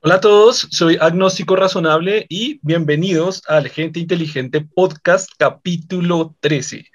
[0.00, 6.86] Hola a todos, soy Agnóstico Razonable y bienvenidos al Gente Inteligente Podcast capítulo 13.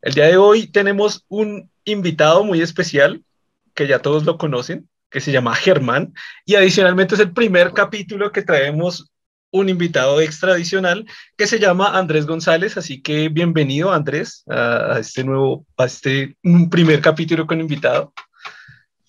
[0.00, 3.22] El día de hoy tenemos un invitado muy especial
[3.74, 6.14] que ya todos lo conocen, que se llama Germán
[6.46, 9.12] y adicionalmente es el primer capítulo que traemos
[9.50, 11.04] un invitado extra adicional
[11.36, 16.38] que se llama Andrés González, así que bienvenido Andrés a este nuevo, a este
[16.70, 18.14] primer capítulo con invitado.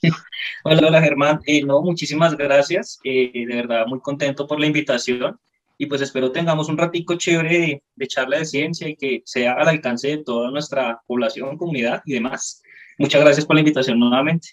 [0.64, 1.40] Hola, hola Germán.
[1.46, 3.00] Eh, no, muchísimas gracias.
[3.04, 5.40] Eh, de verdad, muy contento por la invitación.
[5.78, 9.68] Y pues espero tengamos un ratico chévere de, charla de ciencia y que sea al
[9.68, 12.62] alcance de toda nuestra población, comunidad y demás.
[13.00, 14.50] Muchas gracias por la invitación nuevamente.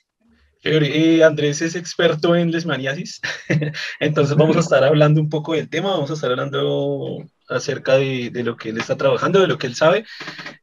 [0.64, 3.20] Eh, Andrés es experto en lesmaniasis,
[4.00, 8.30] entonces vamos a estar hablando un poco del tema, vamos a estar hablando acerca de,
[8.30, 10.04] de lo que él está trabajando, de lo que él sabe.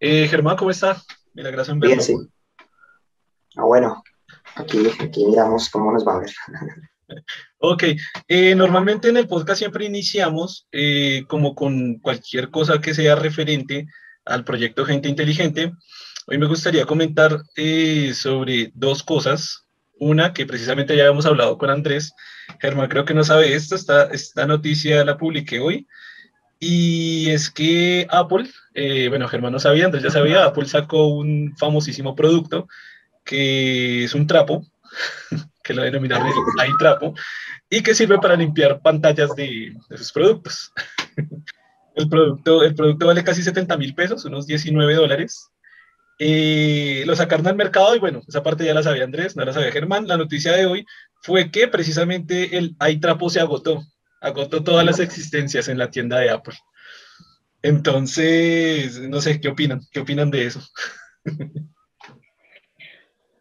[0.02, 1.02] Germán, ¿cómo está?
[1.34, 1.80] Mira, gracias.
[1.80, 2.14] Bien, sí.
[3.56, 4.04] Ah, bueno,
[4.56, 6.32] Aquí, aquí miramos cómo nos va a ver.
[7.60, 7.84] Ok,
[8.28, 13.88] eh, normalmente en el podcast siempre iniciamos eh, como con cualquier cosa que sea referente
[14.26, 15.72] al proyecto Gente Inteligente.
[16.28, 19.66] Hoy me gustaría comentar eh, sobre dos cosas.
[20.00, 22.12] Una que precisamente ya habíamos hablado con Andrés.
[22.60, 25.88] Germán creo que no sabe esto, esta, esta noticia la publiqué hoy.
[26.60, 28.50] Y es que Apple,
[29.10, 32.68] bueno, Germán no sabía, Andrés ya sabía, Apple sacó un famosísimo producto
[33.26, 34.66] que es un trapo,
[35.64, 37.14] que lo denominaron el trapo,
[37.70, 40.72] y que sirve para limpiar pantallas de, de sus productos.
[41.96, 45.50] el, producto, el producto vale casi 70 mil pesos, unos 19 dólares.
[46.18, 49.52] Eh, lo sacaron al mercado y bueno, esa parte ya la sabía Andrés, no la
[49.52, 50.08] sabía Germán.
[50.08, 50.86] La noticia de hoy
[51.22, 53.84] fue que precisamente el trapo se agotó,
[54.22, 56.56] agotó todas las existencias en la tienda de Apple.
[57.62, 59.82] Entonces, no sé, ¿qué opinan?
[59.92, 60.62] ¿Qué opinan de eso?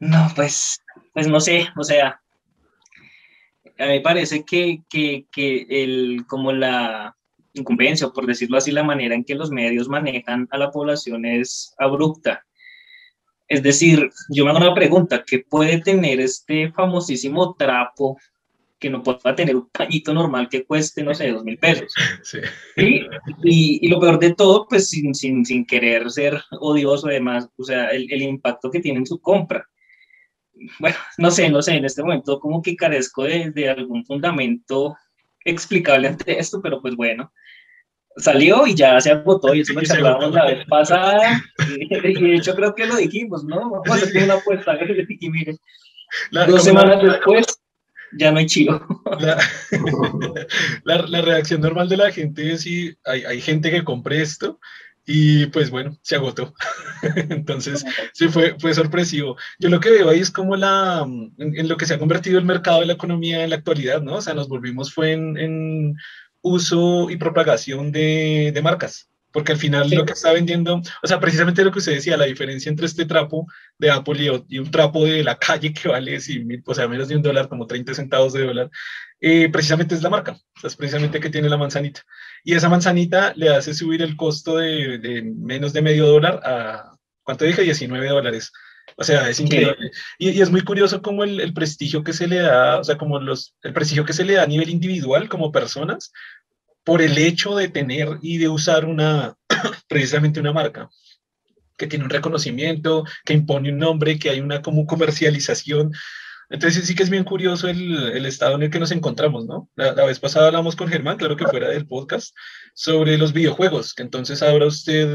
[0.04, 0.82] No, pues,
[1.14, 2.20] pues no sé, o sea,
[3.78, 7.16] a mí me parece que, que, que el, como la
[7.54, 11.24] incumbencia, o por decirlo así, la manera en que los medios manejan a la población
[11.24, 12.44] es abrupta.
[13.48, 18.18] Es decir, yo me hago una pregunta, ¿qué puede tener este famosísimo trapo
[18.78, 21.94] que no pueda tener un pañito normal que cueste, no sé, dos mil pesos?
[22.22, 22.40] Sí.
[23.42, 27.64] Y, y, lo peor de todo, pues sin, sin, sin querer ser odioso además, o
[27.64, 29.66] sea, el, el impacto que tiene en su compra
[30.78, 34.96] bueno, no sé, no sé, en este momento como que carezco de, algún fundamento
[35.44, 37.32] explicable ante esto, pero pues bueno,
[38.16, 41.42] salió y ya se agotó y eso me charlamos la vez pasada
[41.76, 43.70] y, de hecho creo que lo dijimos, ¿no?
[43.70, 44.78] Vamos a hacer una apuesta
[45.20, 45.56] y mire,
[46.30, 47.46] dos semanas después
[48.16, 48.80] ya no hay chido.
[50.84, 54.60] La, la, reacción normal de la gente es si hay, hay gente que compre esto
[55.06, 56.54] y pues bueno, se agotó.
[57.30, 59.36] Entonces, sí fue, fue sorpresivo.
[59.58, 61.06] Yo lo que veo ahí es como la,
[61.38, 64.16] en, lo que se ha convertido el mercado de la economía en la actualidad, ¿no?
[64.16, 65.96] O sea, nos volvimos fue en, en
[66.40, 69.10] uso y propagación de, de, marcas.
[69.34, 72.24] Porque al final lo que está vendiendo, o sea, precisamente lo que usted decía, la
[72.24, 76.16] diferencia entre este trapo de Apple y, un trapo de la calle que vale,
[76.64, 78.70] o sea, menos de un dólar, como 30 centavos de dólar,
[79.20, 82.02] eh, precisamente es la marca, o sea, es precisamente que tiene la manzanita.
[82.44, 86.96] Y esa manzanita le hace subir el costo de, de menos de medio dólar a,
[87.24, 87.62] ¿cuánto dije?
[87.62, 88.52] 19 dólares.
[88.96, 89.90] O sea, es increíble.
[90.16, 92.96] Y, y, es muy curioso como el, el, prestigio que se le da, o sea,
[92.96, 96.12] como los, el prestigio que se le da a nivel individual como personas
[96.84, 99.36] por el hecho de tener y de usar una,
[99.88, 100.88] precisamente una marca
[101.76, 105.92] que tiene un reconocimiento, que impone un nombre, que hay una como comercialización.
[106.50, 109.70] Entonces sí que es bien curioso el, el estado en el que nos encontramos, ¿no?
[109.74, 112.36] La, vez pasada hablamos con Germán, claro que fuera del podcast,
[112.74, 115.08] sobre los videojuegos, que entonces ahora usted,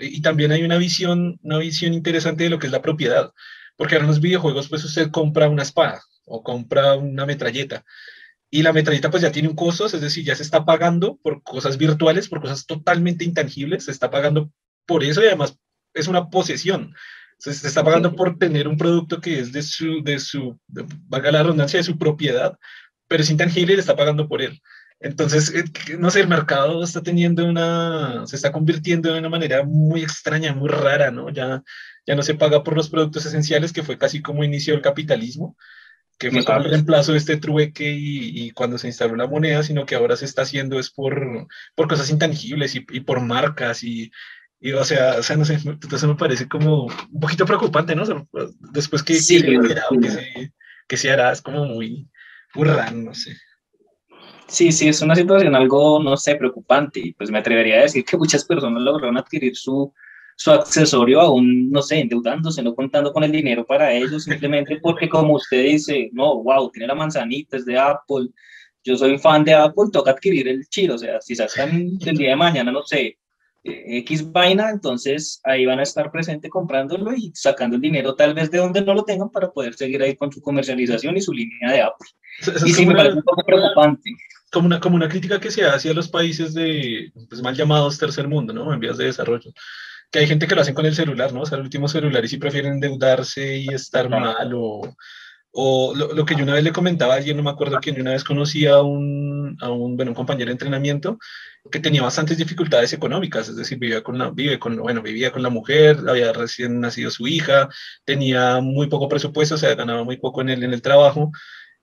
[0.00, 3.30] y también hay una visión, una visión interesante de lo que es la propiedad,
[3.76, 7.84] porque ahora en los videojuegos pues usted compra una espada o compra una metralleta,
[8.52, 11.42] y la metralleta pues ya tiene un costo, es decir, ya se está pagando por
[11.42, 14.52] cosas virtuales, por cosas totalmente intangibles, se está pagando
[14.86, 15.58] por eso y además
[15.94, 16.94] es una posesión
[17.50, 21.42] se, está pagando por tener un producto que es de su, de su, valga la
[21.42, 22.56] redundancia, de su propiedad,
[23.08, 24.60] pero es intangible y le está pagando por él.
[25.00, 25.64] Entonces, eh,
[25.98, 30.54] no sé, el mercado está teniendo una, se está convirtiendo de una manera muy extraña,
[30.54, 31.30] muy rara, ¿no?
[31.30, 31.62] Ya,
[32.06, 35.56] ya no se paga por los productos esenciales, que fue casi como inició el capitalismo,
[36.22, 39.64] que fue como el reemplazo de este trueque y, y, cuando se instaló la moneda,
[39.64, 43.82] sino que ahora se está haciendo es por, por cosas intangibles y, y por marcas
[43.82, 44.12] y,
[44.60, 48.04] y, o sea, o sea, no sé, entonces me parece como un poquito preocupante, ¿no?
[48.72, 50.52] después que, sí, que, que, se,
[50.86, 52.08] que, se, hará, es como muy,
[52.54, 53.36] muy raro, no sé.
[54.46, 57.00] Sí, sí, es una situación algo, no sé, preocupante.
[57.00, 59.92] Y pues me atrevería a decir que muchas personas lograron adquirir su,
[60.42, 65.08] su accesorio aún, no sé, endeudándose, no contando con el dinero para ellos, simplemente porque
[65.08, 68.26] como usted dice, no, wow, tiene la manzanita, es de Apple,
[68.82, 72.30] yo soy fan de Apple, toca adquirir el chiro, o sea, si sacan el día
[72.30, 73.18] de mañana, no sé,
[73.62, 78.34] eh, X vaina, entonces ahí van a estar presente comprándolo y sacando el dinero tal
[78.34, 81.32] vez de donde no lo tengan para poder seguir ahí con su comercialización y su
[81.32, 82.08] línea de Apple.
[82.66, 84.10] y sí me parece un poco preocupante.
[84.50, 87.96] Como una, como una crítica que se hace a los países de, pues, mal llamados
[87.96, 88.74] tercer mundo, ¿no?
[88.74, 89.52] En vías de desarrollo.
[90.12, 91.40] Que hay gente que lo hacen con el celular, ¿no?
[91.40, 94.94] O sea, el último celular y si prefieren endeudarse y estar mal o
[95.52, 98.12] o lo, que yo una vez le comentaba a alguien, no me acuerdo quién, una
[98.12, 101.18] vez conocí a un, a un, bueno, un compañero de entrenamiento
[101.70, 105.42] que tenía bastantes dificultades económicas, es decir, vivía con la, vive con, bueno, vivía con
[105.42, 107.68] la mujer, había recién nacido su hija,
[108.04, 111.30] tenía muy poco presupuesto, o sea, ganaba muy poco en el, en el trabajo.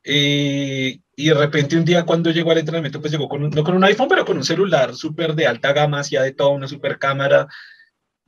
[0.04, 3.76] Eh, y de repente un día cuando llegó al entrenamiento, pues llegó con no con
[3.76, 6.98] un iPhone, pero con un celular súper de alta gama, hacía de todo, una súper
[6.98, 7.48] cámara.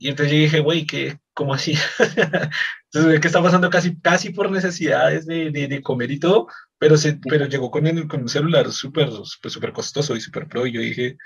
[0.02, 1.74] Y entonces yo dije, güey, ¿qué, ¿cómo así?
[2.92, 7.20] Entonces, que está pasando casi, casi por necesidades de, de, comer y todo, pero, se,
[7.28, 9.10] pero llegó con, el, con un celular súper
[9.40, 10.66] pues, super costoso y súper pro.
[10.66, 11.16] Y yo dije,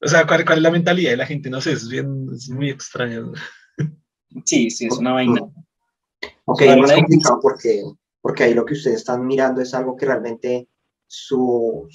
[0.00, 1.50] o sea, ¿cuál, ¿cuál, es la mentalidad de la gente?
[1.50, 3.32] No sé, es, bien, es muy extraño.
[4.46, 5.42] Sí, sí, es una vaina.
[6.46, 7.82] Ok, es más complicado porque,
[8.22, 10.66] porque ahí lo que ustedes están mirando es algo que realmente
[11.06, 11.86] su,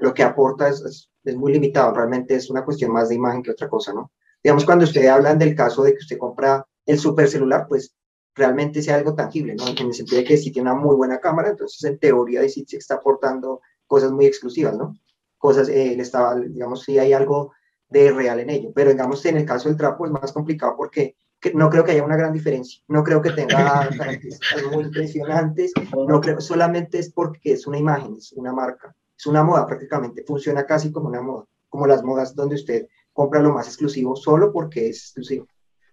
[0.00, 3.50] lo que aporta es, es, muy limitado, realmente es una cuestión más de imagen que
[3.50, 4.12] otra cosa, ¿no?
[4.42, 7.94] Digamos, cuando ustedes hablan del caso de que usted compra el super celular, pues
[8.34, 9.66] realmente sea algo tangible, ¿no?
[9.68, 12.64] En el sentido de que si tiene una muy buena cámara, entonces en teoría sí
[12.66, 14.96] se está aportando cosas muy exclusivas, ¿no?
[15.36, 17.52] Cosas, eh, estaba, digamos, si hay algo
[17.88, 21.16] de real en ello, pero digamos en el caso del trapo es más complicado porque
[21.54, 25.72] no creo que haya una gran diferencia, no creo que tenga características muy impresionantes,
[26.06, 30.24] no creo, solamente es porque es una imagen, es una marca, es una moda prácticamente,
[30.24, 32.88] funciona casi como una moda, como las modas donde usted
[33.18, 35.48] compra lo más exclusivo solo porque es exclusivo.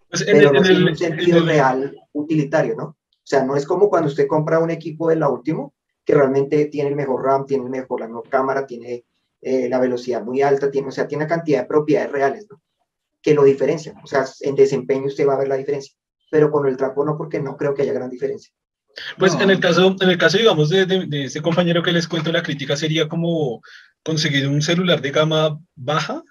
[0.08, 2.84] Pues pero no tiene un sentido real utilitario, ¿no?
[2.84, 5.68] O sea, no es como cuando usted compra un equipo de la última,
[6.04, 9.04] que realmente tiene el mejor RAM, tiene el mejor, la mejor cámara, tiene
[9.40, 12.62] eh, la velocidad muy alta, tiene, o sea, tiene una cantidad de propiedades reales, ¿no?
[13.20, 13.96] Que lo diferencian.
[14.04, 15.96] O sea, en desempeño usted va a ver la diferencia.
[16.30, 18.52] Pero con el trapo no, porque no creo que haya gran diferencia.
[19.18, 22.06] Pues en el caso, en el caso, digamos, de, de, de, ese compañero que les
[22.06, 23.60] cuento, la crítica sería como
[24.04, 26.22] conseguir un celular de gama baja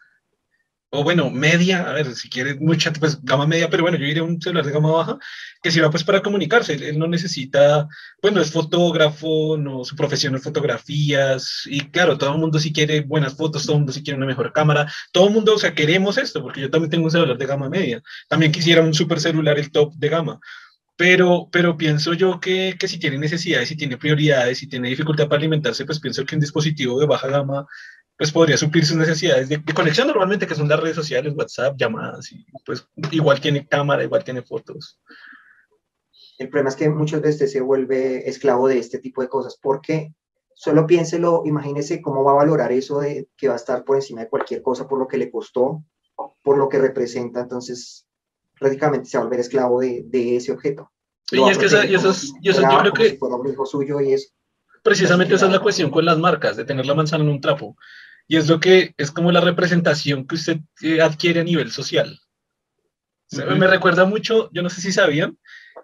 [0.95, 4.23] o bueno, media, a ver, si quiere mucha, pues gama media, pero bueno, yo diría
[4.23, 5.17] un celular de gama baja
[5.61, 6.73] que sirva pues para comunicarse.
[6.73, 7.87] Él, no necesita,
[8.21, 13.01] bueno, es fotógrafo, no, su profesión es fotografías, y claro, todo el mundo sí quiere
[13.01, 15.73] buenas fotos, todo el mundo sí quiere una mejor cámara, todo el mundo, o sea,
[15.73, 19.19] queremos esto, porque yo también tengo un celular de gama media, también quisiera un super
[19.19, 20.39] celular, el top de gama.
[20.97, 25.27] Pero, pero pienso yo que, que si tiene necesidades, si tiene prioridades, si tiene dificultad
[25.27, 27.67] para alimentarse, pues pienso que un dispositivo de baja gama
[28.17, 32.31] pues podría suplir sus necesidades de, conexión normalmente, que son las redes sociales, WhatsApp, llamadas,
[32.31, 34.99] y pues igual tiene cámara, igual tiene fotos.
[36.37, 40.13] El problema es que muchas veces se vuelve esclavo de este tipo de cosas, porque
[40.53, 44.21] solo piénselo, imagínese cómo va a valorar eso de que va a estar por encima
[44.21, 45.83] de cualquier cosa por lo que le costó,
[46.41, 48.05] por lo que representa, entonces
[48.57, 50.91] prácticamente se va a volver esclavo de, de ese objeto.
[51.31, 53.17] y es que eso, es, yo creo que...
[53.65, 54.29] suyo y eso.
[54.81, 57.75] Precisamente esa es la cuestión con las marcas, de tener la manzana en un trapo.
[58.27, 62.19] Y es lo que es como la representación que usted eh, adquiere a nivel social.
[63.31, 65.37] Me recuerda mucho, yo no sé si sabían,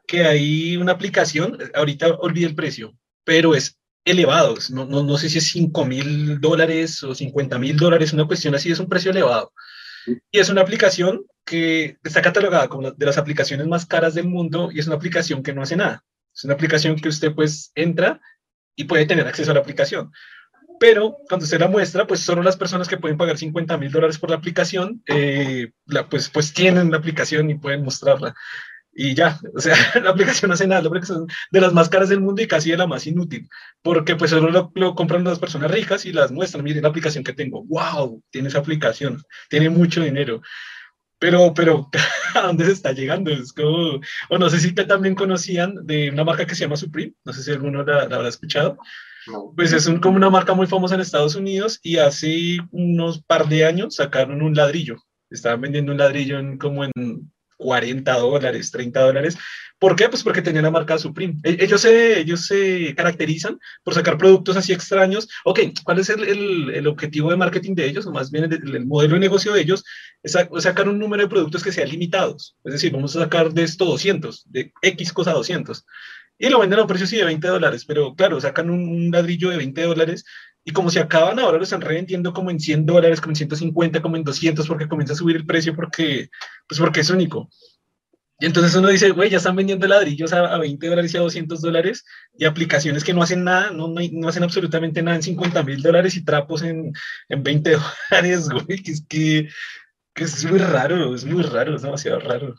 [0.08, 2.94] que hay una aplicación, ahorita olvidé el precio,
[3.24, 7.78] pero es elevado, no, no, no sé si es 5 mil dólares o 50 mil
[7.78, 9.54] dólares, una cuestión así, es un precio elevado.
[10.32, 14.70] Y es una aplicación que está catalogada como de las aplicaciones más caras del mundo
[14.72, 16.04] y es una aplicación que no hace nada.
[16.34, 18.22] Es una aplicación que usted pues entra
[18.76, 20.12] y puede tener acceso a la aplicación
[20.82, 24.18] pero cuando usted la muestra, pues solo las personas que pueden pagar 50 mil dólares
[24.18, 28.34] por la aplicación, eh, la, pues, pues tienen la aplicación y pueden mostrarla.
[28.92, 32.10] Y ya, o sea, la aplicación no hace nada, porque son de las más caras
[32.10, 33.48] del mundo y casi de la más inútil,
[33.84, 37.24] porque pues solo lo, lo, compran las personas ricas y las muestran, miren la aplicación
[37.24, 40.42] que tengo, wow, tiene esa aplicación, tiene mucho dinero.
[41.20, 41.92] Pero, pero,
[42.34, 43.30] ¿a dónde se está llegando?
[43.30, 47.14] Es como, o no sé si también conocían de una marca que se llama Supreme,
[47.24, 48.80] no sé si alguno la, la habrá escuchado,
[49.56, 53.66] pues es como una marca muy famosa en Estados Unidos y hace unos par de
[53.66, 54.98] años sacaron un ladrillo.
[55.30, 56.92] Estaban vendiendo un ladrillo en, como en
[57.58, 59.38] 40 dólares, 30 dólares.
[59.80, 60.10] ¿Por qué?
[60.10, 61.36] Pues porque tenían la marca Supreme.
[61.44, 65.28] E, ellos se, ellos se caracterizan por sacar productos así extraños.
[65.46, 68.06] Ok, ¿cuál es el, el, el objetivo de marketing de ellos?
[68.06, 69.84] O más bien el, modelo de negocio de ellos
[70.22, 72.58] es sacar un número de productos que sean limitados.
[72.64, 75.86] Es decir, vamos a sacar de esto 200, de X cosa 200
[76.42, 79.52] y lo venden a un precio sí de 20 dólares, pero claro, sacan un, ladrillo
[79.52, 80.26] de 20 dólares
[80.66, 84.02] y como se acaban ahora lo están revendiendo como en 100 dólares, como en 150,
[84.02, 86.30] como en 200 porque comienza a subir el precio porque,
[86.68, 87.48] pues porque es único.
[88.40, 91.62] Y entonces uno dice, güey, ya están vendiendo ladrillos a, 20 dólares y a 200
[91.62, 92.06] dólares
[92.36, 96.16] y aplicaciones que no hacen nada, no, no, hacen absolutamente nada en 50 mil dólares
[96.16, 96.92] y trapos en,
[97.30, 97.78] en 20
[98.10, 99.48] dólares, güey, que es que,
[100.16, 102.56] que es muy raro, es muy raro, es demasiado raro.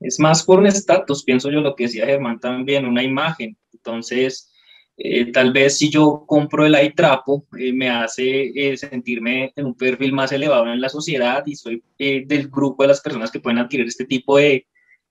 [0.00, 3.56] Es más por un estatus, pienso yo lo que decía Germán también, una imagen.
[3.72, 4.52] Entonces,
[5.00, 9.76] eh, tal vez si yo compro el iTrapo, eh, me hace eh, sentirme en un
[9.76, 13.58] perfil más elevado en la sociedad y soy del grupo de las personas que pueden
[13.58, 14.66] adquirir este tipo de,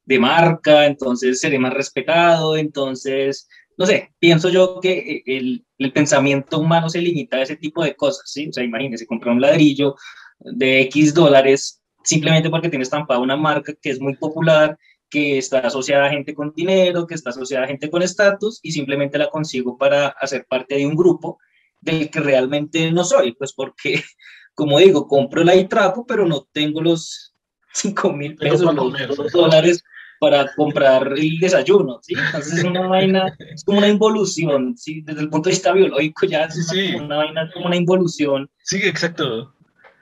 [0.05, 6.59] de, marca, entonces seré más respetado, entonces, no sé, pienso yo que el, el, pensamiento
[6.59, 8.49] humano se limita a ese tipo de cosas, ¿sí?
[8.49, 9.95] O sea, imagínese, comprar un ladrillo
[10.39, 14.77] de X dólares simplemente porque tiene estampada una marca que es muy popular
[15.09, 18.71] que está asociada a gente con dinero, que está asociada a gente con estatus y
[18.71, 21.37] simplemente la consigo para hacer parte de un grupo
[21.81, 24.03] del que realmente no soy, pues porque,
[24.55, 27.35] como digo, compro el iTrapo, pero no tengo los
[27.73, 29.83] 5 mil pesos, los, dólares
[30.19, 32.15] para comprar el desayuno, ¿sí?
[32.17, 35.01] Entonces es una vaina, es como una involución, ¿sí?
[35.01, 38.49] Desde el punto de vista biológico ya es sí, una, vaina, es como una involución.
[38.63, 39.53] Sí, exacto.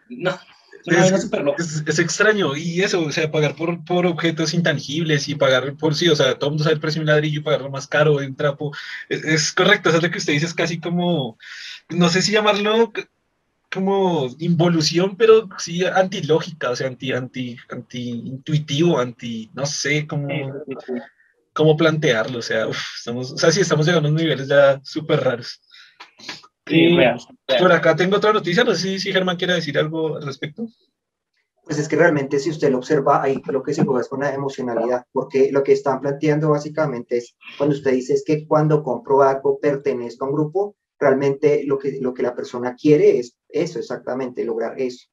[0.07, 0.31] No,
[0.85, 6.09] es, extraño, y eso, o sea, pagar por, por objetos intangibles y pagar por sí,
[6.09, 8.17] o sea, todo el mundo sabe el precio de un ladrillo y pagarlo más caro
[8.17, 8.71] de un trapo,
[9.09, 11.37] es, correcto, o lo que usted dice es casi como,
[11.89, 12.93] no sé si llamarlo
[13.73, 20.27] como involución, pero sí antilógica, o sea, anti, anti, anti intuitivo, anti, no sé cómo,
[21.53, 25.23] cómo plantearlo, o sea, estamos, o sea, sí, estamos llegando a unos niveles ya súper
[25.23, 25.61] raros.
[26.67, 26.97] Sí,
[27.59, 30.67] Por acá tengo otra noticia, no sé si Germán quiere decir algo al respecto.
[31.63, 34.21] Pues es que realmente si usted lo observa, ahí lo que se juega es con
[34.21, 38.83] la emocionalidad, porque lo que están planteando básicamente es, cuando usted dice es que cuando
[38.83, 43.35] compro algo pertenezco a un grupo, realmente lo que, lo que la persona quiere es
[43.49, 45.07] eso, exactamente, lograr eso.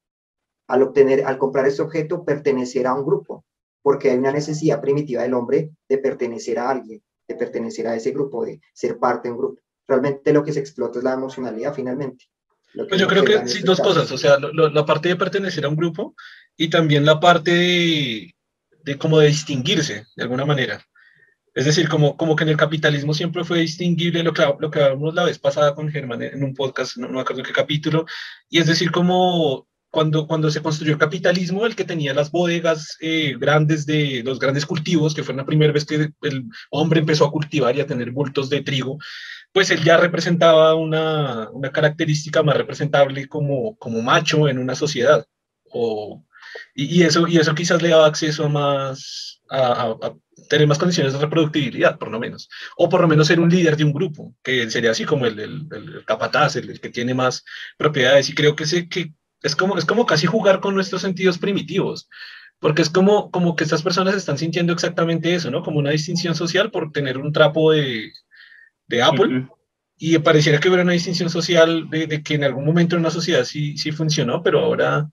[0.67, 3.45] Al obtener, al comprar ese objeto, pertenecer a un grupo,
[3.81, 8.11] porque hay una necesidad primitiva del hombre de pertenecer a alguien, de pertenecer a ese
[8.11, 11.73] grupo, de ser parte de un grupo realmente lo que se explota es la emocionalidad
[11.73, 12.25] finalmente.
[12.73, 15.75] Pues yo creo que sí, dos cosas, o sea, la parte de pertenecer a un
[15.75, 16.15] grupo
[16.57, 18.35] y también la parte de,
[18.83, 20.83] de como de distinguirse de alguna manera.
[21.53, 24.81] Es decir, como, como que en el capitalismo siempre fue distinguible lo que, lo que
[24.81, 28.07] hablamos la vez pasada con Germán en un podcast, no, no me acuerdo qué capítulo,
[28.49, 32.97] y es decir, como cuando, cuando se construyó el capitalismo, el que tenía las bodegas
[32.99, 37.25] eh, grandes de los grandes cultivos, que fue la primera vez que el hombre empezó
[37.25, 38.97] a cultivar y a tener bultos de trigo,
[39.53, 45.25] pues él ya representaba una, una característica más representable como, como macho en una sociedad.
[45.69, 46.25] O,
[46.73, 49.95] y, eso, y eso quizás le daba acceso a más, a,
[50.49, 52.49] tener más condiciones de reproductibilidad, por lo menos.
[52.77, 55.39] O por lo menos ser un líder de un grupo, que sería así como el,
[55.39, 57.45] el, capataz, el, que tiene más
[57.77, 58.29] propiedades.
[58.29, 62.09] Y creo que, sé que es, como, es como casi jugar con nuestros sentidos primitivos.
[62.59, 65.61] Porque es como, como que estas personas están sintiendo exactamente eso, ¿no?
[65.61, 68.13] Como una distinción social por tener un trapo de,
[68.87, 69.47] de Apple.
[69.97, 73.45] Y pareciera que hubiera una distinción social de, que en algún momento en una sociedad
[73.45, 75.07] sí, sí funcionó, pero ahora,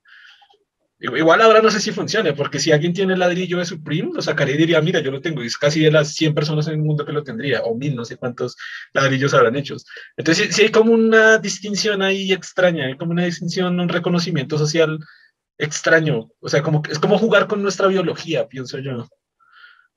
[0.98, 4.22] igual ahora no sé si funciona, porque si alguien tiene el ladrillo de Supreme, lo
[4.22, 6.74] sacaría y diría, mira, yo lo tengo, y es casi de las 100 personas en
[6.74, 8.56] el mundo que lo tendría, o mil, no sé cuántos
[8.92, 9.86] ladrillos habrán hechos.
[10.16, 14.98] Entonces, sí, hay como una distinción ahí extraña, hay como una distinción, un reconocimiento social
[15.58, 19.06] extraño, o sea, como, es como jugar con nuestra biología, pienso yo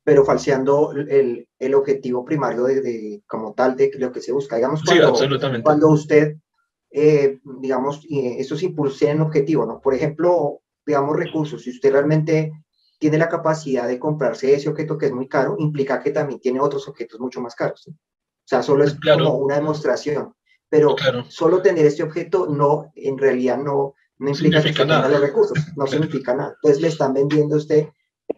[0.03, 4.57] pero falseando el, el objetivo primario de, como tal de lo que se busca.
[4.57, 6.35] Digamos, cuando, cuando usted,
[6.91, 9.79] eh, digamos, eso se impulsa en objetivo, ¿no?
[9.79, 11.61] Por ejemplo, digamos, recursos.
[11.63, 12.51] Si usted realmente
[12.99, 16.59] tiene la capacidad de comprarse ese objeto que es muy caro, implica que también tiene
[16.59, 17.87] otros objetos mucho más caros.
[17.87, 17.93] O
[18.45, 20.33] sea, solo es como una demostración.
[20.67, 20.95] Pero
[21.29, 25.85] solo tener este objeto no, en realidad no, no implica que tenga los recursos, no
[25.85, 26.55] significa nada.
[26.55, 27.87] Entonces le están vendiendo a usted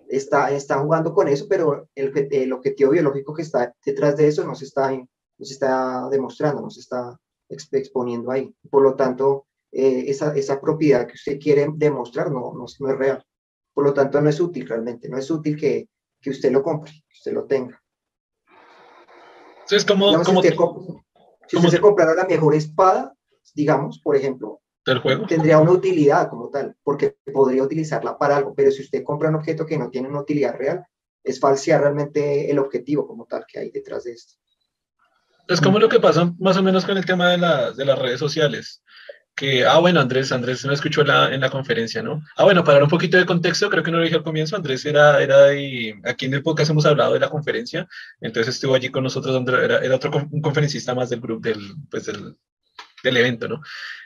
[0.09, 4.45] está, está jugando con eso, pero el, el objetivo biológico que está detrás de eso
[4.45, 7.17] no se está, no se está demostrando, no se está
[7.49, 8.53] exponiendo ahí.
[8.69, 12.97] Por lo tanto, eh, esa, esa, propiedad que usted quiere demostrar no, no, no, es
[12.97, 13.23] real.
[13.73, 15.89] Por lo tanto, no es útil realmente, no es útil que,
[16.21, 17.81] que usted lo compre, que usted lo tenga.
[19.61, 20.55] Entonces, como, como, si usted,
[21.47, 23.13] si usted se comprara la mejor espada,
[23.53, 24.61] digamos, por ejemplo,
[24.99, 25.25] juego.
[25.25, 29.35] Tendría una utilidad como tal, porque podría utilizarla para algo, pero si usted compra un
[29.35, 30.85] objeto que no tiene una utilidad real,
[31.23, 34.35] es falsear realmente el objetivo como tal que hay detrás de esto.
[35.47, 37.37] Es como lo que pasa más o menos con el tema de,
[37.75, 38.83] de las redes sociales.
[39.35, 42.21] Que, ah, bueno, Andrés, Andrés me escuchó la, en la conferencia, ¿no?
[42.37, 44.55] Ah, bueno, para dar un poquito de contexto, creo que no lo dije al comienzo,
[44.55, 47.85] Andrés era, era de, aquí en el podcast hemos hablado de la conferencia,
[48.21, 50.09] entonces estuvo allí con nosotros, era, era otro
[50.41, 51.59] conferencista más del grupo, del,
[51.91, 52.37] pues del,
[53.05, 53.61] del evento, ¿no?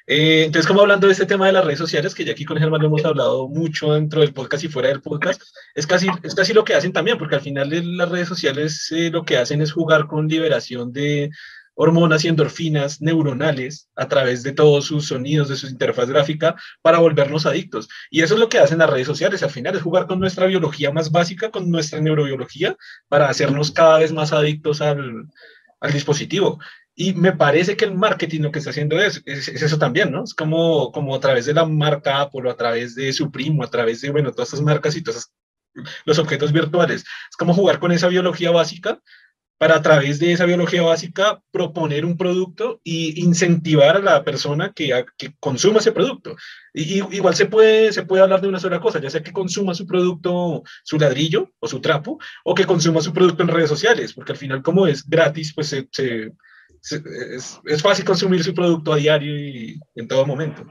[0.05, 2.57] Eh, entonces, como hablando de este tema de las redes sociales, que ya aquí con
[2.57, 5.41] Germán hemos hablado mucho dentro del podcast y fuera del podcast,
[5.75, 9.11] es casi, es casi lo que hacen también, porque al final las redes sociales eh,
[9.11, 11.29] lo que hacen es jugar con liberación de
[11.75, 16.97] hormonas y endorfinas neuronales a través de todos sus sonidos, de su interfaz gráfica, para
[16.97, 17.87] volvernos adictos.
[18.09, 20.47] Y eso es lo que hacen las redes sociales, al final es jugar con nuestra
[20.47, 22.75] biología más básica, con nuestra neurobiología,
[23.07, 25.27] para hacernos cada vez más adictos al,
[25.79, 26.59] al dispositivo.
[27.01, 30.25] Y me parece que el marketing lo que está haciendo es, es, eso también, ¿no?
[30.25, 33.69] Es como, como a través de la marca Apple, a través de su primo, a
[33.69, 35.31] través de, bueno, todas estas marcas y todos
[36.03, 37.05] los objetos virtuales.
[37.29, 38.99] Es como jugar con esa biología básica
[39.57, 44.73] para a través de esa biología básica proponer un producto y incentivar a la persona
[44.73, 46.35] que, que consuma ese producto.
[46.73, 49.73] Y, igual se puede, se puede hablar de una sola cosa, ya sea que consuma
[49.73, 54.11] su producto, su ladrillo o su trapo, o que consuma su producto en redes sociales,
[54.11, 55.87] porque al final como es gratis, pues se,
[56.81, 60.65] es, es, fácil consumir su producto a diario y en todo momento.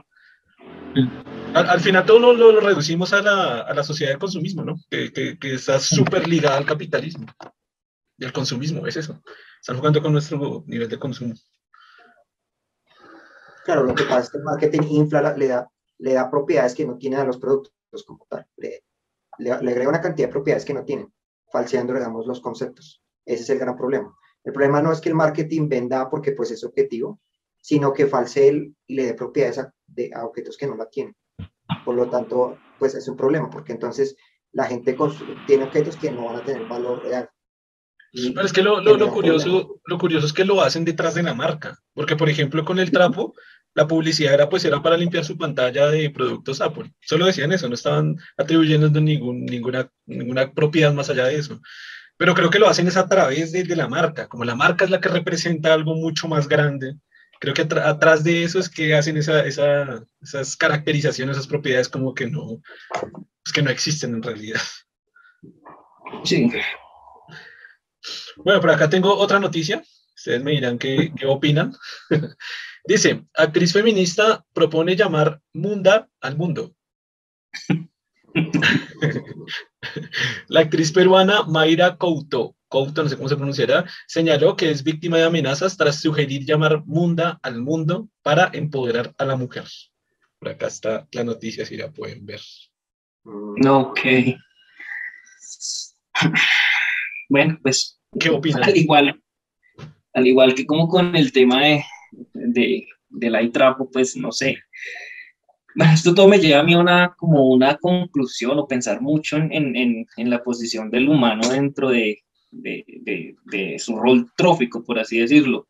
[1.53, 4.75] Al, al final todo lo, lo, reducimos a la, a la, sociedad del consumismo, ¿no?
[4.89, 7.25] Que, que, que está súper ligada al capitalismo
[8.19, 9.21] y al consumismo, es eso.
[9.59, 11.33] Están jugando con nuestro nivel de consumo.
[13.63, 16.85] Claro, lo que pasa es que el marketing infla, le, da, le da propiedades que
[16.85, 17.73] no tienen a los productos
[18.05, 18.45] como tal.
[18.57, 18.83] Le,
[19.37, 21.13] le, agrega una cantidad de propiedades que no tienen,
[21.51, 23.01] falseando, digamos, los conceptos.
[23.25, 24.13] Ese es el gran problema.
[24.43, 27.19] El problema no es que el marketing venda porque pues es objetivo,
[27.61, 31.15] sino que falsee y le dé propiedades a, de, a objetos que no la tienen.
[31.85, 34.15] Por lo tanto, pues es un problema, porque entonces
[34.51, 34.97] la gente
[35.45, 37.29] tiene objetos que no van a tener valor real.
[38.11, 41.21] Pero es que lo, lo, lo curioso, lo curioso es que lo hacen detrás de
[41.21, 43.35] la marca, porque por ejemplo con el trapo,
[43.75, 46.91] la publicidad era pues era para limpiar su pantalla de productos Apple.
[47.01, 51.61] Solo decían eso, no estaban atribuyendo ningún, ninguna, ninguna propiedad más allá de eso.
[52.19, 54.83] Pero creo que lo hacen es a través de, de la marca, como la marca
[54.83, 56.97] es la que representa algo mucho más grande.
[57.39, 62.13] Creo que atrás de eso es que hacen esa, esa, esas caracterizaciones, esas propiedades como
[62.13, 62.61] que no,
[62.99, 64.59] pues que no existen en realidad.
[66.25, 66.51] Sí,
[68.35, 69.81] bueno, por acá tengo otra noticia.
[70.13, 71.73] Ustedes me dirán qué, qué opinan.
[72.83, 76.75] Dice, actriz feminista propone llamar Munda al mundo.
[80.47, 85.17] La actriz peruana Mayra Couto, Couto, no sé cómo se pronunciará, señaló que es víctima
[85.17, 89.65] de amenazas tras sugerir llamar Munda al mundo para empoderar a la mujer.
[90.39, 92.41] Por acá está la noticia, si la pueden ver.
[93.23, 93.99] Ok.
[97.29, 98.67] Bueno, pues ¿Qué opinas?
[98.67, 99.21] Al igual,
[100.13, 101.83] al igual que como con el tema de,
[102.33, 104.57] de, del iTrapo, pues no sé.
[105.93, 109.51] Esto todo me lleva a mí a una, como una conclusión o pensar mucho en,
[109.75, 115.19] en, en la posición del humano dentro de, de, de, su rol trófico, por así
[115.19, 115.67] decirlo.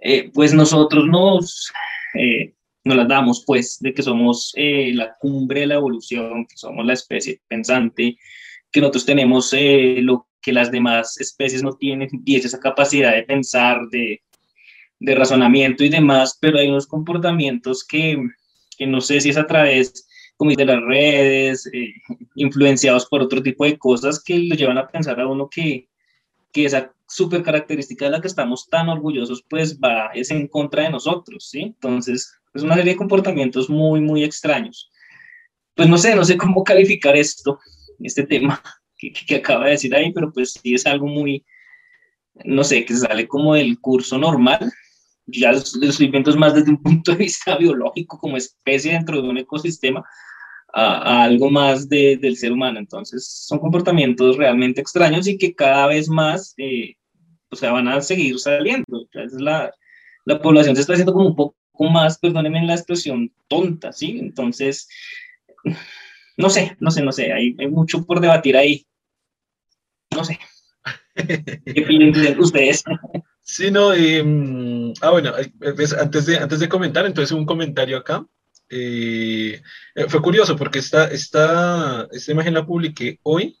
[0.00, 1.70] Eh, pues nosotros nos,
[2.14, 2.54] eh,
[2.84, 6.86] nos las damos, pues, de que somos eh, la cumbre de la evolución, que somos
[6.86, 8.16] la especie pensante,
[8.72, 13.24] que nosotros tenemos lo que las demás especies no tienen y es esa capacidad de
[13.24, 14.22] pensar, de,
[15.00, 18.16] de razonamiento y demás, pero hay unos comportamientos que,
[18.80, 21.92] que no sé si es a través como de las redes, eh,
[22.34, 25.90] influenciados por otro tipo de cosas que lo llevan a pensar a uno que,
[26.50, 30.84] que esa super característica de la que estamos tan orgullosos, pues va, es en contra
[30.84, 31.60] de nosotros, ¿sí?
[31.60, 34.90] Entonces, es una serie de comportamientos muy, muy extraños.
[35.74, 37.58] Pues no sé, no sé cómo calificar esto,
[38.02, 38.62] este tema
[38.96, 41.44] que, acaba de decir ahí, pero pues sí es algo muy,
[42.46, 44.72] no sé, que sale como del curso normal.
[45.32, 49.38] Ya los, estoy más desde un punto de vista biológico, como especie dentro de un
[49.38, 50.04] ecosistema,
[50.72, 52.78] a, algo más de, del ser humano.
[52.78, 56.94] Entonces, son comportamientos realmente extraños y que cada vez más, eh,
[57.50, 59.02] o sea, van a seguir saliendo.
[59.12, 59.72] Entonces, la,
[60.24, 61.56] la población se está haciendo como un poco
[61.90, 64.18] más, perdónenme la expresión, tonta, ¿sí?
[64.20, 64.88] Entonces,
[66.36, 68.86] no sé, no sé, no sé, hay, hay mucho por debatir ahí.
[70.14, 70.38] No sé.
[71.14, 72.84] ¿Qué piensan ustedes?
[73.42, 74.22] Sí, no, eh,
[75.00, 75.32] ah, bueno,
[75.98, 78.24] antes de, antes de comentar, entonces un comentario acá.
[78.68, 79.60] Eh,
[80.08, 83.58] fue curioso porque esta, esta, esta imagen la publiqué hoy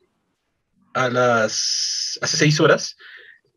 [0.94, 2.96] a las, hace seis horas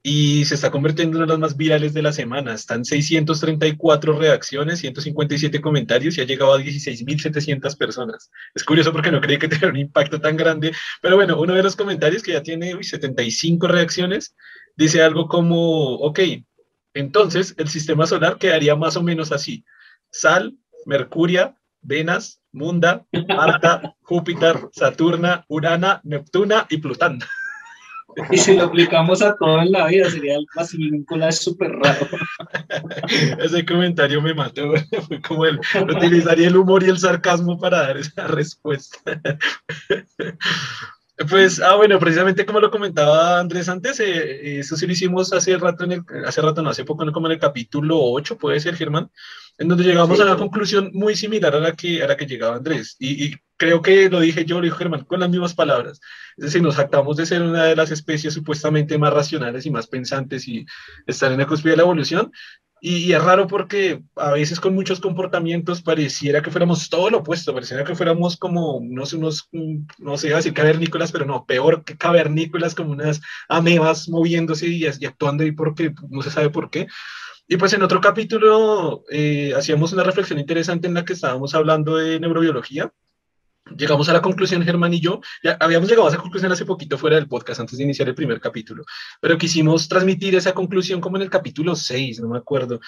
[0.06, 2.54] y se está convirtiendo en una de las más virales de la semana.
[2.54, 8.30] Están 634 reacciones, 157 comentarios y ha llegado a 16.700 personas.
[8.54, 11.64] Es curioso porque no creí que tuviera un impacto tan grande, pero bueno, uno de
[11.64, 14.36] los comentarios que ya tiene uy, 75 reacciones
[14.76, 16.20] dice algo como, ok,
[16.94, 19.64] entonces el sistema solar quedaría más o menos así.
[20.12, 20.56] Sal,
[20.86, 27.20] Mercuria, Venus, Munda, Marte, Júpiter, Saturna, Urana, Neptuna y Plutón.
[28.32, 30.46] Y si lo aplicamos a todo en la vida, sería el
[31.28, 32.08] es súper raro.
[33.40, 34.74] Ese comentario me mató.
[35.08, 35.60] Fue como el,
[35.90, 39.20] utilizaría el humor y el sarcasmo para dar esa respuesta.
[41.30, 45.58] Pues, ah, bueno, precisamente como lo comentaba Andrés antes, eh, eso sí lo hicimos hace
[45.58, 48.76] rato, en el, hace rato, no, hace poco, como en el capítulo 8, puede ser,
[48.76, 49.10] Germán,
[49.58, 52.56] en donde llegamos a una conclusión muy similar a la que, a la que llegaba
[52.56, 52.96] Andrés.
[53.00, 56.02] Y, y, creo que lo dije yo, lo dijo Germán, con las mismas palabras.
[56.36, 59.88] Es decir, nos jactamos de ser una de las especies supuestamente más racionales y más
[59.88, 60.66] pensantes y
[61.06, 62.32] estar en la cúspide de la evolución,
[62.86, 67.54] y, es raro porque a veces con muchos comportamientos pareciera que fuéramos todo lo opuesto,
[67.54, 71.24] pareciera que fuéramos como, no sé, unos, mm, no sé, iba a decir cavernícolas, pero
[71.24, 76.50] no, peor que cavernícolas, como unas amebas moviéndose y, actuando y porque no se sabe
[76.50, 76.88] por qué.
[77.48, 81.96] Y pues en otro capítulo eh, hacíamos una reflexión interesante en la que estábamos hablando
[81.96, 82.92] de neurobiología
[83.78, 86.98] llegamos a la conclusión, Germán y yo, ya habíamos llegado a esa conclusión hace poquito
[86.98, 88.84] fuera del podcast, antes de iniciar el primer capítulo,
[89.22, 92.80] pero quisimos transmitir esa conclusión como en el capítulo 6, no me acuerdo.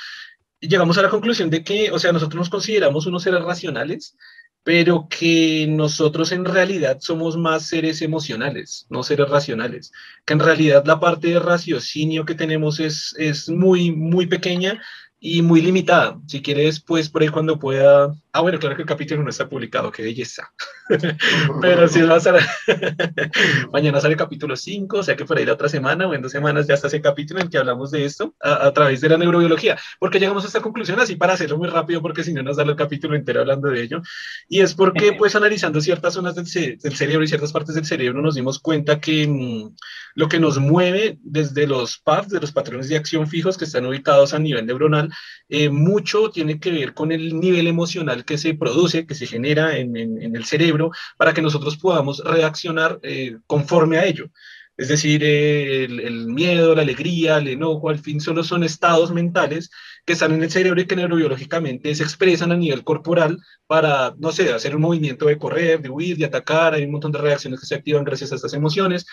[0.60, 4.16] Llegamos a la conclusión de que, o sea, nosotros nos consideramos unos seres racionales,
[4.64, 9.92] pero que nosotros en realidad somos más seres emocionales, no seres racionales,
[10.26, 14.82] que en realidad la parte de raciocinio que tenemos es, es muy, muy pequeña
[15.26, 16.20] y muy limitada.
[16.28, 18.14] Si quieres, pues por ahí cuando pueda.
[18.32, 20.54] Ah, bueno, claro que el capítulo no está publicado, qué belleza.
[21.62, 22.20] Pero si va a.
[23.74, 26.22] Mañana sale el capítulo 5, o sea que por ahí la otra semana o en
[26.22, 29.18] dos semanas ya está ese capítulo en que hablamos de esto a, través de la
[29.18, 29.80] neurobiología.
[30.00, 32.64] Porque llegamos a esta conclusión así para hacerlo muy rápido, porque si no nos da
[32.64, 34.04] el capítulo entero hablando de ello.
[34.48, 36.46] Y es porque, pues, analizando ciertas zonas del,
[36.78, 39.76] del cerebro y ciertas partes del cerebro, nos dimos cuenta que mm,
[40.14, 43.88] lo que nos mueve desde los PAFs, de los patrones de acción fijos que están
[43.88, 45.12] ubicados a nivel neuronal,
[45.50, 49.78] eh, mucho tiene que ver con el nivel emocional que se produce, que se genera
[49.78, 54.30] en, el cerebro, para que nosotros podamos reaccionar eh, conforme a ello.
[54.78, 59.70] Es decir, eh, el, miedo, la alegría, el enojo, al fin, solo son estados mentales
[60.06, 64.34] que están en el cerebro y que neurobiológicamente se expresan a nivel corporal para, no
[64.34, 66.74] sé, hacer un movimiento de correr, de huir, de atacar.
[66.74, 69.06] Hay un montón de reacciones que se activan gracias a estas emociones.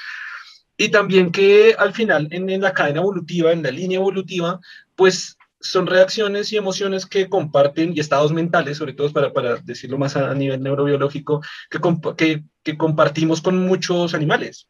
[0.76, 4.58] Y también que al final, en, en la cadena evolutiva, en la línea evolutiva,
[4.96, 9.98] pues son reacciones y emociones que comparten y estados mentales, sobre todo para, para decirlo
[9.98, 14.68] más a, nivel neurobiológico, que, que, compartimos con muchos animales.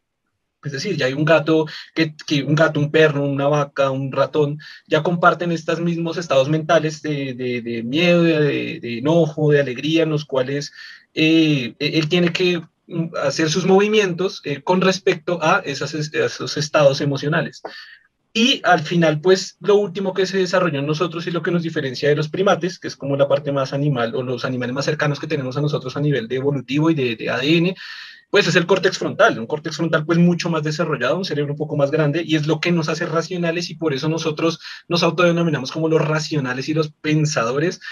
[0.62, 4.12] Es decir, ya hay un gato, que, que, un gato, un perro, una vaca, un
[4.12, 10.04] ratón, ya comparten estos mismos estados mentales de, de, miedo, de, de, enojo, de alegría,
[10.04, 10.72] en los cuales
[11.14, 16.56] eh, él tiene que mm, hacer sus movimientos eh, con respecto a, esas, a esos
[16.56, 17.62] estados emocionales.
[18.34, 21.62] Y al final, pues lo último que se desarrolló en nosotros y lo que nos
[21.62, 24.86] diferencia de los primates, que es como la parte más animal o los animales más
[24.86, 27.74] cercanos que tenemos a nosotros a nivel de evolutivo y de, ADN,
[28.30, 31.58] pues es el córtex frontal, un córtex frontal pues mucho más desarrollado, un cerebro un
[31.58, 35.02] poco más grande y es lo que nos hace racionales y por eso nosotros nos
[35.02, 37.82] autodenominamos como los racionales y los pensadores,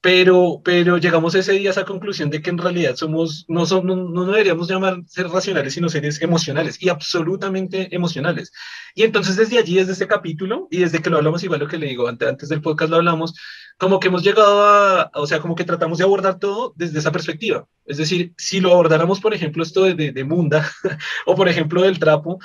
[0.00, 3.84] pero, pero llegamos ese día a esa conclusión de que en realidad somos, no, somos,
[3.84, 8.50] no, deberíamos llamar ser racionales, sino seres emocionales y absolutamente emocionales.
[8.94, 11.76] Y entonces desde allí, desde este capítulo, y desde que lo hablamos, igual lo que
[11.76, 13.34] le digo, antes, antes del podcast lo hablamos,
[13.76, 17.12] como que hemos llegado a, o sea, como que tratamos de abordar todo desde esa
[17.12, 17.66] perspectiva.
[17.84, 20.70] Es decir, si lo abordáramos, por ejemplo, esto de, de, de Munda,
[21.26, 22.38] o por ejemplo del trapo,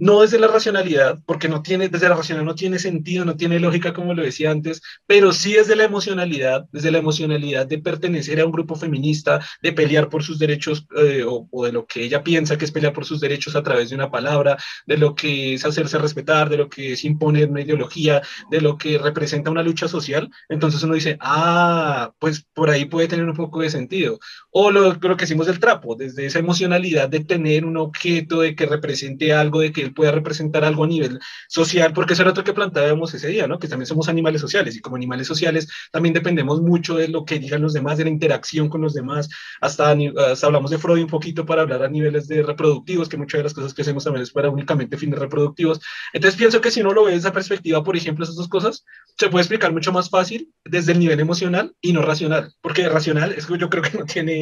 [0.00, 3.60] no desde la racionalidad, porque no tiene, desde la racionalidad no tiene sentido, no tiene
[3.60, 8.40] lógica, como lo decía antes, pero sí desde la emocionalidad, desde la emocionalidad de pertenecer
[8.40, 12.24] a un grupo feminista, de pelear por sus derechos eh, o, de lo que ella
[12.24, 15.54] piensa que es pelear por sus derechos a través de una palabra, de lo que
[15.54, 19.62] es hacerse respetar, de lo que es imponer una ideología, de lo que representa una
[19.62, 24.18] lucha social, entonces uno dice, ah, pues por ahí puede tener un poco de sentido.
[24.50, 28.54] O lo, lo que hicimos del trapo, desde esa emocionalidad de tener un objeto, de
[28.56, 32.42] que represente algo, de que pueda representar algo a nivel social, porque eso era otro
[32.42, 33.58] que planteábamos ese día, ¿no?
[33.58, 37.38] Que también somos animales sociales y como animales sociales también dependemos mucho de lo que
[37.38, 39.28] digan los demás, de la interacción con los demás,
[39.60, 43.44] hasta, hablamos de Freud un poquito para hablar a niveles de reproductivos, que muchas de
[43.44, 45.80] las cosas que hacemos también es para únicamente fines reproductivos.
[46.12, 48.84] Entonces pienso que si uno lo ve desde esa perspectiva, por ejemplo, esas dos cosas,
[49.16, 53.32] se puede explicar mucho más fácil desde el nivel emocional y no racional, porque racional
[53.32, 54.39] es que yo creo que no tiene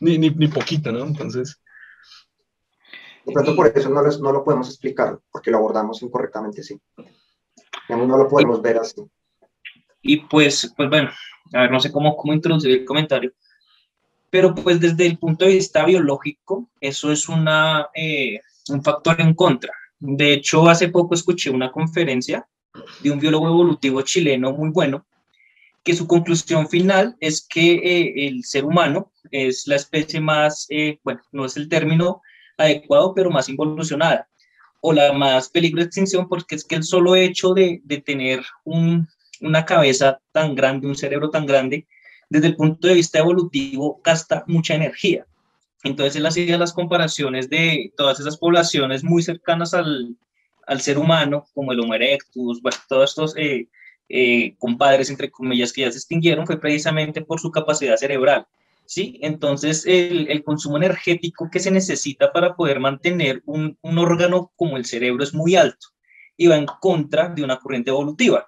[0.00, 1.04] ni, ni, ni poquito, ¿no?
[1.04, 1.58] Entonces...
[3.24, 6.80] De pronto por eso no, no lo podemos explicar, porque lo abordamos incorrectamente, sí.
[7.88, 9.00] No lo podemos ver así.
[10.02, 11.10] Y pues, pues bueno,
[11.52, 13.32] a ver, no sé cómo, cómo introducir el comentario,
[14.30, 19.34] pero pues desde el punto de vista biológico, eso es una, eh, un factor en
[19.34, 19.72] contra.
[19.98, 22.48] De hecho, hace poco escuché una conferencia
[23.00, 25.06] de un biólogo evolutivo chileno muy bueno,
[25.84, 30.98] que su conclusión final es que eh, el ser humano es la especie más, eh,
[31.02, 32.22] bueno, no es el término
[32.56, 34.28] adecuado, pero más involucionada,
[34.80, 38.44] o la más peligro de extinción porque es que el solo hecho de, de tener
[38.64, 39.08] un,
[39.40, 41.86] una cabeza tan grande, un cerebro tan grande,
[42.28, 45.26] desde el punto de vista evolutivo gasta mucha energía.
[45.84, 50.16] Entonces él hacía las comparaciones de todas esas poblaciones muy cercanas al,
[50.66, 53.68] al ser humano, como el Homo erectus, bueno, todos estos eh,
[54.08, 58.46] eh, compadres, entre comillas, que ya se extinguieron, fue precisamente por su capacidad cerebral.
[58.86, 59.18] ¿sí?
[59.22, 64.76] Entonces, el, el, consumo energético que se necesita para poder mantener un, un, órgano como
[64.76, 65.88] el cerebro es muy alto
[66.36, 68.46] y va en contra de una corriente evolutiva.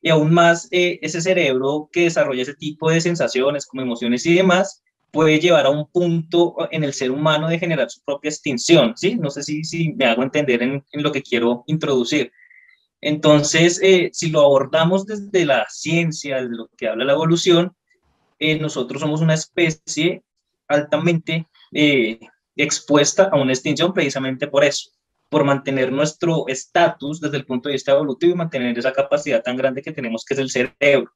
[0.00, 4.34] Y aún más, eh, ese cerebro que desarrolla ese tipo de sensaciones como emociones y
[4.34, 8.94] demás, puede llevar a un punto en el ser humano de generar su propia extinción,
[8.96, 9.16] ¿sí?
[9.16, 12.30] No sé si, si me hago entender en, en lo que quiero introducir.
[13.00, 17.76] Entonces, eh, si lo abordamos desde la ciencia, desde lo que habla la evolución,
[18.38, 20.22] eh, nosotros somos una especie
[20.66, 22.18] altamente eh,
[22.56, 24.90] expuesta a una extinción precisamente por eso,
[25.28, 29.56] por mantener nuestro estatus desde el punto de vista evolutivo y mantener esa capacidad tan
[29.56, 31.12] grande que tenemos que es el cerebro.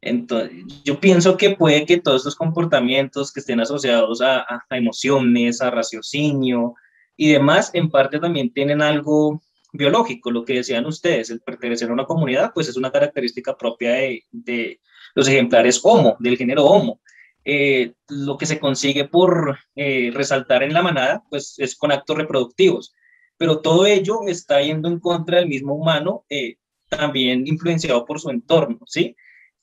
[0.00, 4.76] Entonces, yo pienso que puede que todos estos comportamientos que estén asociados a, a, a
[4.76, 6.74] emociones, a raciocinio
[7.16, 9.40] y demás, en parte también tienen algo
[9.72, 13.92] biológico, lo que decían ustedes, el pertenecer a una comunidad, pues es una característica propia
[13.92, 14.80] de, de
[15.14, 17.00] los ejemplares Homo, del género Homo.
[17.44, 22.16] Eh, lo que se consigue por eh, resaltar en la manada, pues es con actos
[22.16, 22.94] reproductivos,
[23.36, 26.56] pero todo ello está yendo en contra del mismo humano, eh,
[26.88, 29.16] también influenciado por su entorno, ¿sí?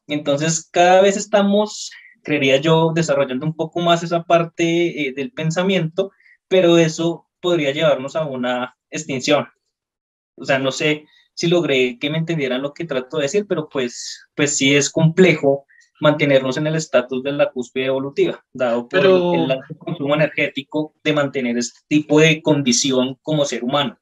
[0.08, 1.92] Entonces, cada vez estamos,
[2.24, 6.12] creería yo, desarrollando un poco más esa parte eh, del pensamiento,
[6.48, 9.48] pero eso podría llevarnos a una extinción.
[10.40, 13.70] O sea, no sé si logré que me entendieran lo que trato de decir, pero
[13.70, 15.66] pues, pues sí es complejo
[16.02, 20.94] mantenernos en el estatus de la cúspide evolutiva, dado por Pero- el, el consumo energético
[21.04, 23.98] de mantener este tipo de condición como ser humano.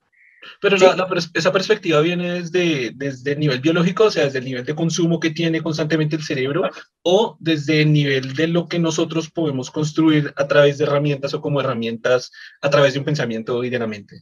[0.62, 0.86] Pero Sí.
[0.86, 4.46] la- la pers- esa perspectiva viene desde, desde el nivel biológico, o sea, desde el
[4.46, 6.70] nivel de consumo que tiene constantemente el cerebro,
[7.04, 11.42] o desde el nivel de lo que nosotros podemos construir a través de herramientas o
[11.42, 14.22] como herramientas a través de un pensamiento y de la mente.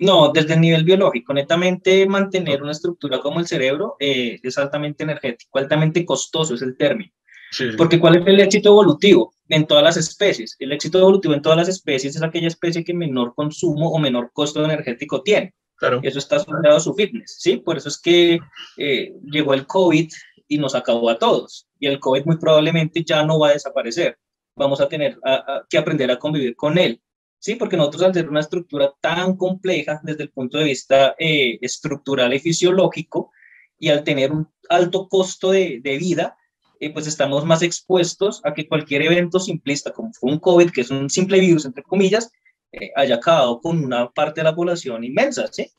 [0.00, 5.04] No, desde el nivel biológico, netamente mantener una estructura como el cerebro eh, es altamente
[5.04, 7.12] energético, altamente costoso es el término.
[7.52, 7.66] Sí.
[7.76, 10.56] Porque ¿cuál es el éxito evolutivo en todas las especies?
[10.58, 14.30] El éxito evolutivo en todas las especies es aquella especie que menor consumo o menor
[14.32, 15.54] costo energético tiene.
[15.76, 16.00] claro.
[16.02, 17.58] Eso está asociado a su fitness, ¿sí?
[17.58, 18.40] Por eso es que
[18.76, 20.10] eh, llegó el COVID
[20.48, 21.68] y nos acabó a todos.
[21.78, 24.18] Y el COVID muy probablemente ya no va a desaparecer.
[24.56, 27.00] Vamos a tener a- a- que aprender a convivir con él,
[27.44, 27.56] ¿sí?
[27.56, 32.32] Porque nosotros al ser una estructura tan compleja desde el punto de vista eh, estructural
[32.32, 33.32] y fisiológico,
[33.78, 36.38] y al tener un alto costo de, de vida,
[36.80, 40.80] eh, pues estamos más expuestos a que cualquier evento simplista, como fue un COVID, que
[40.80, 42.32] es un simple virus, entre comillas,
[42.72, 45.70] eh, haya acabado con una parte de la población inmensa, ¿sí?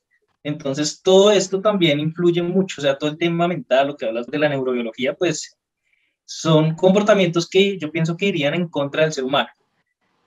[0.44, 4.28] Entonces, todo esto también influye mucho, o sea, todo el tema mental, lo que hablas
[4.28, 5.58] de la neurobiología, pues
[6.26, 9.50] son comportamientos que yo pienso que irían en contra del ser humano.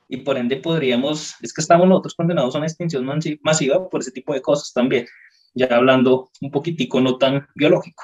[0.09, 4.01] Y por ende podríamos, es que estamos nosotros condenados a una extinción masi- masiva por
[4.01, 5.07] ese tipo de cosas también,
[5.55, 8.03] ya hablando un poquitico no tan biológico.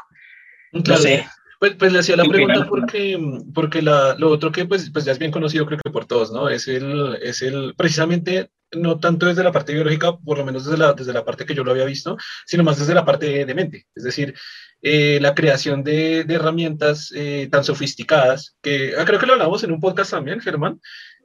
[0.73, 1.25] No Claro, sé,
[1.61, 3.19] Pues, pues le hacía la ¿Qué pregunta porque,
[3.55, 6.31] porque la, lo otro que pues, pues ya es bien conocido creo que por todos,
[6.33, 6.49] ¿no?
[6.51, 10.77] Es el, es el, precisamente, no tanto desde la parte biológica, por lo menos desde
[10.79, 13.45] la, desde la parte que yo lo había visto, sino más desde la parte de,
[13.47, 13.87] de mente.
[13.95, 14.35] Es decir,
[14.83, 19.63] eh, la creación de, de herramientas eh, tan sofisticadas, que ah, creo que lo hablamos
[19.65, 20.81] en un podcast también, Germán,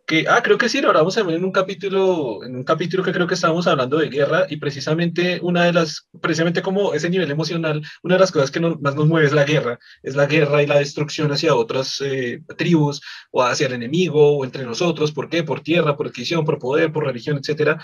[0.09, 3.27] que, ah, creo que sí, lo hablamos en un capítulo, en un capítulo que creo
[3.27, 7.83] que estábamos hablando de guerra y precisamente una de las, precisamente como ese nivel emocional,
[8.01, 10.67] una de las cosas que más nos mueve es la guerra es la guerra y
[10.67, 15.11] la destrucción hacia otras eh, tribus o hacia el enemigo o entre nosotros.
[15.11, 15.43] ¿Por qué?
[15.43, 17.79] Por tierra, por adquisición, por poder, por religión, etcétera.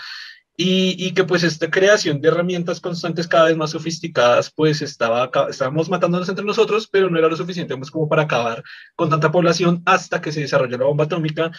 [0.58, 5.30] Y, y que pues esta creación de herramientas constantes cada vez más sofisticadas, pues estaba,
[5.50, 9.30] estábamos matándonos entre nosotros, pero no era lo suficiente pues, como para acabar con tanta
[9.30, 11.52] población hasta que se desarrolló la bomba atómica.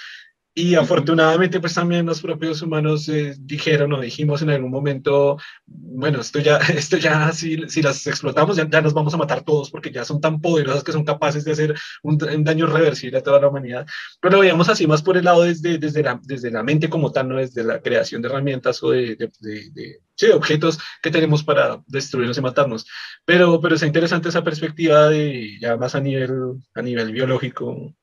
[0.60, 6.20] Y afortunadamente, pues también los propios humanos eh, dijeron o dijimos en algún momento, bueno,
[6.20, 9.70] esto ya, esto ya si, si las explotamos, ya, ya nos vamos a matar todos
[9.70, 13.22] porque ya son tan poderosas que son capaces de hacer un, un daño reversible a
[13.22, 13.86] toda la humanidad.
[14.20, 17.12] Pero lo veíamos así más por el lado desde, desde, la, desde la mente como
[17.12, 21.12] tal, no desde la creación de herramientas o de, de, de, de sí, objetos que
[21.12, 22.88] tenemos para destruirnos y matarnos.
[23.26, 26.32] Pero, pero es interesante esa perspectiva de ya más a nivel,
[26.74, 27.94] a nivel biológico.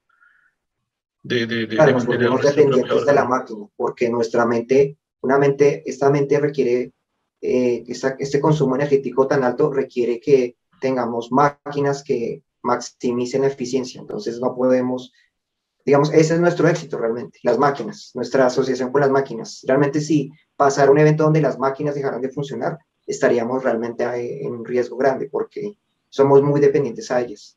[1.25, 5.83] De, de, de, Claro, de mantener dependientes de la máquina, porque nuestra mente, una mente,
[5.87, 6.93] esta mente requiere,
[7.41, 14.01] eh, esta- este consumo energético tan alto requiere que tengamos máquinas que maximicen la eficiencia.
[14.03, 15.13] Entonces no podemos,
[15.85, 19.65] digamos, ese es nuestro éxito realmente, las máquinas, nuestra asociación con las máquinas.
[19.67, 24.05] Realmente si pasar un evento donde las máquinas dejaran de funcionar, estaríamos realmente
[24.45, 25.73] en un riesgo grande porque
[26.11, 27.57] somos muy dependientes a ellas.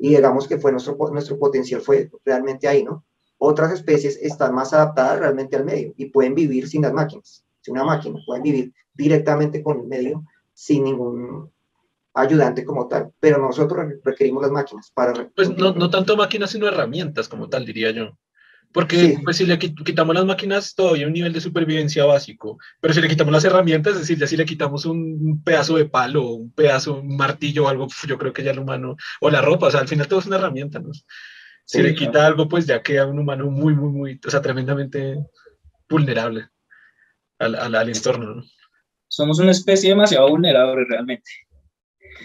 [0.00, 3.04] Y digamos que fue nuestro, nuestro potencial fue realmente ahí, ¿no?
[3.36, 7.74] Otras especies están más adaptadas realmente al medio y pueden vivir sin las máquinas, sin
[7.74, 11.50] una máquina, pueden vivir directamente con el medio sin ningún
[12.14, 15.30] ayudante como tal, pero nosotros requerimos las máquinas para...
[15.34, 18.16] Pues no, no tanto máquinas, sino herramientas como tal, diría yo.
[18.72, 22.58] Porque pues, si le quitamos las máquinas, todavía un nivel de supervivencia básico.
[22.80, 25.86] Pero si le quitamos las herramientas, es decir, ya si le quitamos un pedazo de
[25.86, 29.42] palo, un pedazo, un martillo o algo, yo creo que ya el humano, o la
[29.42, 30.90] ropa, o sea, al final todo es una herramienta, ¿no?
[31.64, 35.16] Si le quita algo, pues ya queda un humano muy, muy, muy, o sea, tremendamente
[35.88, 36.48] vulnerable
[37.38, 38.44] al, al, al entorno, ¿no?
[39.08, 41.30] Somos una especie demasiado vulnerable realmente.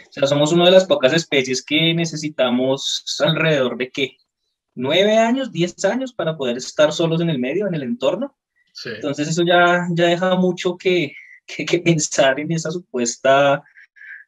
[0.09, 4.17] O sea, somos una de las pocas especies que necesitamos alrededor de qué?
[4.75, 8.35] Nueve años, diez años para poder estar solos en el medio, en el entorno.
[8.83, 11.13] Entonces eso ya, ya deja mucho que,
[11.45, 13.63] que, pensar en esa supuesta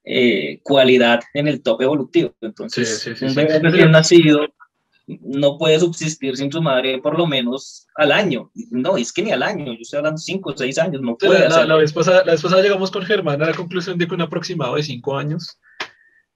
[0.05, 2.33] eh, cualidad en el top evolutivo.
[2.39, 4.47] Entonces, un bebé recién nacido
[5.07, 8.51] no puede subsistir sin su madre por lo menos al año.
[8.71, 11.47] No, es que ni al año, yo estoy hablando cinco o seis años, no puede.
[11.49, 14.15] La, la, vez pasada, la vez pasada llegamos con Germán a la conclusión de que
[14.15, 15.59] un aproximado de cinco años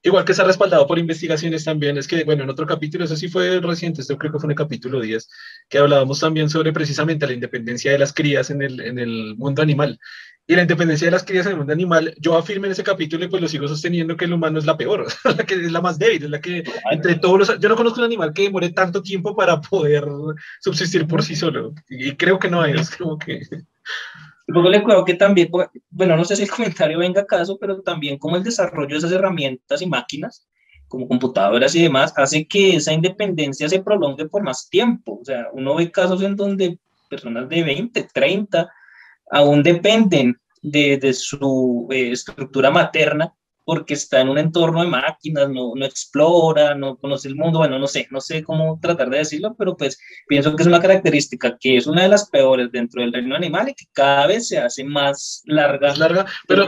[0.03, 3.15] Igual que se ha respaldado por investigaciones también, es que, bueno, en otro capítulo, eso
[3.15, 5.29] sí fue reciente, esto creo que fue en el capítulo 10,
[5.69, 9.61] que hablábamos también sobre precisamente la independencia de las crías en el, en el mundo
[9.61, 9.99] animal.
[10.47, 13.23] Y la independencia de las crías en el mundo animal, yo afirmo en ese capítulo
[13.23, 15.05] y pues lo sigo sosteniendo que el humano es la peor,
[15.37, 17.59] la que es la más débil, es la que entre todos los...
[17.59, 20.05] Yo no conozco un animal que demore tanto tiempo para poder
[20.59, 21.75] subsistir por sí solo.
[21.87, 23.41] Y creo que no hay, es como que...
[24.47, 25.49] Luego le creo que también,
[25.89, 28.97] bueno, no sé si el comentario venga a caso, pero también como el desarrollo de
[28.97, 30.47] esas herramientas y máquinas,
[30.87, 35.19] como computadoras y demás, hace que esa independencia se prolongue por más tiempo.
[35.21, 38.69] O sea, uno ve casos en donde personas de 20, 30
[39.31, 45.49] aún dependen de, de su eh, estructura materna porque está en un entorno de máquinas,
[45.49, 49.19] no, no, explora, no conoce el mundo, bueno, no sé, no sé cómo tratar de
[49.19, 53.01] decirlo, pero pues pienso que es una característica que es una de las peores dentro
[53.01, 55.95] del reino animal y que cada vez se hace más larga.
[55.95, 56.67] larga, pero,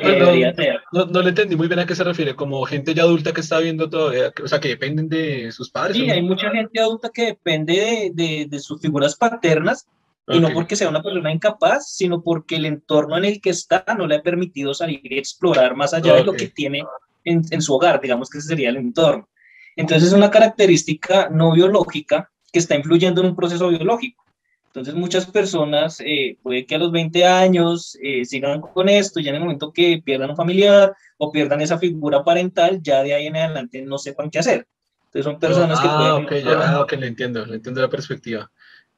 [0.92, 3.42] no, no, le entendí muy bien a qué se refiere, como gente ya adulta que
[3.42, 4.12] está viendo todo,
[4.44, 5.98] o sea, que dependen de sus padres.
[5.98, 9.88] Sí, hay mucha gente adulta que depende de, de, de sus figuras paternas
[10.28, 13.84] y no porque sea una persona incapaz, sino porque el entorno en el que está
[13.98, 16.84] no le ha permitido salir y explorar más allá de lo que tiene
[17.26, 19.28] en, en, su hogar, digamos que ese sería el entorno.
[19.76, 24.24] Entonces es una característica no biológica que está influyendo en un proceso biológico.
[24.68, 29.30] Entonces muchas personas, eh, puede que a los 20 años eh, sigan con esto, ya
[29.30, 33.28] en el momento que pierdan un familiar o pierdan esa figura parental, ya de ahí
[33.28, 34.68] en adelante no sepan qué hacer.
[35.06, 36.44] Entonces son personas que ah, pueden...
[36.44, 38.52] ya, ah, ok, le entiendo, le entiendo la perspectiva.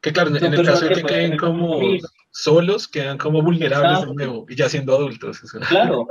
[0.06, 1.80] Que claro, en, el caso de que, queden como
[2.30, 5.42] solos, quedan como vulnerables de nuevo, y ya siendo adultos.
[5.68, 6.08] Claro,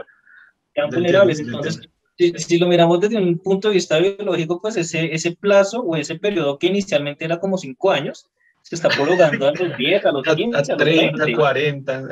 [0.75, 1.39] quedan vulnerables.
[1.39, 5.95] Entonces, si, lo miramos desde un punto de vista biológico, pues ese, ese plazo o
[5.95, 8.27] ese periodo que inicialmente era como cinco años,
[8.63, 12.09] se está prolongando a los 10, a los 15, a, a, 30, a 40.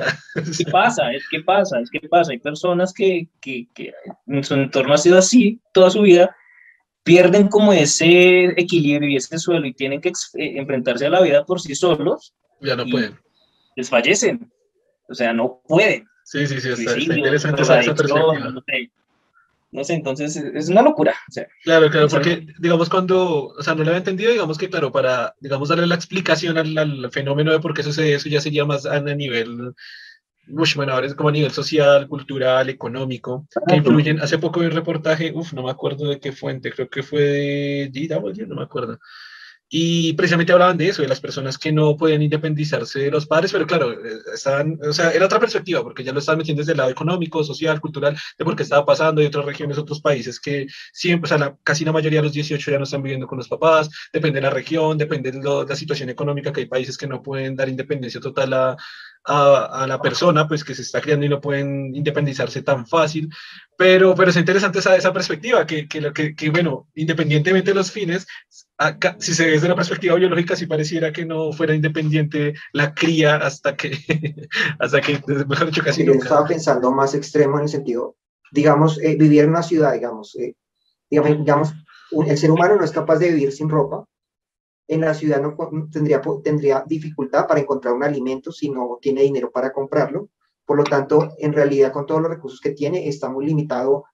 [0.56, 1.12] ¿Qué pasa?
[1.12, 2.30] Es que pasa, es que pasa.
[2.30, 3.92] Hay personas que, que, que
[4.28, 6.36] en su entorno ha sido así toda su vida
[7.02, 11.44] pierden como ese equilibrio y ese suelo y tienen que eh, enfrentarse a la vida
[11.44, 12.34] por sí solos.
[12.60, 13.18] Ya no pueden.
[13.76, 14.50] Desfallecen.
[15.08, 16.06] O sea, no pueden.
[16.24, 18.38] Sí, sí, sí, está, interesante esa, perspectiva.
[18.38, 18.90] No sé,
[19.72, 21.14] no sé, entonces es una locura.
[21.28, 24.70] O sea, claro, claro, porque digamos cuando, o sea, no lo había entendido, digamos que
[24.70, 28.40] claro, para, digamos, darle la explicación al, al fenómeno de por qué sucede eso ya
[28.40, 29.74] sería más a nivel
[30.46, 34.20] mucho bueno, ahora es como a nivel social, cultural, económico, que influyen.
[34.20, 37.22] Hace poco vi un reportaje, uff, no me acuerdo de qué fuente, creo que fue
[37.22, 38.98] de DW, no me acuerdo.
[39.74, 43.52] Y precisamente hablaban de eso, de las personas que no pueden independizarse de los padres,
[43.52, 46.72] pero claro, eh, estaban, o sea, era otra perspectiva, porque ya lo estaban metiendo desde
[46.72, 50.38] el lado económico, social, cultural, de por qué estaba pasando, y otras regiones, otros países
[50.38, 53.26] que siempre, o sea, la, casi la mayoría de los 18 ya no están viviendo
[53.26, 56.66] con los papás, depende de la región, depende de, de la situación económica, que hay
[56.66, 58.76] países que no pueden dar independencia total a,
[59.24, 63.28] a, la persona pues que se está criando y no pueden independizarse tan fácil,
[63.76, 67.90] pero, pero es interesante esa, esa perspectiva, que, que, que, que, bueno, independientemente de los
[67.90, 68.26] fines,
[68.78, 72.94] acá, si se ve desde la perspectiva biológica, si pareciera que no fuera independiente la
[72.94, 73.92] cría hasta que,
[74.78, 78.16] hasta que mejor dicho, casi Yo estaba pensando más extremo en el sentido,
[78.50, 80.54] digamos, eh, vivir en una ciudad, digamos, eh,
[81.10, 81.74] digamos, digamos,
[82.26, 84.04] el ser humano no es capaz de vivir sin ropa,
[84.88, 85.56] en la ciudad no
[85.90, 90.28] tendría, tendría dificultad para encontrar un alimento si no tiene dinero para comprarlo.
[90.64, 94.04] Por lo tanto, en realidad, con todos los recursos que tiene, está muy limitado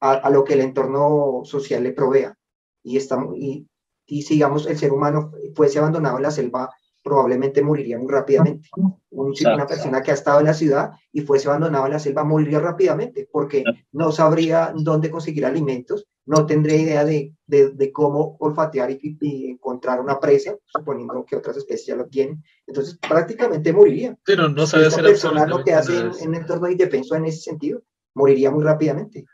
[0.00, 2.36] a, lo que el entorno social le provea.
[2.82, 3.66] Y, está, y,
[4.06, 6.70] y, si, digamos, el ser humano fuese abandonado en la selva
[7.04, 8.68] probablemente moriría muy rápidamente.
[9.10, 12.58] una persona que ha estado en la ciudad y fuese abandonado en la selva moriría
[12.58, 19.50] rápidamente porque no sabría dónde conseguir alimentos, no tendría idea de, de, cómo olfatear y,
[19.50, 22.42] encontrar una presa, suponiendo que otras especies ya lo tienen.
[22.66, 24.16] Entonces, prácticamente moriría.
[24.24, 27.82] Pero no sabe hacer persona lo que hace en, en entorno indefenso en ese sentido,
[28.14, 29.26] moriría muy rápidamente.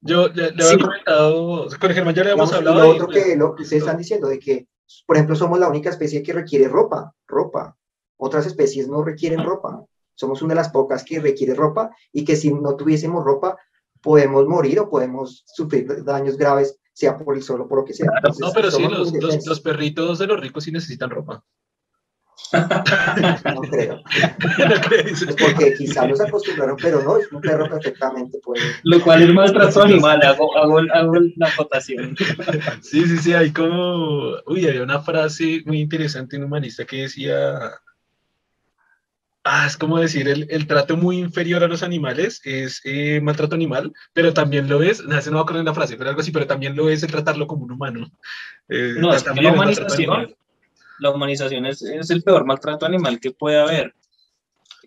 [0.00, 2.82] Yo le, le había comentado, con Germán ya le habíamos hablado.
[2.82, 4.66] Lo otro que lo que ustedes están diciendo, de que
[5.06, 7.76] por ejemplo, somos la única especie que requiere ropa, ropa.
[8.16, 9.84] Otras especies no requieren ropa.
[10.14, 13.58] Somos una de las pocas que requiere ropa y que si no tuviésemos ropa,
[14.02, 17.94] podemos morir o podemos sufrir daños graves, sea por el sol o por lo que
[17.94, 18.10] sea.
[18.38, 19.12] no, pero sí, los,
[19.46, 21.44] los, perritos de los ricos sí necesitan ropa.
[23.54, 24.02] No creo.
[24.58, 25.26] No crees.
[25.38, 28.62] porque quizás nos acostumbraron, pero no, es un perro perfectamente puede.
[28.82, 32.16] Lo cual es maltrato animal, hago, hago, hago la acotación.
[32.82, 34.36] Sí, sí, sí, hay como.
[34.46, 37.58] Uy, había una frase muy interesante en humanista que decía.
[39.44, 43.56] Ah, es como decir, el, el trato muy inferior a los animales es eh, maltrato
[43.56, 46.46] animal, pero también lo es, no, no va a la frase, pero algo así, pero
[46.46, 48.08] también lo es el tratarlo como un humano.
[48.68, 50.36] Eh, no, es la humanización
[50.98, 53.94] la humanización es, es, el peor maltrato animal que puede haber.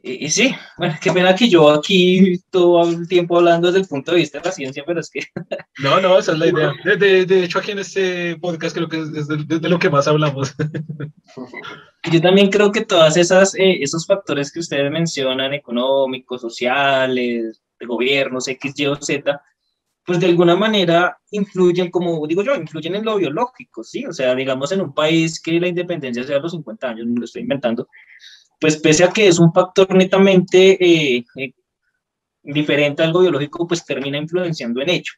[0.07, 4.11] Y, sí, bueno, qué pena que yo aquí todo el tiempo hablando desde el punto
[4.11, 5.21] de vista de la ciencia, pero es que...
[5.79, 6.73] No, no, esa es la idea.
[6.83, 10.53] De, de, hecho, aquí en este podcast creo que es de, lo que más hablamos.
[12.11, 17.85] Yo también creo que todas esas eh, esos factores que ustedes mencionan, económicos, sociales, de
[17.85, 19.41] gobiernos, X, Y o Z,
[20.05, 24.05] pues de alguna manera influyen, como digo yo, influyen en lo biológico, ¿sí?
[24.05, 27.19] O sea, digamos en un país que la independencia sea a los 50 años, no
[27.19, 27.87] lo estoy inventando,
[28.59, 31.53] pues pese a que es un factor netamente eh, eh,
[32.43, 35.11] diferente a algo biológico, pues termina influenciando en ello.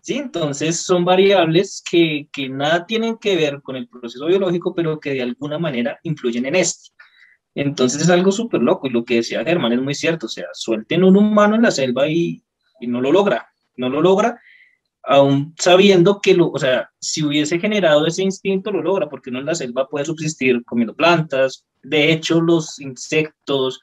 [0.00, 0.16] ¿Sí?
[0.16, 5.12] Entonces son variables que, que nada tienen que ver con el proceso biológico, pero que
[5.12, 6.90] de alguna manera influyen en este.
[7.54, 10.46] Entonces es algo súper loco y lo que decía Germán es muy cierto, o sea,
[10.52, 12.42] suelten un humano en la selva y,
[12.80, 13.48] y no lo logra,
[13.78, 14.40] no lo logra,
[15.08, 19.38] aún sabiendo que, lo, o sea, si hubiese generado ese instinto, lo logra, porque uno
[19.38, 21.64] en la selva puede subsistir comiendo plantas.
[21.82, 23.80] De hecho, los insectos,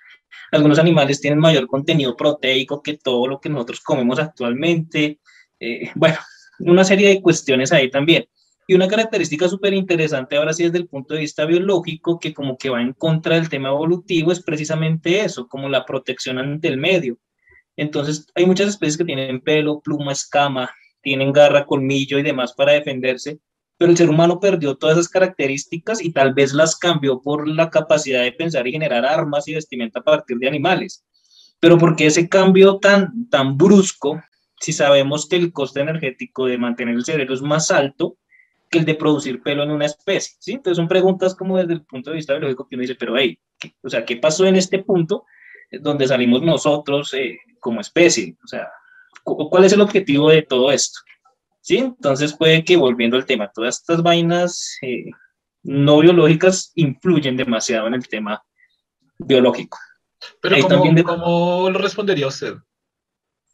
[0.52, 5.20] algunos animales tienen mayor contenido proteico que todo lo que nosotros comemos actualmente.
[5.60, 6.18] Eh, bueno,
[6.60, 8.26] una serie de cuestiones ahí también.
[8.68, 12.58] Y una característica súper interesante ahora sí desde el punto de vista biológico, que como
[12.58, 16.78] que va en contra del tema evolutivo, es precisamente eso, como la protección ante el
[16.78, 17.18] medio.
[17.78, 22.73] Entonces, hay muchas especies que tienen pelo, pluma, escama, tienen garra, colmillo y demás para
[22.73, 23.39] defenderse,
[23.78, 27.69] pero el ser humano perdió todas esas características y tal vez las cambió por la
[27.69, 31.05] capacidad de pensar y generar armas y vestimenta a partir de animales.
[31.59, 34.21] Pero ¿por qué ese cambio tan, tan brusco
[34.59, 38.17] si sabemos que el coste energético de mantener el cerebro es más alto
[38.69, 40.36] que el de producir pelo en una especie?
[40.39, 40.53] ¿sí?
[40.53, 43.38] Entonces son preguntas como desde el punto de vista biológico que uno dice, pero hey,
[43.82, 45.26] o sea, ¿qué pasó en este punto
[45.71, 48.38] donde salimos nosotros eh, como especie.
[48.43, 48.70] O sea,
[49.24, 50.99] ¿cuál es el objetivo de todo esto?
[51.61, 51.78] ¿Sí?
[51.78, 55.05] Entonces puede que, volviendo al tema, todas estas vainas eh,
[55.63, 58.43] no biológicas influyen demasiado en el tema
[59.18, 59.80] biológico.
[60.43, 62.53] Pero ¿cómo, también ¿cómo, lo respondería usted?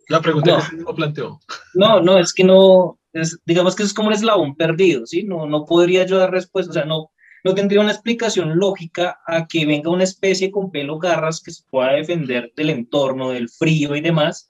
[0.09, 1.39] La pregunta que usted planteó.
[1.73, 5.23] No, no, es que no, es, digamos que es como un eslabón perdido, ¿sí?
[5.23, 7.10] No, no podría yo dar respuesta, o sea, no,
[7.43, 11.63] no tendría una explicación lógica a que venga una especie con pelo garras que se
[11.69, 14.49] pueda defender del entorno, del frío y demás,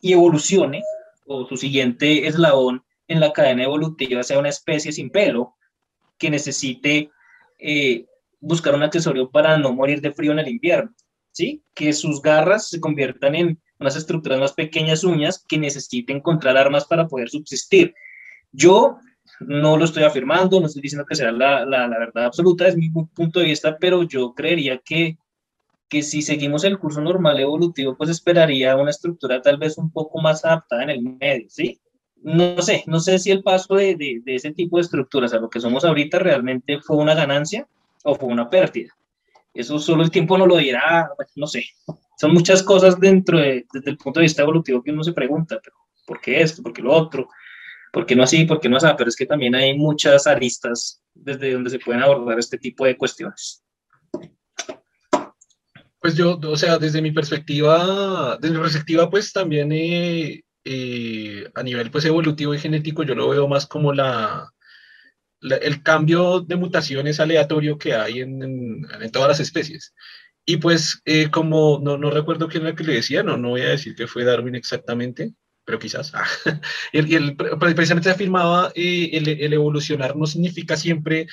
[0.00, 0.82] y evolucione,
[1.26, 5.54] o su siguiente eslabón en la cadena evolutiva sea una especie sin pelo
[6.18, 7.10] que necesite
[7.58, 8.06] eh,
[8.40, 10.94] buscar un accesorio para no morir de frío en el invierno,
[11.32, 11.62] ¿sí?
[11.74, 16.86] Que sus garras se conviertan en unas estructuras más pequeñas uñas que necesiten encontrar armas
[16.86, 17.94] para poder subsistir.
[18.52, 18.98] Yo
[19.40, 22.90] no lo estoy afirmando, no estoy diciendo que sea la, la, verdad absoluta, es mi
[22.90, 25.18] punto de vista, pero yo creería que,
[25.88, 30.20] que si seguimos el curso normal evolutivo, pues esperaría una estructura tal vez un poco
[30.20, 31.80] más adaptada en el medio, ¿sí?
[32.22, 35.38] No sé, no sé si el paso de, de, de ese tipo de estructuras a
[35.38, 37.68] lo que somos ahorita realmente fue una ganancia
[38.04, 38.96] o fue una pérdida.
[39.56, 41.64] Eso solo el tiempo no lo dirá, no sé.
[42.18, 45.58] Son muchas cosas dentro de, desde el punto de vista evolutivo que uno se pregunta,
[45.62, 45.76] pero
[46.06, 46.62] ¿por qué esto?
[46.62, 47.28] ¿Por qué lo otro?
[47.92, 48.44] ¿Por qué no así?
[48.44, 48.86] ¿Por qué no así?
[48.96, 52.96] Pero es que también hay muchas aristas desde donde se pueden abordar este tipo de
[52.96, 53.62] cuestiones.
[56.00, 61.62] Pues yo, o sea, desde mi perspectiva, desde mi perspectiva, pues también eh, eh, a
[61.62, 64.52] nivel pues evolutivo y genético, yo lo veo más como la,
[65.40, 69.94] el cambio de mutaciones aleatorio que hay en, en, todas las especies.
[70.44, 73.62] Y pues eh, como no, no, recuerdo quién era que le decía, no, no voy
[73.62, 75.34] a decir que fue Darwin exactamente,
[75.66, 76.12] pero quizás.
[76.14, 76.24] Ah,
[76.92, 81.26] y, el, precisamente afirmaba, eh, el, el, evolucionar no significa siempre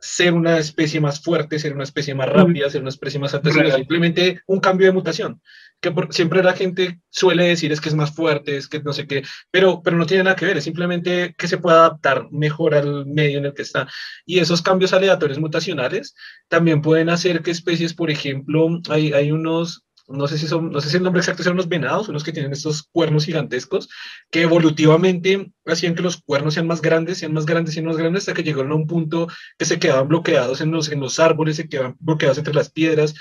[0.00, 3.50] ser una especie más fuerte, ser una especie más rápida, ser una especie más alta,
[3.50, 5.40] sino simplemente un cambio de mutación.
[5.80, 9.06] Que siempre la gente suele decir es que es más fuerte, es que no sé
[9.06, 12.74] qué, pero, pero no tiene nada que ver, es simplemente que se pueda adaptar mejor
[12.74, 13.88] al medio en el que está.
[14.24, 16.14] Y esos cambios aleatorios mutacionales
[16.48, 20.80] también pueden hacer que especies, por ejemplo, hay, hay unos no sé si son, no
[20.80, 23.88] sé si el nombre exacto son los venados, unos que tienen estos cuernos gigantescos,
[24.30, 28.22] que evolutivamente hacían que los cuernos sean más grandes, sean más grandes, sean más grandes,
[28.22, 31.56] hasta que llegaron a un punto que se quedaban bloqueados en los, en los árboles,
[31.56, 33.14] se quedaban bloqueados entre las piedras,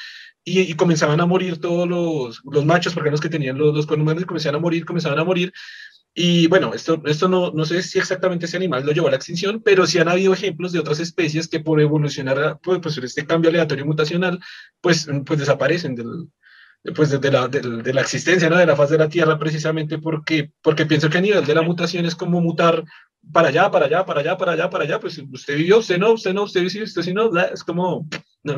[0.43, 4.05] y, comenzaban a morir todos los, los machos, porque los que tenían los, los cuernos
[4.05, 5.53] grandes comenzaban a morir, comenzaban a morir,
[6.15, 9.17] y bueno, esto, esto no, no sé si exactamente ese animal lo llevó a la
[9.17, 13.25] extinción, pero sí han habido ejemplos de otras especies que por evolucionar, pues, pues este
[13.25, 14.39] cambio aleatorio mutacional,
[14.81, 16.27] pues, pues desaparecen del,
[16.95, 18.57] pues de la, de, la existencia, ¿no?
[18.57, 21.61] De la faz de la Tierra, precisamente porque, porque pienso que a nivel de la
[21.61, 22.84] mutación es como mutar
[23.34, 26.13] para allá, para allá, para allá, para allá, para allá, pues usted vivió, usted no,
[26.13, 28.07] usted no, usted sí, usted sí no, es como,
[28.43, 28.57] no,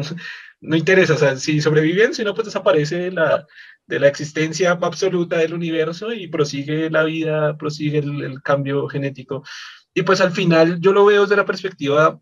[0.61, 3.45] no interesa, o sea, si sobreviven, si no, pues desaparece la,
[3.88, 9.43] de la existencia absoluta del universo y prosigue la vida, prosigue el, el cambio genético.
[9.93, 12.19] Y pues al final yo lo veo desde la perspectiva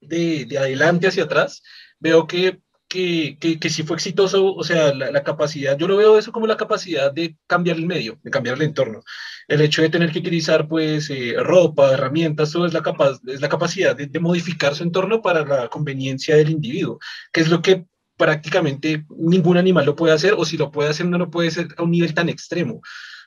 [0.00, 1.62] de, de adelante hacia atrás,
[1.98, 2.60] veo que
[2.90, 6.56] que, que, que fue exitoso, o sea, la, capacidad, yo lo veo eso como la
[6.56, 9.02] capacidad de cambiar el medio, de cambiar el entorno.
[9.46, 13.40] El hecho de tener que utilizar, pues, eh, ropa, herramientas, todo es la, capaz, es
[13.40, 16.98] la capacidad de, modificar su entorno para la conveniencia del individuo,
[17.32, 17.86] que es lo que
[18.16, 21.68] prácticamente ningún animal lo puede hacer, o si lo puede hacer, no lo puede hacer
[21.76, 22.82] a un nivel tan extremo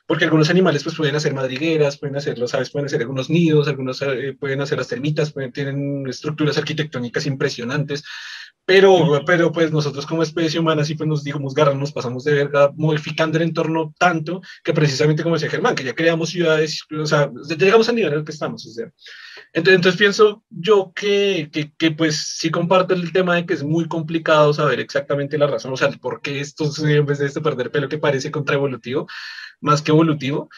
[0.06, 3.68] porque algunos animales pues pueden hacer madrigueras, pueden hacer, los aves pueden hacer algunos nidos,
[3.68, 8.04] algunos eh, pueden hacer las termitas, pueden, tienen estructuras arquitectónicas impresionantes,
[8.66, 12.32] pero, pero pues nosotros como especie humana sí pues nos digamos garra, nos pasamos de
[12.32, 17.04] verga modificando el entorno tanto que precisamente como decía Germán, que ya creamos ciudades, o
[17.04, 18.66] sea, llegamos al nivel en el que estamos.
[18.66, 18.90] O sea.
[19.52, 23.62] entonces, entonces pienso yo que, que, que, pues sí comparto el tema de que es
[23.62, 27.42] muy complicado saber exactamente la razón, o sea, por qué esto en vez de este
[27.42, 29.06] perder pelo que parece contraevolutivo,
[29.64, 30.50] más que evolutivo,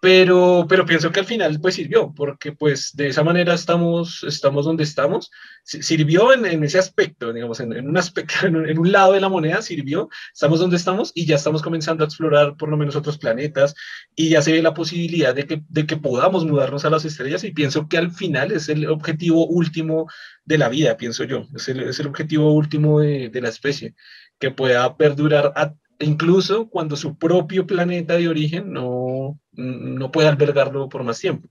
[0.00, 4.64] pero, pero pienso que al final pues sirvió, porque pues de esa manera estamos, estamos
[4.64, 5.30] donde estamos,
[5.64, 9.28] sirvió en, en ese aspecto, digamos, en, en un aspecto, en un, lado de la
[9.28, 13.18] moneda sirvió, estamos donde estamos y ya estamos comenzando a explorar por lo menos otros
[13.18, 13.74] planetas
[14.14, 17.44] y ya se ve la posibilidad de que, de que podamos mudarnos a las estrellas
[17.44, 20.08] y pienso que al final es el objetivo último
[20.44, 23.94] de la vida, pienso yo, es el, es el objetivo último de, de la especie,
[24.38, 30.88] que pueda perdurar a incluso cuando su propio planeta de origen no, no puede albergarlo
[30.88, 31.48] por más tiempo.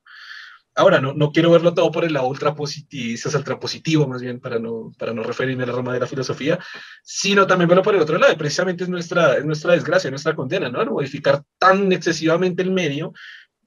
[0.73, 4.39] Ahora, no, no quiero verlo todo por el lado ultra positivo, ultra positivo más bien,
[4.39, 6.59] para no, para no referirme a la rama de la filosofía,
[7.03, 8.37] sino también verlo por el otro lado.
[8.37, 10.85] Precisamente es nuestra, es nuestra desgracia, nuestra condena, ¿no?
[10.85, 13.13] modificar tan excesivamente el medio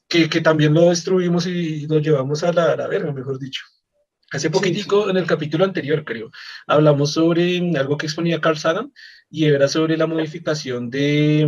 [0.09, 3.65] que, que también lo destruimos y lo llevamos a la, a la verga, mejor dicho.
[4.35, 6.33] Hace poquitico, en el capítulo anterior, creo,
[6.67, 8.93] hablamos sobre algo que exponía Carl Sagan
[9.31, 11.47] y era sobre la modificación de,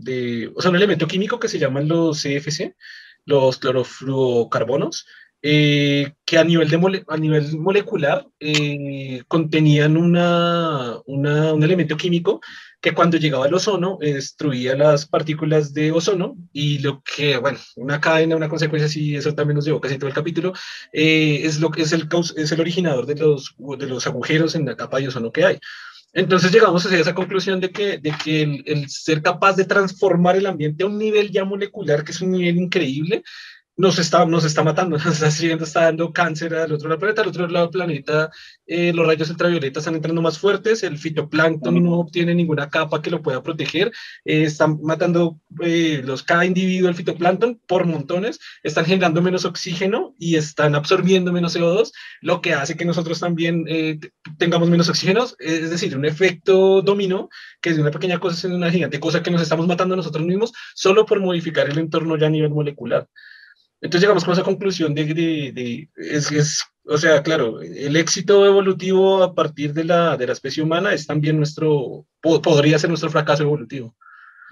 [0.00, 2.76] de, o sea, un elemento químico que se llaman los CFC,
[3.24, 5.06] los clorofluorocarbonos,
[5.42, 12.40] eh, que a nivel, de a nivel molecular eh, contenían una, una, un elemento químico
[12.80, 17.58] que cuando llegaba al ozono eh, destruía las partículas de ozono y lo que, bueno,
[17.76, 20.52] una cadena, una consecuencia, sí, eso también nos llevó casi todo el capítulo,
[20.92, 24.76] eh, es lo es el, es el originador de los, de los agujeros en la
[24.76, 25.58] capa de ozono que hay.
[26.12, 30.36] Entonces llegamos a esa conclusión de que, de que el, el, ser capaz de transformar
[30.36, 33.22] el ambiente a un nivel ya molecular, que es un nivel increíble,
[33.80, 37.14] nos está, nos está matando, nos está siguiendo, está dando cáncer al otro lado del
[37.14, 38.30] planeta, al otro lado del planeta
[38.66, 43.10] eh, los rayos ultravioletas están entrando más fuertes, el fitoplancton no obtiene ninguna capa que
[43.10, 43.90] lo pueda proteger,
[44.24, 50.14] eh, están matando eh, los, cada individuo del fitoplancton por montones, están generando menos oxígeno
[50.18, 53.64] y están absorbiendo menos CO2, lo que hace que nosotros también
[54.38, 57.28] tengamos menos oxígeno, es decir, un efecto dominó,
[57.62, 60.52] que es una pequeña cosa, es una gigante cosa que nos estamos matando nosotros mismos
[60.74, 63.08] solo por modificar el entorno ya a nivel molecular.
[63.80, 68.44] Entonces llegamos con esa conclusión de, de, de es, es, o sea, claro, el éxito
[68.44, 72.90] evolutivo a partir de la, de la especie humana es también nuestro, po, podría ser
[72.90, 73.94] nuestro fracaso evolutivo.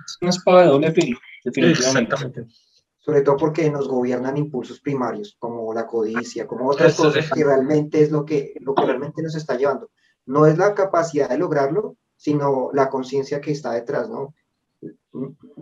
[0.07, 2.15] Es una espada de doble filo, definitivamente.
[2.15, 2.55] Exactamente.
[2.97, 7.33] Sobre todo porque nos gobiernan impulsos primarios, como la codicia, como otras Eso cosas es.
[7.33, 9.91] que realmente es lo que, lo que realmente nos está llevando.
[10.27, 14.35] No es la capacidad de lograrlo, sino la conciencia que está detrás, ¿no?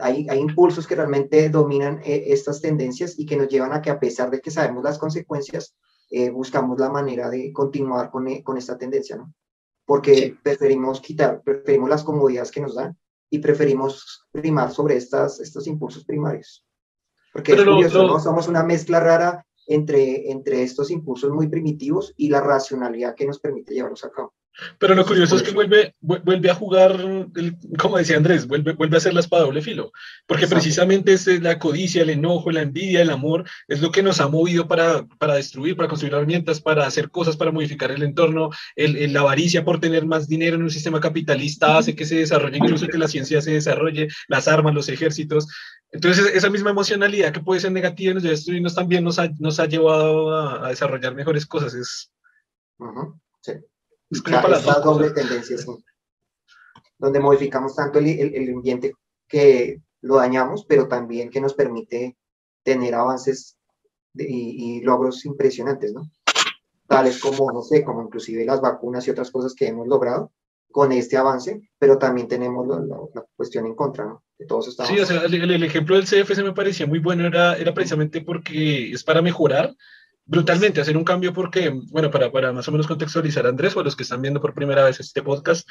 [0.01, 3.91] Hay, hay, impulsos que realmente dominan eh, estas tendencias y que nos llevan a que
[3.91, 5.75] a pesar de que sabemos las consecuencias,
[6.11, 9.33] eh, buscamos la manera de continuar con, eh, con esta tendencia, ¿no?
[9.85, 10.39] Porque sí.
[10.43, 12.97] preferimos quitar, preferimos las comodidades que nos dan
[13.31, 16.65] y preferimos primar sobre estas, estos impulsos primarios.
[17.33, 18.15] Porque es curioso, lo, lo...
[18.15, 18.21] ¿no?
[18.21, 23.41] Somos una mezcla rara entre, entre estos impulsos muy primitivos y la racionalidad que nos
[23.41, 24.35] permite llevarlos a cabo.
[24.79, 26.97] Pero lo curioso es que vuelve, vuelve a jugar,
[27.79, 29.93] como decía Andrés, vuelve, vuelve a ser la espada doble filo,
[30.27, 34.21] porque precisamente es la codicia, el enojo, la envidia, el amor, es lo que nos
[34.21, 38.51] ha movido para, para destruir, para construir herramientas, para hacer cosas, para modificar el entorno.
[38.77, 42.59] El, la avaricia por tener más dinero en un sistema capitalista hace que se desarrolle,
[42.59, 45.47] incluso que la ciencia se desarrolle, las armas, los ejércitos.
[45.91, 49.61] Entonces, esa misma emocionalidad que puede ser negativa y nos destruirnos también nos ha, nos
[49.61, 51.75] ha llevado a, desarrollar mejores cosas.
[51.75, 52.11] Es,
[53.43, 53.53] sí.
[54.11, 54.23] Es
[54.85, 55.57] doble tendencia,
[56.99, 58.93] donde modificamos tanto el, el, ambiente
[59.29, 62.17] que lo dañamos, pero también que nos permite
[62.63, 63.57] tener avances
[64.15, 66.11] y, logros impresionantes, ¿no?
[66.87, 70.33] Tales como, no sé, como inclusive las vacunas y otras cosas que hemos logrado
[70.71, 74.23] con este avance, pero también tenemos la, cuestión en contra, ¿no?
[74.39, 77.27] De todos estos Sí, o sea, el, el, ejemplo del CFC me parecía muy bueno,
[77.27, 79.75] era, era precisamente porque es para mejorar
[80.27, 83.85] brutalmente hacer un cambio porque, bueno, para, para más o menos contextualizar Andrés o a
[83.85, 85.69] los que están viendo por primera vez este podcast,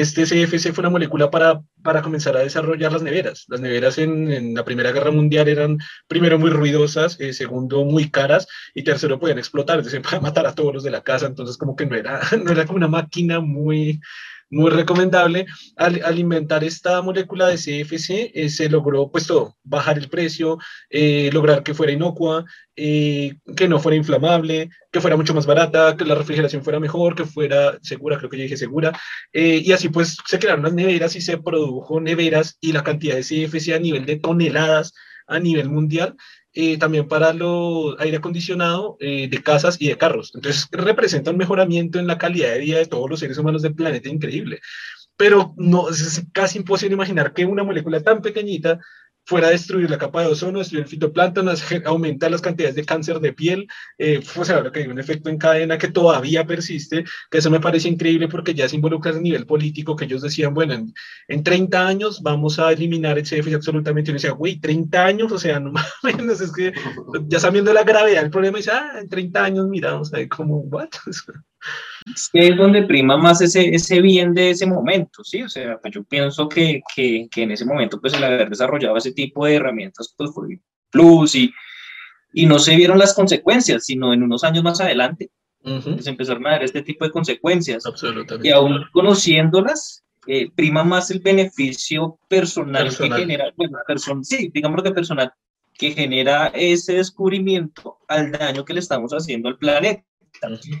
[0.00, 3.44] este CFC fue una molécula para, para comenzar a desarrollar las neveras.
[3.48, 5.78] Las neveras en, en la Primera Guerra Mundial eran,
[6.08, 10.46] primero, muy ruidosas, eh, segundo, muy caras, y tercero, podían explotar, es decir, para matar
[10.46, 12.88] a todos los de la casa, entonces como que no era, no era como una
[12.88, 14.00] máquina muy
[14.50, 15.46] muy recomendable.
[15.76, 19.28] Al, al, inventar esta molécula de CFC, eh, se logró pues
[19.64, 20.58] bajar el precio,
[20.90, 22.44] eh, lograr que fuera inocua,
[22.76, 27.14] eh, que no fuera inflamable, que fuera mucho más barata, que la refrigeración fuera mejor,
[27.14, 28.92] que fuera segura, creo que ya dije segura.
[29.32, 33.22] y así pues se crearon las neveras y se produjo neveras y la cantidad de
[33.22, 34.94] CFC a nivel de toneladas
[35.26, 36.16] a nivel mundial
[36.58, 40.32] eh, también para los aire acondicionado eh, de casas y de carros.
[40.34, 43.74] Entonces representa un mejoramiento en la calidad de vida de todos los seres humanos del
[43.74, 44.60] planeta increíble.
[45.18, 48.80] Pero no, es casi imposible imaginar que una molécula tan pequeñita
[49.26, 51.48] fuera a destruir la capa de ozono, destruir el fitoplancton,
[51.84, 53.66] aumentar las cantidades de cáncer de piel,
[53.98, 57.60] eh, o sea, que hay un efecto en cadena que todavía persiste, que eso me
[57.60, 60.94] parece increíble porque ya se involucra a nivel político, que ellos decían, bueno, en,
[61.26, 65.38] en 30 años vamos a eliminar el CFC absolutamente, y decía, güey, 30 años, o
[65.38, 65.72] sea, no
[66.02, 66.72] mames, es que
[67.26, 70.28] ya sabiendo la gravedad del problema, dice, ah, en 30 años, mira, vamos a ver
[70.28, 70.90] cómo, what?
[72.14, 75.42] Es que es donde prima más ese, ese bien de ese momento, ¿sí?
[75.42, 78.96] O sea, pues yo pienso que, que, que en ese momento, pues el haber desarrollado
[78.96, 81.52] ese tipo de herramientas, pues fue plus y,
[82.32, 85.30] y no se vieron las consecuencias, sino en unos años más adelante,
[86.00, 87.84] se empezaron a ver este tipo de consecuencias.
[87.86, 88.48] Absolutamente.
[88.48, 94.82] Y aún conociéndolas, eh, prima más el beneficio personal, que genera, bueno, person sí, digamos
[94.82, 95.32] que personal,
[95.74, 100.04] que genera ese descubrimiento al daño que le estamos haciendo al planeta.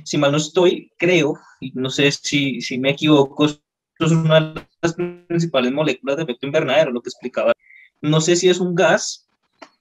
[0.04, 1.38] Si mal no estoy, creo,
[1.74, 3.60] no sé si, si me equivoco, es
[3.98, 7.52] una de las principales moléculas de efecto invernadero, lo que explicaba.
[8.00, 9.28] No sé si es un gas,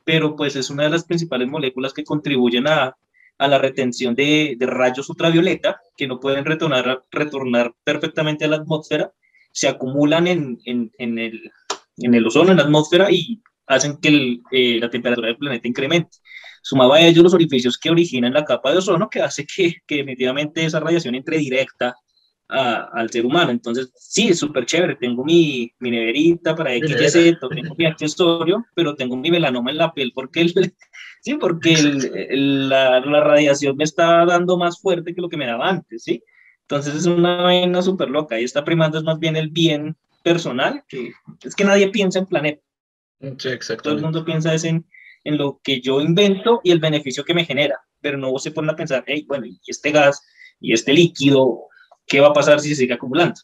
[0.03, 2.95] pero pues es una de las principales moléculas que contribuyen a,
[3.37, 8.57] a la retención de, de, rayos ultravioleta que no pueden retornar, retornar perfectamente a la
[8.57, 9.11] atmósfera,
[9.51, 11.51] se acumulan en, en, en, el,
[11.97, 16.17] en el ozono, en la atmósfera y hacen que eh, la temperatura del planeta incremente
[16.65, 19.97] sumaba a ello los orificios que originan la capa de ozono, que hace que, que
[19.97, 21.95] definitivamente esa radiación entre directa
[22.49, 23.51] a, al ser humano.
[23.51, 24.95] Entonces, sí, es súper chévere.
[24.95, 29.93] Tengo mi, mi neverita para X, tengo mi accesorio, pero tengo mi melanoma en la
[29.93, 30.53] piel porque, el,
[31.21, 35.45] sí, porque el, la, la, radiación me está dando más fuerte que lo que me
[35.45, 36.23] daba antes, ¿sí?
[36.61, 40.83] Entonces es una vaina súper loca y está primando es más bien el bien personal,
[40.87, 41.11] que
[41.43, 42.63] es que nadie piensa en planeta.
[43.37, 43.49] Sí.
[43.83, 44.83] Todo el mundo piensa es en,
[45.25, 48.71] en lo que yo invento y el beneficio que me genera, pero no se pone
[48.71, 50.21] a pensar, hey, bueno, y este gas
[50.61, 51.65] y este líquido,
[52.07, 53.41] ¿qué va a pasar si se sigue acumulando?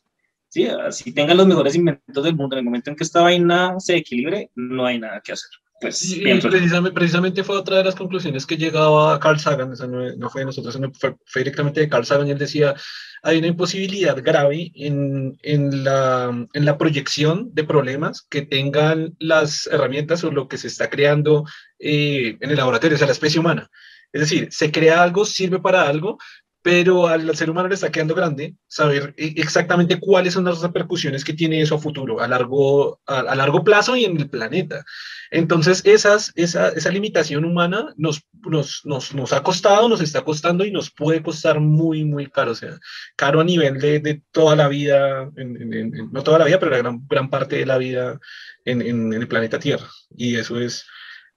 [0.47, 0.67] ¿Sí?
[0.91, 3.97] Si tengan los mejores inventos del mundo, en el momento en que esta vaina se
[3.97, 5.49] equilibre, no hay nada que hacer.
[5.81, 10.41] Pues, precisamente, precisamente, fue otra de las conclusiones que llegaba Carl Sagan, no, no, fue
[10.41, 12.75] de nosotros, fue, fue, directamente de Carl Sagan, y él decía,
[13.23, 19.65] hay una imposibilidad grave en, en, la, en la proyección de problemas que tengan las
[19.65, 21.45] herramientas o lo que se está creando
[21.79, 23.67] eh, en el laboratorio, o sea, la especie humana.
[24.13, 26.19] Es decir, se crea algo, sirve para algo,
[26.61, 31.23] pero al ser humano le está quedando grande saber e, exactamente cuáles son las repercusiones
[31.23, 34.85] que tiene eso a futuro, a largo, a, largo plazo y en el planeta.
[35.31, 40.65] Entonces, esas, esa, esa limitación humana nos, nos, nos, nos, ha costado, nos está costando
[40.65, 42.77] y nos puede costar muy, muy caro, o sea,
[43.15, 47.07] caro a nivel de, de toda la vida, no toda la vida, pero la gran,
[47.07, 48.19] gran parte de la vida
[48.65, 49.87] en, en el planeta Tierra.
[50.15, 50.85] Y eso es,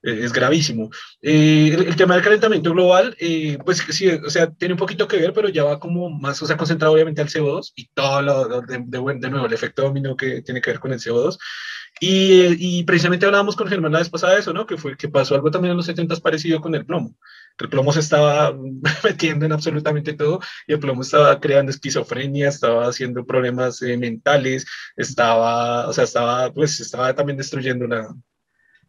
[0.05, 0.91] es gravísimo.
[1.23, 5.17] Eh, el, tema del calentamiento global, eh, pues sí, o sea, tiene un poquito que
[5.17, 8.61] ver, pero ya va como más, o sea, concentrado obviamente al CO2 y todo lo,
[8.63, 11.39] de, de, de, nuevo, el efecto dominó que tiene que ver con el CO2.
[12.01, 14.67] Y, y, precisamente hablábamos con Germán la vez pasada de eso, ¿no?
[14.67, 17.15] Que fue que pasó algo también en los 70 parecido con el plomo.
[17.59, 18.53] El plomo se estaba
[19.05, 24.67] metiendo en absolutamente todo y el plomo estaba creando esquizofrenia, estaba haciendo problemas eh, mentales,
[24.97, 28.09] estaba, o sea, estaba, pues, estaba también destruyendo una,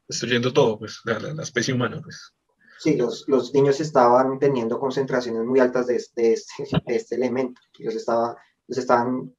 [0.07, 2.33] destruyendo todo, pues, la, la, especie humana, pues.
[2.79, 7.61] Sí, los, los, niños estaban teniendo concentraciones muy altas de, de, este, de este elemento,
[7.79, 8.37] los, estaba,
[8.67, 9.33] los estaban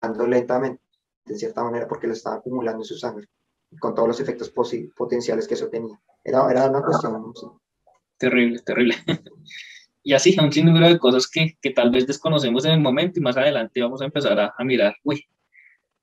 [0.00, 0.82] dando lentamente,
[1.24, 3.26] de cierta manera, porque lo estaba acumulando en su sangre,
[3.80, 4.52] con todos los efectos
[4.96, 6.00] potenciales que eso tenía.
[6.22, 7.32] Era, era una cuestión...
[8.16, 8.96] Terrible, terrible.
[10.02, 13.22] y así, un sinnúmero de cosas que, que, tal vez desconocemos en el momento y
[13.22, 15.26] más adelante vamos a empezar a, a mirar, uy,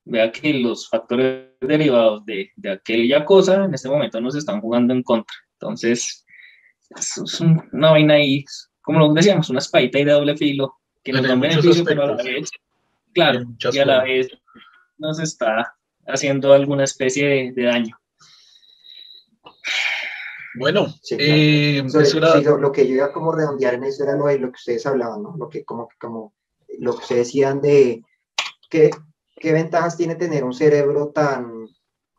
[0.05, 4.93] vea que los factores derivados de, de, aquella cosa en este momento nos están jugando
[4.93, 5.35] en contra.
[5.53, 6.25] Entonces,
[6.89, 8.43] es una vaina ahí,
[8.81, 12.07] como lo decíamos, una espadita ahí de doble filo, que nos da beneficio, pero a
[12.07, 12.49] la vez,
[13.13, 13.41] claro,
[13.71, 14.29] y a la vez
[14.97, 15.75] nos está
[16.07, 17.97] haciendo alguna especie de, de daño.
[20.55, 24.37] Bueno, sí, eh, sí, lo, que yo iba como redondear en eso era lo, de,
[24.37, 25.35] lo que ustedes hablaban, ¿no?
[25.37, 26.33] Lo que como, como
[26.79, 28.03] lo que ustedes decían de
[28.69, 28.91] que
[29.41, 31.67] ¿qué ventajas tiene tener un cerebro tan,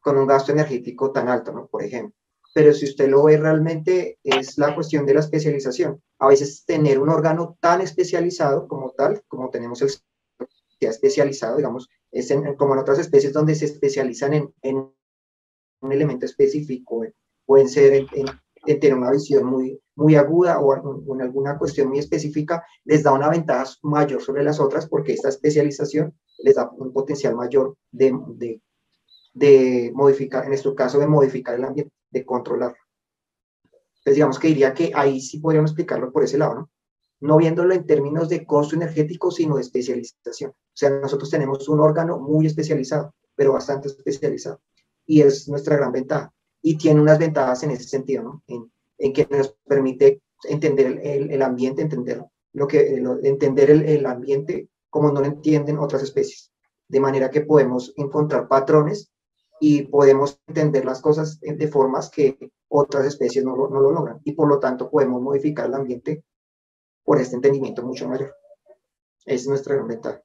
[0.02, 1.66] con un gasto energético tan alto, ¿no?
[1.68, 2.14] Por ejemplo.
[2.54, 6.02] Pero si usted lo ve realmente, es la cuestión de la especialización.
[6.18, 9.90] A veces tener un órgano tan especializado como tal, como tenemos el
[10.78, 14.92] que ha especializado, digamos, es como en otras especies donde se especializan en, en
[15.80, 17.04] un elemento específico,
[17.46, 18.26] pueden ser en,
[18.64, 23.28] tener una visión muy, muy aguda o en alguna cuestión muy específica, les da una
[23.28, 28.60] ventaja mayor sobre las otras porque esta especialización les da un potencial mayor de, de,
[29.34, 32.76] de modificar, en nuestro caso, de modificar el ambiente, de controlarlo.
[33.98, 36.70] Entonces, digamos que diría que ahí sí podríamos explicarlo por ese lado, ¿no?
[37.20, 40.50] No viéndolo en términos de costo energético, sino de especialización.
[40.50, 44.60] O sea, nosotros tenemos un órgano muy especializado, pero bastante especializado.
[45.06, 46.32] Y es nuestra gran ventaja.
[46.62, 48.42] Y tiene unas ventajas en ese sentido, ¿no?
[48.46, 55.20] En, que nos permite entender el, ambiente, entender lo que, entender el, ambiente como no
[55.20, 56.52] lo entienden otras especies.
[56.88, 59.10] De manera que podemos encontrar patrones
[59.58, 62.38] y podemos entender las cosas de formas que
[62.68, 64.20] otras especies no lo, logran.
[64.24, 66.24] Y por lo tanto podemos modificar el ambiente
[67.04, 68.34] por este entendimiento mucho mayor.
[69.24, 70.22] Es nuestra gran ventaja.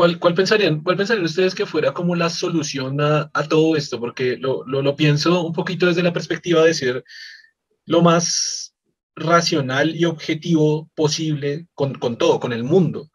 [0.00, 4.00] ¿Cuál, cuál, pensarían, ¿Cuál pensarían ustedes que fuera como la solución a, a todo esto?
[4.00, 7.04] Porque lo, lo, lo, pienso un poquito desde la perspectiva de ser
[7.84, 8.74] lo más
[9.14, 13.10] racional y objetivo posible con, con todo, con el mundo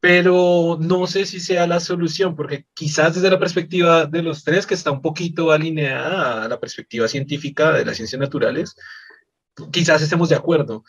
[0.00, 4.64] pero no sé si sea la solución, porque quizás desde la perspectiva de los tres,
[4.64, 8.76] que está un poquito alineada a la perspectiva científica de las ciencias naturales,
[9.72, 10.84] quizás estemos de acuerdo.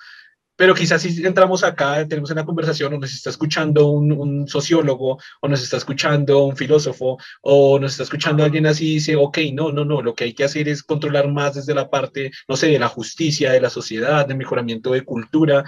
[0.59, 5.47] Pero quizás si entramos acá, tenemos una conversación, o nos está escuchando un, sociólogo, o
[5.47, 9.85] nos está escuchando un filósofo, o nos está escuchando alguien así dice, ok, no, no,
[9.85, 12.77] no, lo que hay que hacer es controlar más desde la parte, no sé, de
[12.77, 15.63] la justicia, de la sociedad, de mejoramiento de cultura,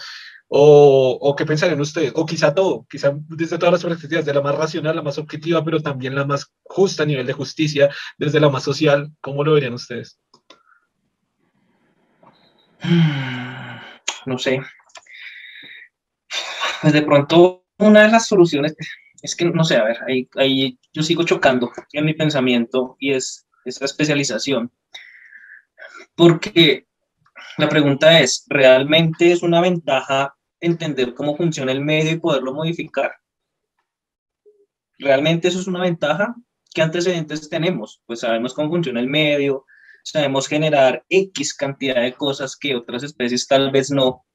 [0.50, 4.42] o, o, qué pensarían ustedes, o quizá todo, quizá desde todas las perspectivas, de la
[4.42, 8.42] más racional, la más objetiva, pero también la más justa a nivel de justicia, desde
[8.42, 10.20] la más social, ¿cómo lo verían ustedes?
[14.26, 14.62] No sé.
[16.82, 18.76] Pues de pronto, una de las soluciones
[19.22, 23.14] es que, no sé, a ver, ahí, ahí yo sigo chocando en mi pensamiento y
[23.14, 24.72] es esa especialización.
[26.16, 26.88] Porque
[27.58, 33.12] la pregunta es, ¿realmente es una ventaja entender cómo funciona el medio y poderlo modificar.
[35.00, 36.36] ¿Realmente eso es una ventaja?
[36.74, 38.02] ¿Qué antecedentes tenemos?
[38.06, 39.66] Pues sabemos cómo funciona el medio,
[40.04, 44.26] sabemos generar X cantidad de cosas que otras especies tal vez no,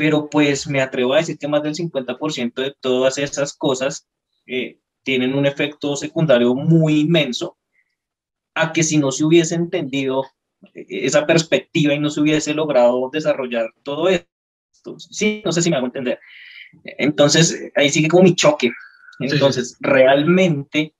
[0.00, 4.08] pero pues me atrevo a decir que más del 50% de todas esas cosas
[4.46, 7.58] eh, tienen un efecto secundario muy inmenso
[8.54, 10.24] a que si no se hubiese entendido
[10.72, 14.26] eh, esa perspectiva y no se hubiese logrado desarrollar todo esto,
[14.96, 16.18] Sí, no sé si me hago entender.
[16.82, 18.72] Entonces, ahí sigue como mi choque.
[19.18, 20.94] Entonces, realmente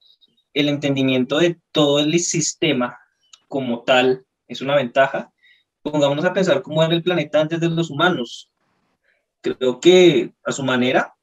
[0.52, 2.98] el entendimiento de todo el sistema
[3.48, 5.32] como tal es una ventaja.
[5.80, 8.49] Pongámonos a pensar cómo era el planeta antes de los humanos.
[9.40, 11.14] Creo que a su manera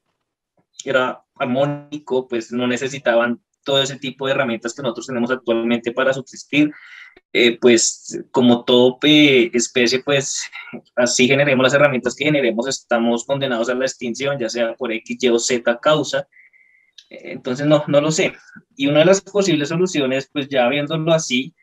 [0.83, 6.13] era armónico, pues no necesitaban todo ese tipo de herramientas que nosotros tenemos actualmente para
[6.13, 6.71] subsistir.
[7.33, 10.41] Eh, pues como todo especie, pues
[10.95, 15.17] así generemos las herramientas que generemos, estamos condenados a la extinción, ya sea por X,
[15.21, 16.27] Y o Z causa.
[17.09, 18.33] Entonces, no, no lo sé.
[18.75, 21.53] Y una de las posibles soluciones, pues ya viéndolo así,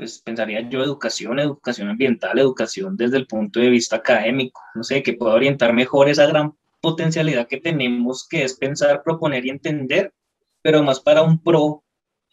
[0.00, 5.02] pues pensaría yo educación, educación ambiental, educación desde el punto de vista académico, no sé,
[5.02, 10.14] que pueda orientar mejor esa gran potencialidad que tenemos, que es pensar, proponer y entender,
[10.62, 11.84] pero más para un pro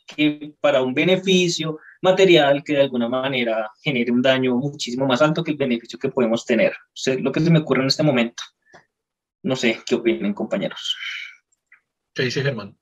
[0.06, 5.44] que para un beneficio material que de alguna manera genere un daño muchísimo más alto
[5.44, 6.72] que el beneficio que podemos tener.
[6.72, 8.44] O lo que se me ocurre en este momento.
[9.44, 10.96] No sé qué opinen, compañeros.
[12.14, 12.78] ¿Qué dice Germán?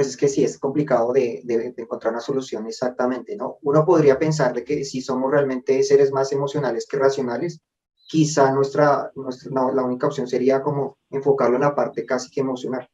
[0.00, 3.58] Pues es que sí, es complicado de, de, encontrar una solución exactamente, ¿no?
[3.60, 7.60] Uno podría pensar de que si somos realmente seres más emocionales que racionales,
[8.08, 12.88] quizá nuestra, nuestra la única opción sería como enfocarlo en la parte casi que emocional,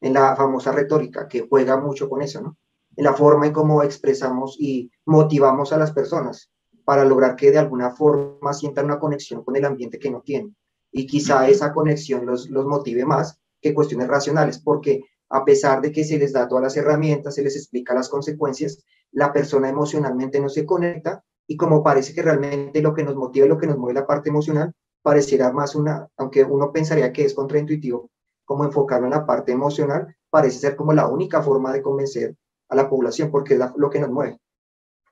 [0.00, 2.56] en la famosa retórica, que juega mucho con eso, ¿no?
[2.96, 6.50] En la forma en cómo expresamos y motivamos a las personas
[6.84, 10.56] para lograr que de alguna forma sientan una conexión con el ambiente que no tienen.
[10.90, 15.92] Y quizá esa conexión los, los motive más que cuestiones racionales, porque a pesar de
[15.92, 20.40] que se les da todas las herramientas, se les explica las consecuencias, la persona emocionalmente
[20.40, 23.78] no se conecta y como parece que realmente lo que nos motiva lo que nos
[23.78, 24.72] mueve la parte emocional,
[25.02, 28.10] pareciera más una, aunque uno pensaría que es contraintuitivo,
[28.44, 32.36] como enfocarlo en la parte emocional, parece ser como la única forma de convencer
[32.68, 34.38] a la población, porque es lo que nos mueve.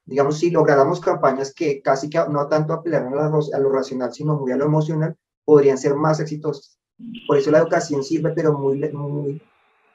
[0.05, 4.13] Digamos, si lográramos campañas que casi que no tanto apelaran a lo, a lo racional,
[4.13, 6.79] sino muy a lo emocional, podrían ser más exitosas.
[7.27, 9.43] Por eso la educación sirve, pero muy, muy,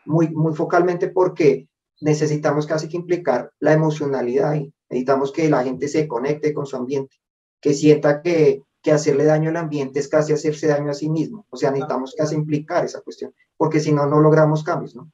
[0.05, 1.67] muy, muy focalmente porque
[2.01, 6.75] necesitamos casi que implicar la emocionalidad y necesitamos que la gente se conecte con su
[6.75, 7.15] ambiente,
[7.61, 11.45] que sienta que, que hacerle daño al ambiente es casi hacerse daño a sí mismo.
[11.49, 15.11] O sea, necesitamos casi implicar esa cuestión, porque si no, no logramos cambios, ¿no?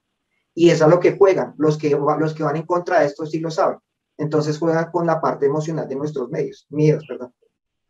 [0.56, 1.54] Y es a lo que juegan.
[1.58, 3.78] Los que, los que van en contra de esto sí lo saben.
[4.18, 7.34] Entonces juegan con la parte emocional de nuestros medios, miedos, perdón.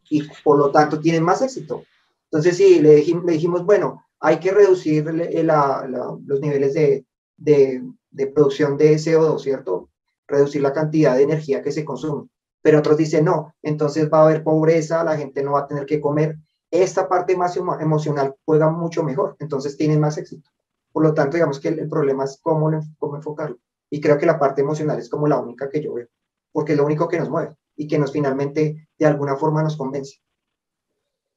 [0.10, 1.84] Y por lo tanto tienen más éxito.
[2.26, 7.05] Entonces, sí, le, dijimos, le dijimos bueno, hay que reducir los niveles de,
[7.38, 9.89] de, producción de CO2, ¿cierto?
[10.28, 12.28] Reducir la cantidad de energía que se consume.
[12.61, 15.86] Pero otros dicen, no, entonces va a haber pobreza, la gente no va a tener
[15.86, 16.38] que comer.
[16.70, 20.49] Esta parte más emocional juega mucho mejor, entonces tienen más éxito.
[20.91, 23.57] Por lo tanto, digamos que el, problema es cómo, cómo enfocarlo.
[23.89, 26.07] Y creo que la parte emocional es como la única que yo veo,
[26.51, 29.78] porque es lo único que nos mueve y que nos finalmente de alguna forma nos
[29.78, 30.20] convence.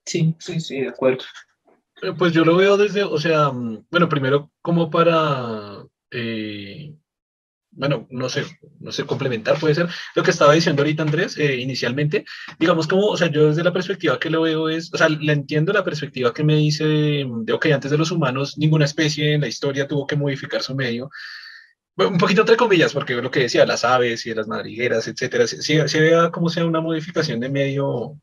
[0.04, 1.24] Sí, sí, sí, de acuerdo.
[2.02, 6.94] Eh, pues yo lo veo desde, o sea, mm, bueno, primero como para, eh,
[7.70, 8.44] bueno, no sé,
[8.80, 9.88] no sé, complementar puede ser.
[10.16, 12.24] Lo que estaba diciendo ahorita Andrés eh, inicialmente,
[12.58, 15.32] digamos como, o sea, yo desde la perspectiva que lo veo es, o sea, le
[15.32, 19.42] entiendo la perspectiva que me dice de, ok, antes de los humanos, ninguna especie en
[19.42, 21.10] la historia tuvo que modificar su medio,
[21.96, 25.62] un poquito entre comillas, porque lo que decía, las aves y las madrigueras, etcétera, si,
[25.62, 28.18] si, vea como sea una modificación de medio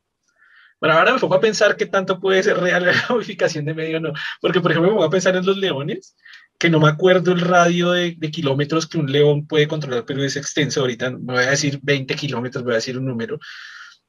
[0.80, 3.98] bueno, ahora me pongo a pensar qué tanto puede ser real la modificación de medio
[3.98, 4.12] o no.
[4.40, 6.16] Porque, por ejemplo, me pongo a pensar en los leones,
[6.58, 10.36] que no me acuerdo el radio de, kilómetros que un león puede controlar, pero es
[10.36, 10.80] extenso.
[10.80, 13.38] Ahorita me voy a decir 20 kilómetros, voy a decir un número.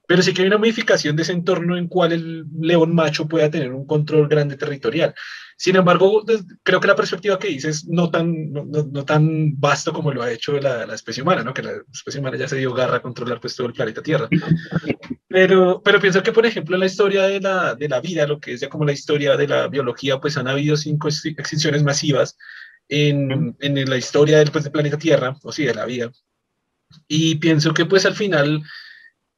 [0.07, 3.49] Pero sí que hay una modificación de ese entorno en cual el león macho pueda
[3.49, 5.13] tener un control grande territorial.
[5.61, 6.25] Sin embargo,
[6.63, 10.31] creo que la perspectiva que dices no tan, no, no, tan vasto como lo ha
[10.31, 11.53] hecho la, la, especie humana, ¿no?
[11.53, 14.27] que la especie humana ya se dio garra a controlar pues, todo el planeta Tierra.
[15.27, 18.39] Pero, pero pienso que, por ejemplo, en la historia de la, de la vida, lo
[18.39, 22.35] que es ya como la historia de la biología, pues han habido cinco extinciones masivas
[22.89, 26.11] en, en la historia del, pues, del planeta Tierra, o sí, de la vida.
[27.07, 28.63] Y pienso que pues al final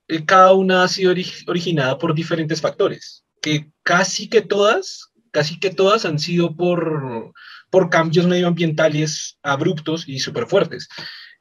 [0.08, 1.14] eh, cada una ha sido
[1.48, 7.34] originada por diferentes factores, que casi que todas casi que todas han sido por,
[7.70, 10.88] por cambios medioambientales abruptos y súper fuertes.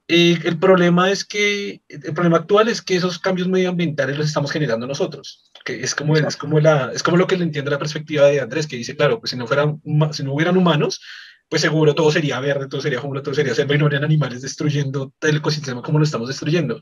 [0.09, 4.51] Eh, el problema es que, el problema actual es que esos cambios medioambientales los estamos
[4.51, 7.78] generando nosotros, que es como, es como, la, es como lo que le entiende la
[7.78, 9.80] perspectiva de Andrés, que dice, claro, pues si no, fueran,
[10.12, 11.01] si no hubieran humanos,
[11.49, 14.40] pues seguro todo sería verde, todo sería jungla, todo sería selva y no habrían animales
[14.40, 16.80] destruyendo el ecosistema como lo estamos destruyendo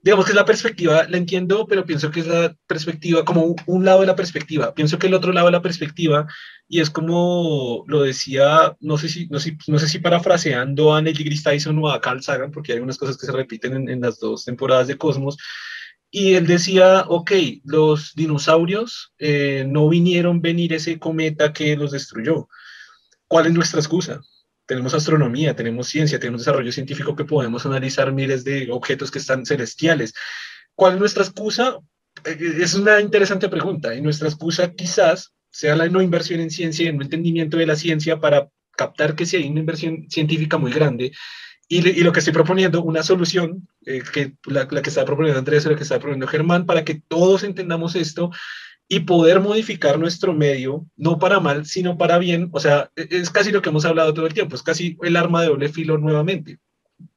[0.00, 3.84] digamos que es la perspectiva, la entiendo, pero pienso que es la perspectiva, como un,
[3.84, 4.72] lado de la perspectiva.
[4.74, 6.26] Pienso que el otro lado de la perspectiva,
[6.68, 11.02] y es como lo decía, no sé si, no sé, no sé si parafraseando a
[11.02, 14.00] Neil deGrasse Tyson o a Carl Sagan, porque hay unas cosas que se repiten en,
[14.00, 15.36] las dos temporadas de Cosmos,
[16.10, 17.32] y él decía, ok,
[17.64, 22.48] los dinosaurios eh, no vinieron venir ese cometa que los destruyó.
[23.26, 24.22] ¿Cuál es nuestra excusa?
[24.68, 29.46] Tenemos astronomía, tenemos ciencia, tenemos desarrollo científico que podemos analizar miles de objetos que están
[29.46, 30.12] celestiales.
[30.74, 31.78] ¿Cuál es nuestra excusa?
[32.24, 36.84] Eh, es una interesante pregunta y nuestra excusa quizás sea la no inversión en ciencia
[36.84, 40.58] y en un entendimiento de la ciencia para captar que si hay una inversión científica
[40.58, 41.12] muy grande
[41.66, 45.64] y, lo que estoy proponiendo, una solución, eh, que la, la, que está proponiendo Andrés
[45.66, 48.30] la que está proponiendo Germán, para que todos entendamos esto,
[48.88, 52.48] y poder modificar nuestro medio, no para mal, sino para bien.
[52.52, 55.16] O sea, e, es casi lo que hemos hablado todo el tiempo, es casi el
[55.16, 56.58] arma de doble filo nuevamente.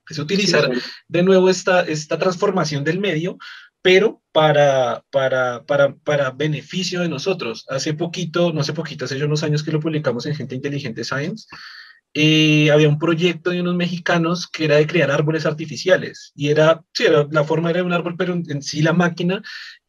[0.09, 0.69] Es utilizar
[1.07, 3.37] de nuevo esta, esta transformación del medio,
[3.81, 7.65] pero para, para, para, para beneficio de nosotros.
[7.69, 11.05] Hace poquito, no hace poquito, hace ya unos años que lo publicamos en Gente Inteligente
[11.05, 11.47] Science,
[12.13, 16.83] eh, había un proyecto de unos mexicanos que era de crear árboles artificiales y era,
[16.93, 19.41] sí, era, la forma era de un árbol, pero en, sí la máquina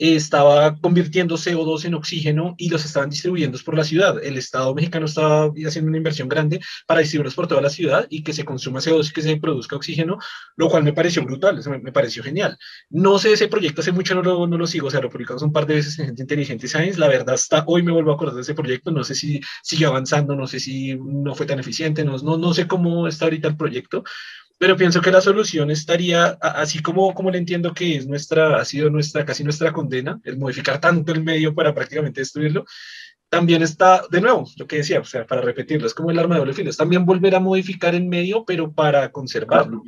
[0.02, 4.22] estaba convirtiendo CO2 en oxígeno y los estaban distribuyendo por la ciudad.
[4.22, 8.22] El Estado mexicano estaba haciendo una inversión grande para distribuirlos por toda la ciudad y
[8.22, 10.18] que se consuma CO2 y que se produzca oxígeno,
[10.56, 12.58] lo cual me pareció brutal, me, me, pareció genial.
[12.90, 15.42] No sé ese proyecto, hace mucho no lo, no lo sigo, o sea, lo publicamos
[15.42, 18.14] un par de veces en Gente Inteligente Science, la verdad hasta hoy me vuelvo a
[18.14, 21.60] acordar de ese proyecto, no sé si sigue avanzando, no sé si no fue tan
[21.60, 24.04] eficiente, no no, no, sé cómo está ahorita el proyecto,
[24.62, 28.64] pero pienso que la solución estaría, así como, como le entiendo que es nuestra, ha
[28.64, 32.64] sido nuestra, casi nuestra condena, el modificar tanto el medio para prácticamente destruirlo,
[33.28, 36.36] también está, de nuevo, lo que decía, o sea, para repetirlo, es como el arma
[36.36, 39.82] de doble filo, es también volver a modificar el medio, pero para conservarlo.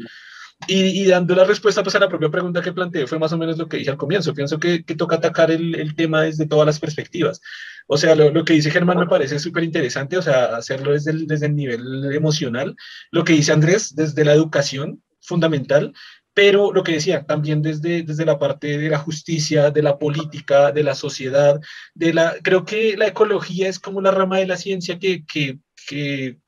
[0.66, 3.58] Y, dando la respuesta pues, a la propia pregunta que planteé, fue más o menos
[3.58, 4.32] lo que dije al comienzo.
[4.32, 7.40] Pienso que, que toca atacar el, el, tema desde todas las perspectivas.
[7.86, 11.10] O sea, lo, lo que dice Germán me parece súper interesante, o sea, hacerlo desde
[11.10, 12.76] el, desde el nivel emocional.
[13.10, 15.92] Lo que dice Andrés, desde la educación, fundamental,
[16.34, 20.72] pero lo que decía, también desde, desde la parte de la justicia, de la política,
[20.72, 21.60] de la sociedad,
[21.94, 25.58] de la, creo que la ecología es como la rama de la ciencia que, que,
[25.86, 26.38] que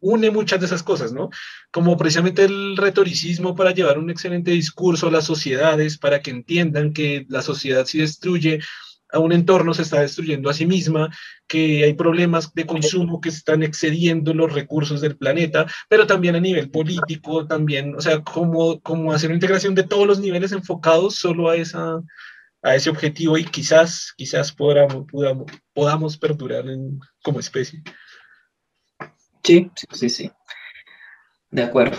[0.00, 1.30] une muchas de esas cosas, ¿no?
[1.70, 6.92] Como precisamente el retoricismo para llevar un excelente discurso a las sociedades, para que entiendan
[6.92, 8.60] que la sociedad si destruye
[9.12, 11.10] a un entorno se está destruyendo a sí misma,
[11.46, 16.40] que hay problemas de consumo que están excediendo los recursos del planeta, pero también a
[16.40, 21.16] nivel político, también, o sea, como, como hacer una integración de todos los niveles enfocados
[21.16, 22.00] solo a, esa,
[22.62, 26.64] a ese objetivo y quizás, quizás podamos, podamos, podamos perdurar
[27.22, 27.82] como especie.
[29.46, 30.30] Sí, sí, sí.
[31.50, 31.96] De acuerdo.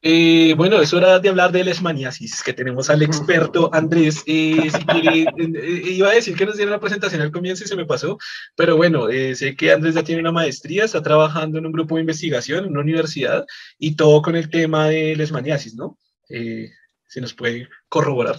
[0.00, 4.22] Eh, bueno, es hora de hablar de lesmaniasis, que tenemos al experto Andrés.
[4.26, 7.84] Eh, eh, iba a decir que nos diera una presentación al comienzo y se me
[7.84, 8.16] pasó,
[8.56, 12.02] pero bueno, sé que Andrés ya tiene una maestría, está trabajando en un grupo de
[12.02, 13.44] investigación en una universidad
[13.76, 15.98] y todo con el tema de lesmaniasis, ¿no?
[16.28, 18.36] si nos puede corroborar.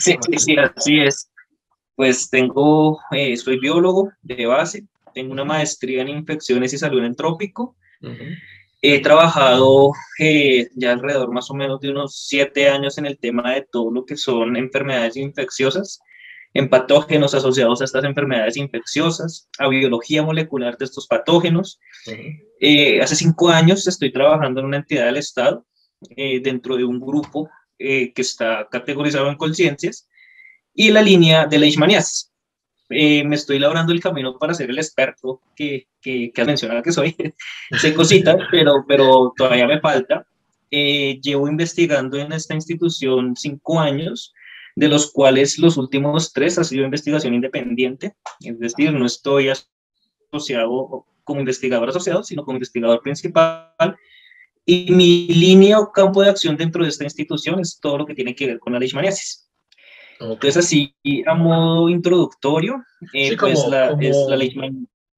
[0.00, 1.30] sí, sí, sí, así es.
[1.94, 2.98] Pues tengo,
[3.36, 7.76] soy biólogo de base, tengo una maestría en infecciones y salud entrópico.
[8.82, 13.52] He trabajado eh, ya alrededor más o menos de unos siete años en el tema
[13.52, 16.00] de todo lo que son enfermedades infecciosas,
[16.54, 21.78] en patógenos asociados a estas enfermedades infecciosas, a biología molecular de estos patógenos.
[22.58, 25.66] Eh, hace cinco años estoy trabajando en una entidad del Estado,
[26.16, 27.48] eh, dentro de un grupo
[27.78, 30.06] que está categorizado en conciencias,
[30.74, 32.29] y la línea de la leishmaniasis.
[32.90, 36.82] Eh, me estoy labrando el camino para ser el experto que, que, que has mencionado
[36.82, 37.16] que soy.
[37.80, 40.26] sé cositas, pero, pero todavía me falta.
[40.70, 44.32] Eh, llevo investigando en esta institución cinco años,
[44.76, 49.50] de los cuales los últimos tres ha sido investigación independiente, es decir, no estoy
[50.32, 53.96] asociado como investigador asociado, sino como investigador principal.
[54.64, 58.14] Y mi línea o campo de acción dentro de esta institución es todo lo que
[58.14, 59.49] tiene que ver con la leishmaniasis.
[60.20, 60.94] Entonces, así,
[61.26, 64.54] a modo introductorio, eh, pues la, es la ley.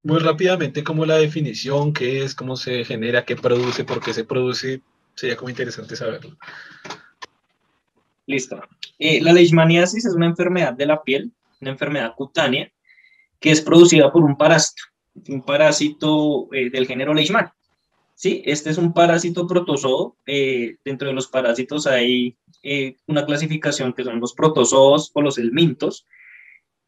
[0.05, 4.25] Muy rápidamente, como la definición, qué es, cómo se genera, qué produce, por qué se
[4.25, 4.81] produce,
[5.15, 6.37] sería como interesante saberlo.
[8.27, 8.63] Listo.
[8.99, 12.71] Eh, la leishmaniasis es una enfermedad de la piel, una enfermedad cutánea,
[13.41, 14.83] que es producida por un parásito,
[15.29, 17.51] un parásito eh, del género leishman.
[18.15, 20.17] Sí, este es un parásito protozoo.
[20.27, 25.39] Eh, dentro de los parásitos hay eh, una clasificación que son los protozoos o los
[25.39, 26.07] helmintos.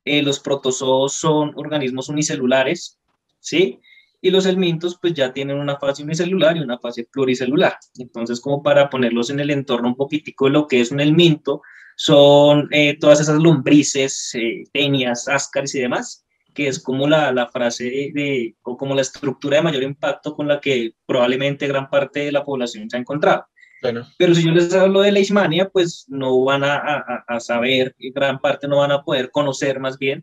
[0.04, 2.98] Eh, los protozoos son organismos unicelulares,
[3.40, 3.80] ¿sí?
[4.20, 7.78] Y los helmintos pues ya tienen una fase unicelular y una fase pluricelular.
[7.98, 11.62] Entonces, como para ponerlos en el entorno un poquitico de lo que es un helminto,
[11.96, 12.68] son
[13.00, 14.32] todas esas lombrices,
[14.72, 16.23] tenias, áscaris y demás,
[16.54, 20.48] que es como la, la, frase de, o como la estructura de mayor impacto con
[20.48, 23.46] la que probablemente gran parte de la población se ha encontrado.
[23.82, 24.06] Bueno.
[24.16, 28.12] Pero si yo les hablo de leishmania, pues no van a, a, a saber, y
[28.12, 30.22] gran parte no van a poder conocer más bien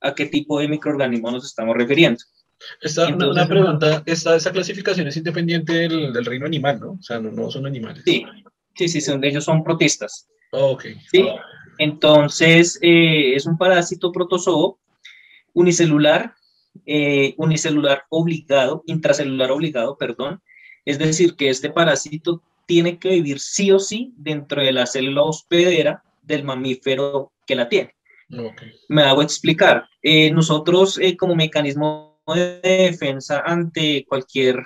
[0.00, 2.20] a qué tipo de microorganismo nos estamos refiriendo.
[2.80, 6.92] Esta, una, pregunta, esta, esta clasificación es independiente del, del, reino animal, ¿no?
[6.92, 8.02] O sea, no, no son animales.
[8.04, 8.24] Sí,
[8.74, 10.28] sí, sí, son, ellos son protistas.
[10.52, 10.84] Oh, ok.
[11.10, 11.26] Sí,
[11.78, 14.78] entonces eh, es un parásito protozoo
[15.54, 16.34] unicelular,
[16.86, 20.42] eh, unicelular obligado, intracelular obligado, perdón.
[20.84, 25.22] Es decir, que este parásito tiene que vivir sí o sí dentro de la célula
[25.22, 27.94] hospedera del mamífero que la tiene.
[28.88, 29.86] Me hago explicar.
[30.02, 34.64] Eh, nosotros, eh, como mecanismo de defensa ante cualquier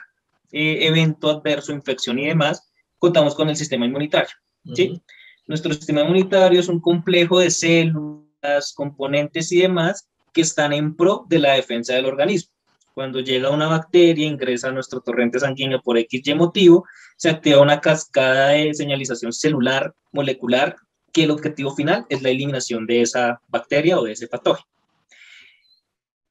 [0.52, 4.34] evento adverso, infección y demás, contamos con el sistema inmunitario.
[4.74, 5.02] ¿sí?
[5.46, 11.24] Nuestro sistema inmunitario es un complejo de células, componentes y demás que están en pro
[11.30, 12.52] de la defensa del organismo.
[12.92, 16.84] Cuando llega una bacteria, ingresa a nuestro torrente sanguíneo por X y motivo,
[17.16, 20.76] se activa una cascada de señalización celular, molecular,
[21.10, 24.68] que el objetivo final es la eliminación de esa bacteria o de ese patógeno.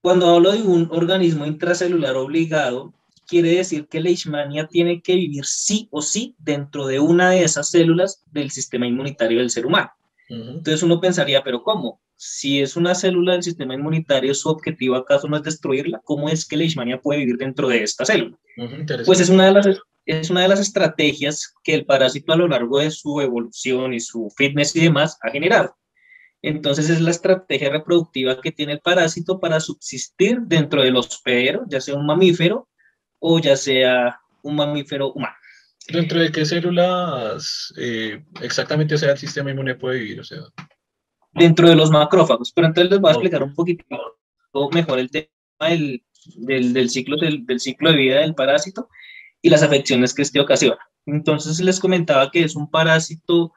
[0.04, 2.94] Cuando hablo de un organismo intracelular obligado,
[3.26, 7.44] quiere decir que la leishmania tiene que vivir sí o sí dentro de una de
[7.44, 9.90] esas células del sistema inmunitario del ser humano.
[10.28, 12.02] Entonces uno pensaría, pero ¿cómo?
[12.16, 16.02] Si es una célula del sistema inmunitario, ¿su objetivo acaso no es destruirla?
[16.04, 18.38] ¿Cómo es que la leishmania puede vivir dentro de esta célula?
[19.06, 19.68] pues es una, de las,
[20.06, 24.00] es una de las estrategias que el parásito a lo largo de su evolución y
[24.00, 25.76] su fitness y demás ha generado.
[26.42, 31.82] Entonces es la estrategia reproductiva que tiene el parásito para subsistir dentro del hospedero, ya
[31.82, 32.70] sea un mamífero
[33.20, 35.36] o ya sea un mamífero humano.
[35.88, 40.20] ¿Dentro de qué células eh, exactamente sea, el sistema inmune puede vivir?
[40.20, 40.40] O sea...
[41.34, 43.84] Dentro de los macrófagos, pero entonces les voy a explicar un poquito
[44.72, 45.30] mejor el tema
[45.70, 46.02] del,
[46.38, 48.88] del, ciclo, del, del, ciclo de vida del parásito
[49.42, 50.80] y las afecciones que este ocasiona.
[51.06, 53.54] Entonces les comentaba que es un parásito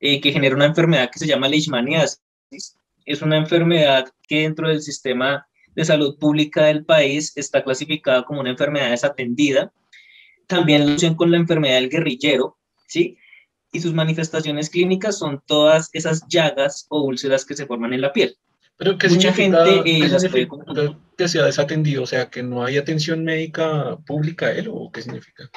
[0.00, 2.76] eh, que genera una enfermedad que se llama leishmaniasis.
[3.04, 8.40] Es una enfermedad que dentro del sistema de salud pública del país está clasificada como
[8.40, 9.72] una enfermedad desatendida.
[10.46, 13.16] También lo con la enfermedad del guerrillero, ¿sí?
[13.72, 18.12] Y sus manifestaciones clínicas son todas esas llagas o úlceras que se forman en la
[18.12, 18.36] piel.
[18.76, 20.10] Pero que mucha gente eh,
[21.16, 25.02] que sea desatendido, o sea, que no hay atención médica pública a él, o qué
[25.02, 25.48] significa?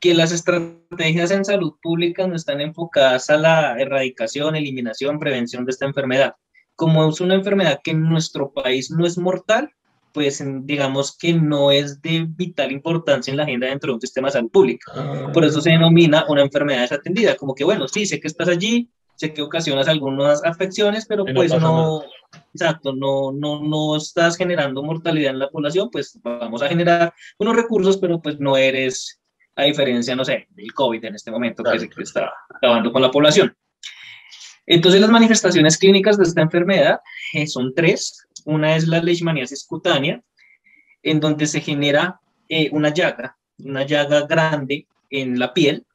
[0.00, 5.70] Que las estrategias en salud pública no están enfocadas a la erradicación, eliminación, prevención de
[5.70, 6.34] esta enfermedad
[6.74, 9.70] como es una enfermedad que en nuestro país no es mortal,
[10.12, 14.28] pues digamos que no es de vital importancia en la agenda dentro de un sistema
[14.28, 14.92] de salud pública.
[14.94, 15.30] Ah.
[15.32, 18.90] Por eso se denomina una enfermedad desatendida, como que bueno, sí, sé que estás allí,
[19.16, 22.02] sé que ocasionas algunas afecciones, pero pues no,
[22.52, 27.56] exacto, no, no, no estás generando mortalidad en la población, pues vamos a generar unos
[27.56, 29.20] recursos, pero pues no eres,
[29.56, 33.10] a diferencia, no sé, del COVID en este momento, que, que está acabando con la
[33.10, 33.54] población.
[34.66, 37.00] Entonces, las manifestaciones clínicas de esta enfermedad
[37.32, 38.26] eh, son tres.
[38.44, 40.22] Una es la leishmaniasis cutánea,
[41.02, 45.86] en donde se genera eh, una llaga, una llaga grande en la piel,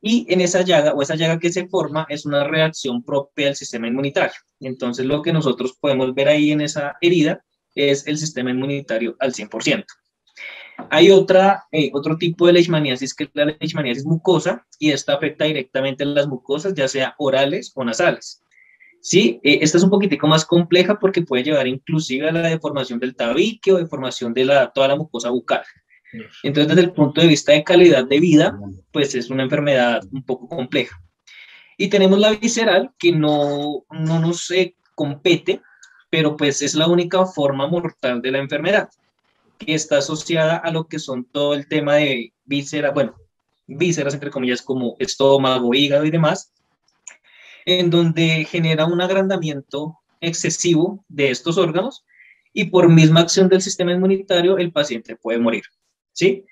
[0.00, 3.56] y en esa llaga o esa llaga que se forma es una reacción propia del
[3.56, 4.36] sistema inmunitario.
[4.60, 9.34] Entonces, lo que nosotros podemos ver ahí en esa herida es el sistema inmunitario al
[9.34, 9.84] 100%.
[10.88, 15.44] Hay otra, eh, otro tipo de leishmaniasis que es la leishmaniasis mucosa y esta afecta
[15.44, 18.42] directamente a las mucosas, ya sea orales o nasales.
[19.00, 22.98] Sí, eh, esta es un poquitico más compleja porque puede llevar inclusive a la deformación
[22.98, 25.62] del tabique o deformación de la, toda la mucosa bucal.
[26.42, 28.58] Entonces, desde el punto de vista de calidad de vida,
[28.92, 31.00] pues es una enfermedad un poco compleja.
[31.78, 35.62] Y tenemos la visceral, que no, no nos eh, compete,
[36.10, 38.90] pero pues es la única forma mortal de la enfermedad
[39.58, 43.14] que está asociada a lo que son todo el tema de vísceras, bueno,
[43.66, 46.52] vísceras entre comillas como estómago, hígado y demás,
[47.78, 52.04] en donde genera un agrandamiento excesivo de estos órganos
[52.52, 55.62] y por misma acción del sistema inmunitario el paciente puede morir,
[56.12, 56.44] ¿sí?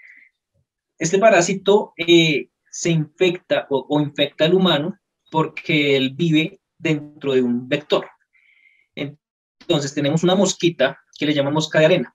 [0.99, 4.99] Este parásito eh, se infecta o, o infecta al humano
[5.31, 8.07] porque él vive dentro de un vector.
[8.95, 12.15] Entonces tenemos una mosquita que le llamamos mosca de arena.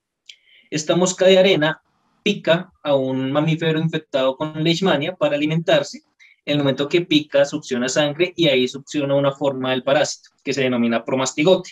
[0.72, 1.82] Esta mosca de arena
[2.24, 6.02] pica a un mamífero infectado con leishmania para alimentarse.
[6.46, 10.54] En el momento que pica, succiona sangre y ahí succiona una forma del parásito que
[10.54, 11.72] se denomina promastigote.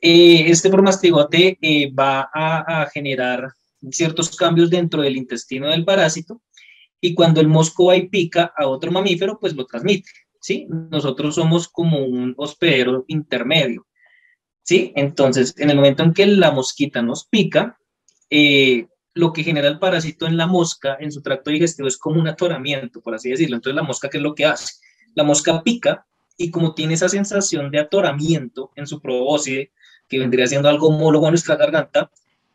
[0.00, 3.52] Eh, este promastigote eh, va a, generar
[3.90, 6.42] ciertos cambios dentro del intestino del parásito
[7.00, 10.10] y cuando el mosco va y pica a otro mamífero, pues lo transmite.
[10.40, 10.66] ¿sí?
[10.68, 13.86] Nosotros somos como un hospedero intermedio.
[14.62, 14.92] ¿sí?
[14.96, 17.78] Entonces, en el momento en que la mosquita nos pica,
[18.30, 18.86] eh,
[19.16, 22.28] lo que genera el parásito en la mosca, en su tracto digestivo, es como un
[22.28, 23.56] atoramiento, por así decirlo.
[23.56, 24.74] Entonces, la mosca, ¿qué es lo que hace?
[25.14, 26.06] La mosca pica
[26.36, 29.72] y como tiene esa sensación de atoramiento en su probóscide,
[30.06, 32.10] que vendría siendo algo homólogo a nuestra garganta,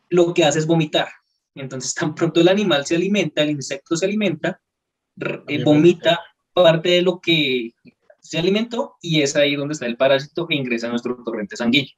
[0.08, 1.08] lo que hace es vomitar.
[1.56, 4.60] Entonces, tan pronto el animal se alimenta, el insecto se alimenta,
[5.48, 6.20] eh, vomita
[6.54, 7.72] parte de lo que
[8.20, 11.90] se alimentó y es ahí donde está el parásito e ingresa a nuestro torrente sanguíneo.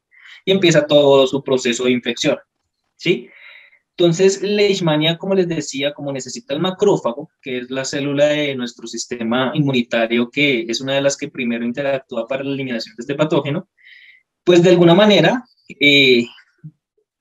[0.47, 2.39] Y empieza todo su proceso de infección.
[2.97, 3.29] ¿Sí?
[3.97, 8.89] Entonces, leishmania, como les decía, como necesita el macrófago, que es la célula de nuestro
[8.89, 13.15] sistema inmunitario, que es una de las que primero interactúa para la eliminación de este
[13.15, 13.69] patógeno,
[14.43, 15.45] pues de alguna manera
[15.81, 16.27] eh,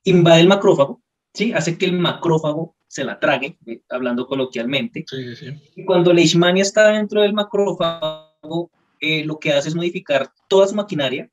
[0.04, 1.54] invade el macrófago, ¿sí?
[1.54, 5.06] hace que el macrófago se la trague, eh, hablando coloquialmente.
[5.08, 5.54] Sí, sí.
[5.76, 10.76] Y cuando leishmania está dentro del macrófago, eh, lo que hace es modificar toda su
[10.76, 11.30] maquinaria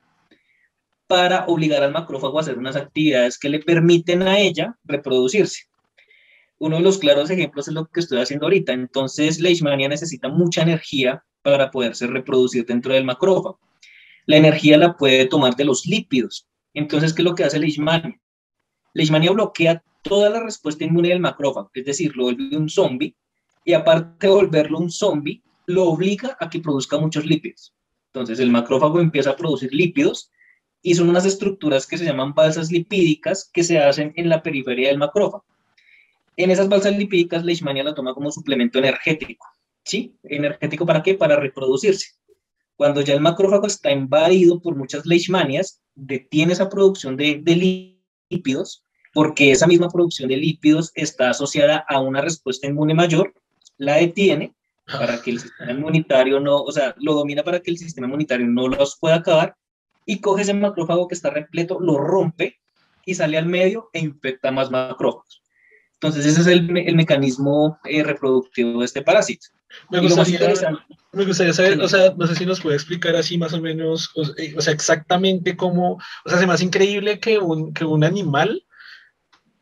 [1.11, 5.65] para obligar al macrófago a hacer unas actividades que le permiten a ella reproducirse.
[6.59, 8.73] Uno de los claros ejemplos es lo que estoy haciendo ahorita.
[8.73, 13.59] Entonces, Leishmania necesita mucha energía para poderse reproducir dentro del macrófago.
[14.27, 16.47] La energía la puede tomar de los lípidos.
[16.75, 18.21] Entonces, ¿qué es lo que hace Leishmania?
[18.95, 23.17] Leishmania bloquea toda la respuesta inmune del macrófago, es decir, lo vuelve un zombie,
[23.65, 27.75] y aparte de volverlo un zombie, lo obliga a que produzca muchos lípidos.
[28.13, 30.31] Entonces, el macrófago empieza a producir lípidos
[30.83, 34.89] y son unas estructuras que se llaman balsas lipídicas que se hacen en la periferia
[34.89, 35.45] del macrófago.
[36.37, 39.47] En esas balsas lipídicas, Leishmania la toma como suplemento energético.
[39.85, 40.15] ¿Sí?
[40.23, 41.15] ¿Energético para qué?
[41.15, 42.13] Para reproducirse.
[42.77, 48.01] Cuando ya el macrófago está invadido por muchas leishmanias, detiene esa producción de, de
[48.31, 53.35] lípidos, porque esa misma producción de lípidos está asociada a una respuesta inmune mayor,
[53.77, 54.55] la detiene
[54.87, 58.47] para que el sistema inmunitario no, o sea, lo domina para que el sistema inmunitario
[58.47, 59.57] no los pueda acabar
[60.07, 62.59] y coge ese macrófago que está repleto, lo rompe
[63.05, 65.43] y sale al medio e infecta más macrófagos.
[65.95, 69.49] Entonces ese es el, el mecanismo eh, reproductivo de este parásito.
[69.91, 70.41] Me gustaría,
[71.13, 74.11] me gustaría, saber, o sea, no sé si nos puede explicar así más o menos,
[74.17, 75.93] o, eh, sea, exactamente cómo,
[76.25, 78.65] o sea, es más increíble que un, que un animal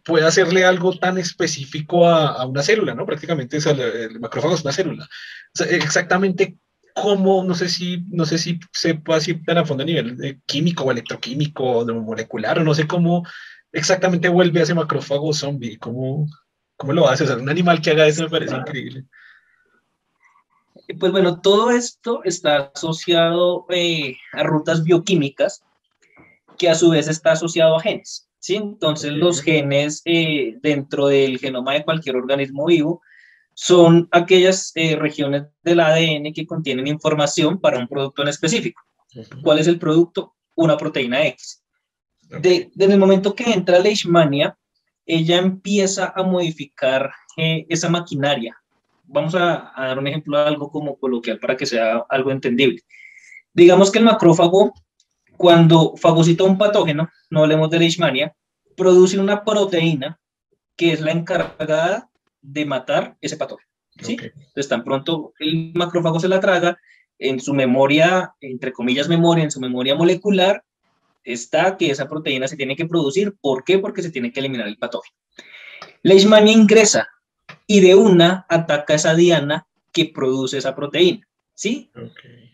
[0.05, 3.05] pueda hacerle algo tan específico a, a una célula, ¿no?
[3.05, 5.05] Prácticamente el, macrófago es una célula.
[5.05, 5.09] O
[5.53, 6.57] sea, exactamente
[7.03, 10.41] cómo, no sé si, no sé si se puede así tan a fondo a nivel
[10.47, 13.25] químico o electroquímico o molecular, o no sé cómo
[13.73, 16.27] exactamente vuelve a ese macrófago zombie, cómo,
[16.77, 19.05] cómo lo hace, o sea, un animal que haga eso me parece increíble.
[20.99, 25.63] Pues bueno, todo esto está asociado eh, a rutas bioquímicas
[26.57, 28.29] que a su vez está asociado a genes.
[28.39, 28.57] ¿sí?
[28.57, 33.03] Entonces los genes eh, dentro del genoma de cualquier organismo vivo
[33.61, 38.81] son aquellas eh, regiones del ADN que contienen información para un producto en específico.
[39.43, 40.37] ¿Cuál es el producto?
[40.55, 41.65] Una proteína X.
[42.41, 44.57] De, desde el momento que entra Leishmania,
[45.05, 48.57] ella empieza a modificar eh, esa maquinaria.
[49.03, 52.83] Vamos a, a, dar un ejemplo de algo como coloquial para que sea algo entendible.
[53.53, 54.73] Digamos que el macrófago,
[55.37, 58.37] cuando fagocita un patógeno, no hablemos de Leishmania,
[58.77, 60.21] produce una proteína
[60.77, 62.08] que es la encargada
[62.53, 63.69] de matar ese patógeno.
[64.01, 64.17] ¿sí?
[64.21, 66.79] Entonces, tan pronto el macrófago se la traga,
[67.19, 70.63] en su memoria, entre comillas memoria, en su memoria molecular,
[71.25, 73.35] está que esa proteína se tiene que producir.
[73.41, 73.79] ¿Por qué?
[73.79, 75.17] Porque se tiene que eliminar el patógeno.
[76.03, 77.09] Leishmania ingresa
[77.67, 81.91] y de una ataca a esa diana que produce esa proteína, ¿sí?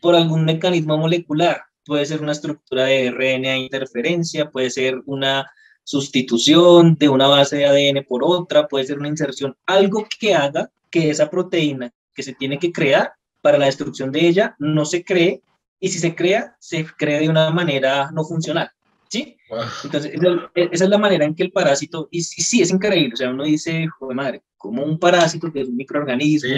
[0.00, 1.62] Por algún mecanismo molecular.
[1.84, 5.46] Puede ser una estructura de RNA interferencia, puede ser una
[5.84, 10.70] sustitución de una base de ADN por otra, puede ser una inserción, algo que haga
[10.90, 13.12] que esa proteína que se tiene que crear
[13.42, 15.42] para la destrucción de ella no se cree
[15.78, 18.70] y si se crea, se crea de una manera no funcional.
[19.08, 19.36] ¿Sí?
[19.84, 20.12] Entonces,
[20.54, 23.44] esa es la manera en que el parásito, y, sí, es increíble, o sea, uno
[23.44, 26.50] dice, joder madre, como un parásito que es un microorganismo,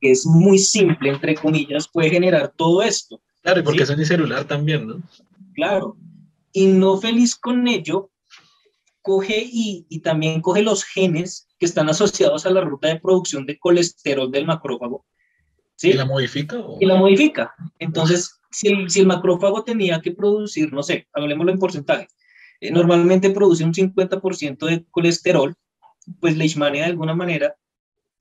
[0.00, 3.20] que es muy simple, entre comillas, puede generar todo esto.
[3.42, 5.02] Claro, y porque es unicelular también, ¿no?
[5.54, 5.96] Claro,
[6.52, 8.10] y no feliz con ello,
[9.00, 13.46] coge y, y, también coge los genes que están asociados a la ruta de producción
[13.46, 15.04] de colesterol del macrófago.
[15.76, 15.90] ¿sí?
[15.90, 16.62] ¿Y la modifica?
[16.78, 17.54] Y la modifica.
[17.78, 22.06] Entonces, si el, si el, macrófago tenía que producir, no sé, hablemoslo en porcentaje,
[22.60, 25.54] eh, normalmente produce un 50% de colesterol,
[26.20, 27.56] pues Leishmania de alguna manera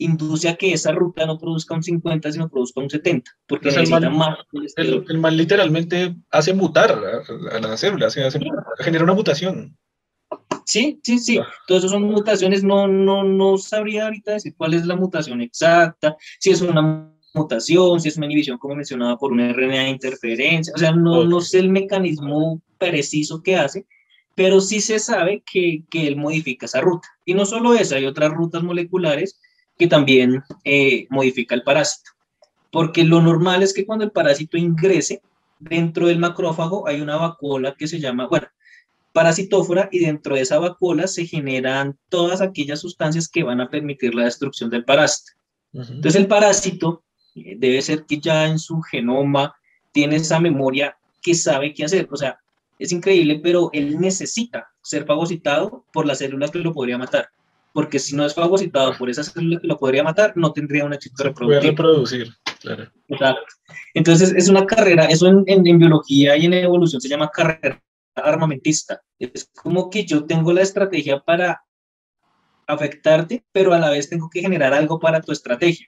[0.02, 3.90] induce a que esa ruta no produzca un 50, sino produzca un 70, porque el
[3.90, 4.38] mal,
[4.76, 8.22] El, mal literalmente hace mutar a, la célula, hace,
[8.80, 9.78] genera una mutación.
[10.65, 11.38] Sí, sí, sí.
[11.38, 11.48] Ah.
[11.68, 12.64] Todas esas son mutaciones.
[12.64, 17.99] No, no, no sabría ahorita decir cuál es la mutación exacta, si es una mutación,
[17.99, 20.73] si es una inhibición, como mencionaba, por una RNA de interferencia.
[20.76, 23.86] O sea, no, no sé el mecanismo preciso que hace,
[24.34, 27.07] pero sí se sabe que, que él modifica esa ruta.
[27.26, 29.40] Y no solo eso, hay otras rutas moleculares
[29.82, 32.12] que también eh, modifica el parásito.
[32.72, 35.24] Porque lo normal es que cuando el parásito ingrese
[35.58, 38.45] dentro del macrófago hay una vacuola que se llama, bueno,
[39.12, 44.14] parasitófora y dentro de esa vacuola se generan todas aquellas sustancias que van a permitir
[44.14, 45.32] la destrucción del parásito.
[45.74, 47.03] Entonces el parásito
[47.34, 49.56] eh, debe ser que ya en su genoma
[49.91, 52.08] tiene esa memoria que sabe qué hacer.
[52.12, 52.38] O sea,
[52.78, 57.32] es increíble, pero él necesita ser fagocitado por las células que lo podría matar
[57.73, 60.93] porque si no es fagocitado por esa célula que lo podría matar, no tendría un
[60.93, 61.61] éxito reproductivo.
[61.61, 63.39] Puede reproducir, claro.
[63.93, 67.81] Entonces, es una carrera, eso en, en, biología y en evolución se llama carrera
[68.15, 69.02] armamentista.
[69.19, 71.64] Es como que yo tengo la estrategia para
[72.68, 75.88] afectarte, pero a la vez tengo que generar algo para tu estrategia.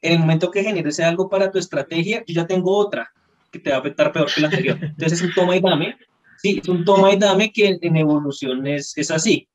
[0.00, 3.10] En el momento que generes algo para tu estrategia, yo ya tengo otra
[3.50, 4.78] que te va a afectar peor que el anterior.
[4.80, 5.96] Entonces es un toma y dame.
[6.36, 9.48] Sí, es un toma y dame que en evolución es, es así.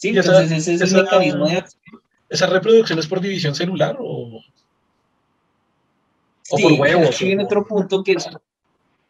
[0.00, 1.82] Sí, entonces ese es el mecanismo de acción.
[2.30, 4.40] ¿Esa reproducción es por división celular o,
[6.50, 7.14] o por huevos?
[7.14, 8.40] Aquí viene otro punto que está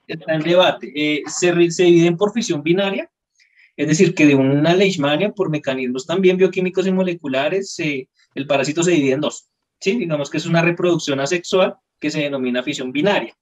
[0.09, 0.93] en debate.
[0.97, 3.09] Eh, se, se dividen por fisión binaria,
[3.77, 8.91] es decir, que de una leishmania, por mecanismos también bioquímicos y moleculares, el parásito se
[8.91, 9.49] divide en dos.
[9.79, 9.97] ¿sí?
[9.97, 13.37] Digamos que es una reproducción asexual que se denomina fisión binaria.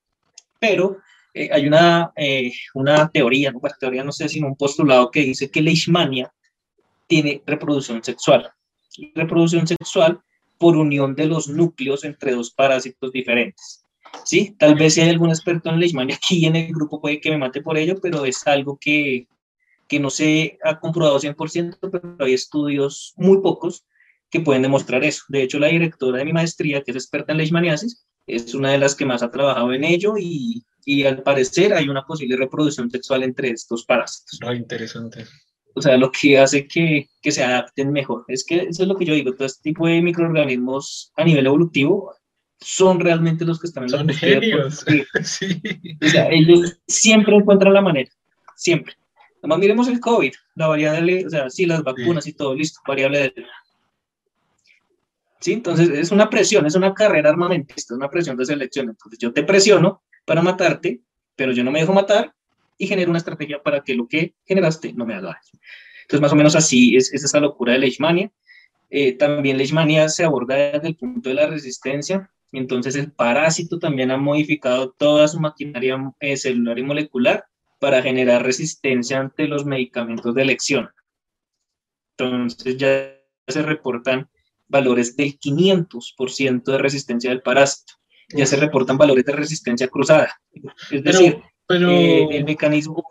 [0.61, 0.99] Pero
[1.33, 3.61] eh, hay una, eh, una teoría, ¿no?
[3.81, 6.31] teoría no sé, sino un postulado que dice que leishmania
[7.09, 8.53] tiene reproducción sexual.
[9.15, 10.21] Reproducción sexual
[10.59, 13.85] por unión de los núcleos entre dos parásitos diferentes.
[14.25, 14.55] ¿Sí?
[14.59, 17.39] Tal vez si hay algún experto en leishmania aquí en el grupo puede que me
[17.39, 19.29] mate por ello, pero es algo que,
[19.87, 23.85] que no se ha comprobado 100%, pero hay estudios muy pocos
[24.31, 25.25] que pueden demostrar eso.
[25.29, 28.79] De hecho, la directora de mi maestría, que es experta en leishmaniasis, es una de
[28.79, 32.91] las que más ha trabajado en ello y, y al parecer hay una posible reproducción
[32.91, 34.39] sexual entre estos parásitos.
[34.43, 35.25] Ah, interesante.
[35.75, 38.25] O sea, lo que hace que, que, se adapten mejor.
[38.29, 41.47] Es que eso es lo que yo digo, todo este tipo de microorganismos a nivel
[41.47, 42.15] evolutivo
[42.61, 44.85] son realmente los que están en la Son genios.
[45.23, 45.63] sí.
[46.05, 48.11] O sea, ellos siempre encuentran la manera,
[48.57, 48.95] siempre.
[49.39, 53.19] Además, miremos el COVID, la variable, o sea, sí, las vacunas y todo, listo, variable
[53.21, 53.35] de...
[55.41, 55.53] ¿Sí?
[55.53, 58.89] Entonces, es una presión, es una carrera armamentista, una presión de selección.
[58.89, 61.01] Entonces, yo te presiono para matarte,
[61.37, 62.35] pero yo no me dejo matar
[62.79, 65.63] y genero una estrategia para que lo que generaste no me haga daño.
[66.03, 68.33] Entonces, más o menos así es, es esa locura de Leishmania.
[68.89, 72.31] Eh, también Leishmania se aborda desde el punto de la resistencia.
[72.53, 77.45] Entonces, el parásito también ha modificado toda su maquinaria eh, celular y molecular
[77.79, 80.89] para generar resistencia ante los medicamentos de elección.
[82.17, 83.15] Entonces, ya
[83.47, 84.31] se reportan
[84.67, 87.95] valores del 500% de resistencia del parásito.
[88.31, 90.41] Ya se reportan valores de resistencia cruzada.
[90.91, 93.05] Es decir, pero, eh, el mecanismo...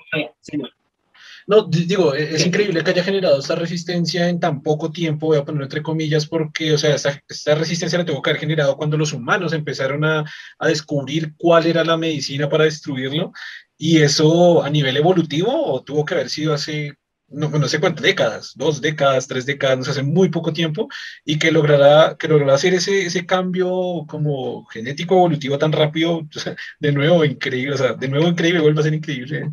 [1.47, 5.37] no, digo, e-, es increíble que haya generado esta resistencia en tan poco tiempo, voy
[5.37, 8.77] a poner entre comillas, porque, o sea, esta, esta resistencia la tuvo que haber generado
[8.77, 10.25] cuando los humanos empezaron a,
[10.59, 13.31] a, descubrir cuál era la medicina para destruirlo,
[13.77, 16.97] y eso a nivel evolutivo tuvo que haber sido hace
[17.29, 20.87] no, no, sé cuántas décadas, dos décadas, tres décadas, no sé, hace muy poco tiempo,
[21.25, 26.21] y que logrará, que logrará hacer ese, ese cambio como genético evolutivo tan rápido,
[26.79, 29.51] de nuevo increíble, o sea, de nuevo increíble, vuelve a ser increíble.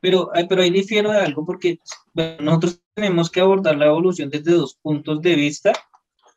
[0.00, 1.78] Pero, pero ahí difiero de algo porque
[2.40, 5.72] nosotros tenemos que abordar la evolución desde dos puntos de vista,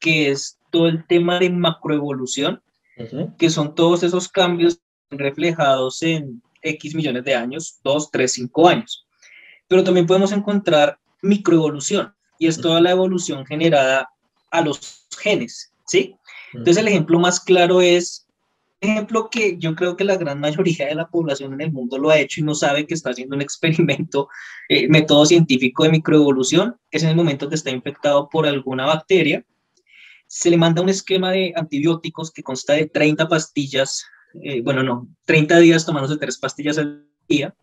[0.02, 2.62] que es todo el tema de macroevolución,
[3.38, 9.04] que son todos esos cambios reflejados en X millones de años, 2, 3, 5 años
[9.68, 14.10] pero también podemos encontrar microevolución y es toda la evolución generada
[14.52, 16.16] a los genes, ¿sí?
[16.54, 18.28] Entonces el ejemplo más claro es,
[18.82, 22.10] ejemplo que yo creo que la gran mayoría de la población en el mundo lo
[22.10, 24.28] ha hecho y no sabe que está haciendo un experimento,
[24.70, 29.44] eh, método científico de microevolución, es en el momento que está infectado por alguna bacteria,
[30.28, 34.06] se le manda un esquema de antibióticos que consta de 30 pastillas,
[34.42, 37.56] eh, bueno, no, 30 días tomándose tres pastillas al día,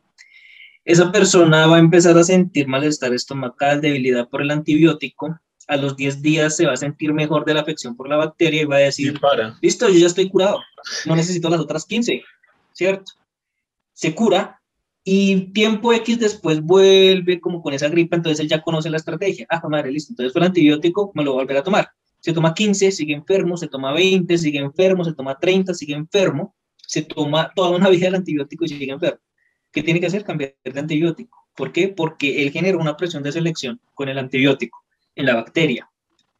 [0.84, 5.38] esa persona va a empezar a sentir malestar estomacal, debilidad por el antibiótico.
[5.68, 8.62] A los 10 días se va a sentir mejor de la afección por la bacteria
[8.62, 9.18] y va a decir,
[9.60, 10.58] listo, yo ya estoy curado,
[11.06, 12.22] no necesito las otras 15,
[12.72, 13.12] ¿cierto?
[13.92, 14.60] Se cura
[15.04, 19.46] y tiempo X después vuelve como con esa gripa, entonces él ya conoce la estrategia.
[19.48, 21.88] Ah, madre, listo, entonces fue el antibiótico, me lo voy a volver a tomar.
[22.18, 26.54] Se toma 15, sigue enfermo, se toma 20, sigue enfermo, se toma 30, sigue enfermo,
[26.76, 29.20] se toma toda una vida el antibiótico y sigue enfermo.
[29.72, 30.24] ¿Qué tiene que hacer?
[30.24, 31.46] Cambiar de antibiótico.
[31.54, 31.88] ¿Por qué?
[31.88, 34.84] Porque él generó una presión de selección con el antibiótico
[35.14, 35.90] en la bacteria.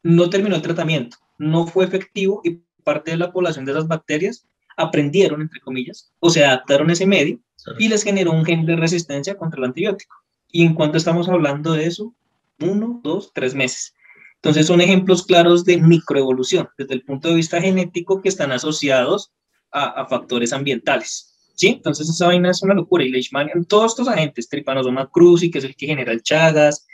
[0.03, 4.47] No terminó el tratamiento, no fue efectivo y parte de la población de esas bacterias
[4.77, 7.39] aprendieron, entre comillas, o se adaptaron a ese medio
[7.77, 10.15] y les generó un gen de resistencia contra el antibiótico.
[10.51, 12.13] ¿Y en cuánto estamos hablando de eso?
[12.59, 13.93] Uno, dos, tres meses.
[14.35, 19.31] Entonces son ejemplos claros de microevolución desde el punto de vista genético que están asociados
[19.71, 21.30] a, a factores ambientales.
[21.61, 21.67] ¿Sí?
[21.67, 23.03] Entonces esa vaina es una locura.
[23.03, 26.87] Y Leishmania, todos estos agentes, Trypanosoma cruzi, que es el que genera el Chagas,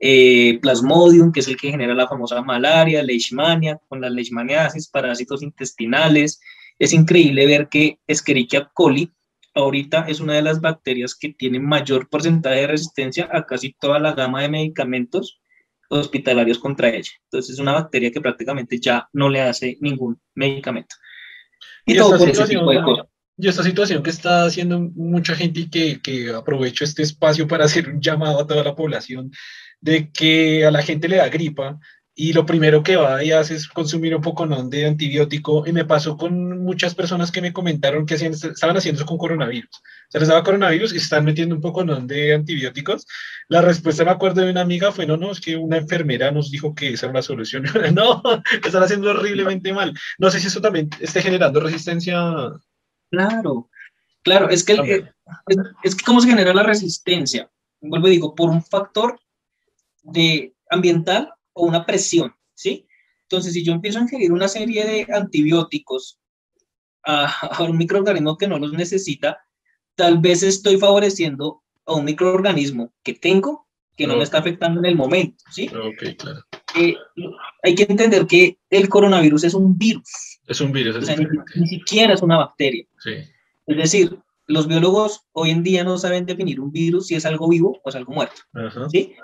[0.00, 5.42] eh, Plasmodium, que es el que genera la famosa malaria, Leishmania, con las leishmaniasis, parásitos
[5.42, 6.40] intestinales.
[6.78, 9.12] Es increíble ver que Escherichia coli
[9.54, 13.98] ahorita es una de las bacterias que tiene mayor porcentaje de resistencia a casi toda
[13.98, 15.40] la gama de medicamentos
[15.88, 17.12] hospitalarios contra ella.
[17.24, 20.96] Entonces es una bacteria que prácticamente ya no le hace ningún medicamento.
[21.84, 23.06] Y, todo por ese tipo de cosas.
[23.38, 27.66] Y esta situación que está haciendo mucha gente y que, que aprovecho este espacio para
[27.66, 29.30] hacer un llamado a toda la población
[29.80, 31.78] de que a la gente le da gripa
[32.18, 35.84] y lo primero que va y hace es consumir un poco de antibiótico y me
[35.84, 39.82] pasó con muchas personas que me comentaron que hacían, estaban haciendo eso con coronavirus.
[40.08, 43.06] Se les daba coronavirus y se están metiendo un poco de antibióticos.
[43.48, 46.50] La respuesta, me acuerdo de una amiga, fue, no, no, es que una enfermera nos
[46.50, 47.64] dijo que esa era la solución.
[47.94, 48.22] no,
[48.64, 49.92] están haciendo horriblemente mal.
[50.18, 52.18] No sé si eso también esté generando resistencia.
[53.10, 53.70] Claro,
[54.22, 54.72] claro, es que,
[55.46, 57.50] es, es que cómo se genera la resistencia.
[57.80, 59.18] Vuelvo y digo, por un factor
[60.02, 62.86] de ambiental o una presión, ¿sí?
[63.22, 66.18] Entonces, si yo empiezo a ingerir una serie de antibióticos
[67.04, 69.38] a, un microorganismo que no los necesita,
[69.94, 73.66] tal vez estoy favoreciendo a un microorganismo que tengo
[73.96, 75.68] que no me está afectando en el momento, ¿sí?
[75.68, 76.44] Ok, claro.
[76.78, 76.94] Eh,
[77.62, 80.40] hay que entender que el coronavirus es un virus.
[80.46, 81.26] Es un virus, es ni,
[81.56, 82.84] ni, siquiera es una bacteria.
[82.98, 83.14] Sí.
[83.66, 87.48] Es decir, los biólogos hoy en día no saben definir un virus si es algo
[87.48, 88.42] vivo o es algo muerto.
[88.90, 89.14] ¿sí?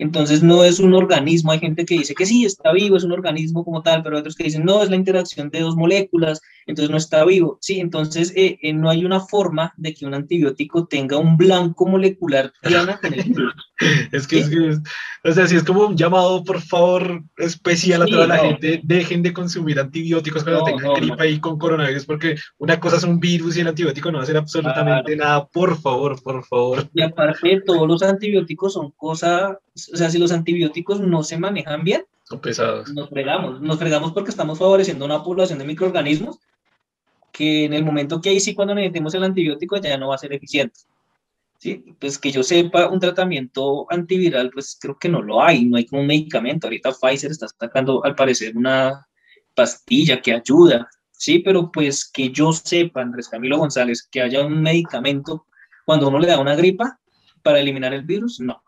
[0.00, 3.12] Entonces no es un organismo, hay gente que dice que sí, está vivo, es un
[3.12, 6.90] organismo como tal, pero otros que dicen no, es la interacción de dos moléculas, entonces
[6.90, 7.58] no está vivo.
[7.60, 11.86] Sí, entonces eh, eh, no hay una forma de que un antibiótico tenga un blanco
[11.86, 13.54] molecular diana con el virus.
[14.12, 14.78] es que, es que
[15.22, 19.22] o sea, si es como un llamado, por favor, especial a toda la gente, dejen
[19.22, 23.56] de consumir antibióticos cuando tengan gripa y con coronavirus, porque una cosa es un virus
[23.56, 26.88] y el antibiótico no va a hacer absolutamente nada, por favor, por favor.
[26.94, 29.56] Y aparte, todos los antibióticos son cosas
[29.92, 32.92] o sea, si los antibióticos no se manejan bien, son pesados.
[32.94, 36.38] Nos fregamos, nos fregamos porque estamos favoreciendo una población de microorganismos
[37.32, 40.18] que en el momento que ahí sí cuando necesitemos el antibiótico ya no va a
[40.18, 40.80] ser eficiente.
[41.58, 41.84] ¿Sí?
[41.98, 45.84] Pues que yo sepa, un tratamiento antiviral, pues creo que no lo hay, no hay
[45.84, 46.68] como un medicamento.
[46.68, 49.06] Ahorita Pfizer está sacando, al parecer, una
[49.54, 51.40] pastilla que ayuda, ¿sí?
[51.40, 55.44] Pero pues que yo sepa, Andrés Camilo González, que haya un medicamento
[55.84, 56.98] cuando uno le da una gripa
[57.42, 58.62] para eliminar el virus, no.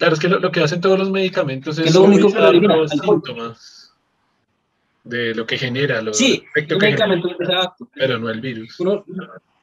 [0.00, 3.92] Claro, es que lo, que hacen todos los medicamentos es lo único que los síntomas
[5.04, 6.78] de lo que genera, los sí, efectos
[7.94, 8.78] pero no el virus.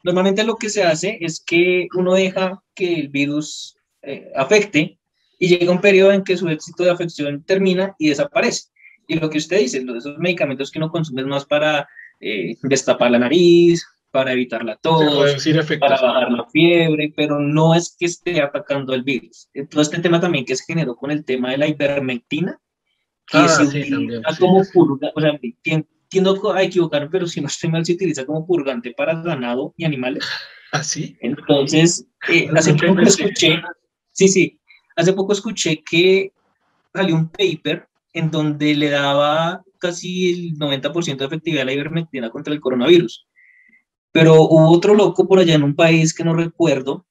[0.03, 4.99] normalmente lo que se hace es que uno deja que el virus eh, afecte
[5.39, 8.67] y llega un periodo en que su éxito de afección termina y desaparece.
[9.07, 11.89] Y lo que usted dice, esos medicamentos que uno consume es más para
[12.19, 13.87] eh, destapar la nariz,
[14.17, 15.03] para evitar la tos,
[15.79, 19.47] para bajar la fiebre, pero no es que esté atacando el virus.
[19.69, 22.59] Todo este tema también que se generó con el tema de la ivermectina,
[23.27, 23.91] que ah, se
[24.39, 25.39] como purga, o sea,
[26.09, 29.85] tiendo a equivocarme, pero si no estoy mal, se utiliza como purgante para ganado y
[29.85, 30.27] animales.
[30.71, 31.15] ¿Ah, sí?
[31.21, 33.61] Entonces, eh, hace poco escuché,
[34.13, 34.59] sí, sí,
[34.95, 36.33] hace poco escuché que
[36.91, 42.31] salió un paper en donde le daba casi el 90% de efectividad a la ivermectina
[42.31, 43.26] contra el coronavirus.
[44.11, 47.05] Pero hubo otro loco por allá en un país que no recuerdo,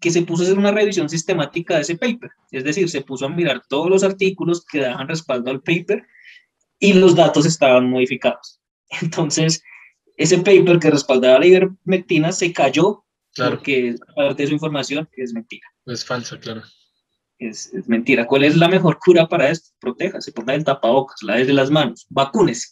[0.00, 2.30] que se puso a hacer una revisión sistemática de ese paper.
[2.50, 6.06] Es decir, se puso a mirar todos los artículos que daban respaldo al paper
[6.78, 8.60] y los datos estaban modificados.
[9.02, 9.62] Entonces,
[10.16, 13.04] ese paper que respaldaba la ivermectina se cayó
[13.36, 15.66] porque parte de su información es mentira.
[15.86, 16.62] Es falsa, claro.
[17.38, 18.26] Es, es, mentira.
[18.26, 19.70] ¿Cuál es la mejor cura para esto?
[19.80, 22.68] Protéjase, ponga el tapabocas, la desde las manos, vacúnese.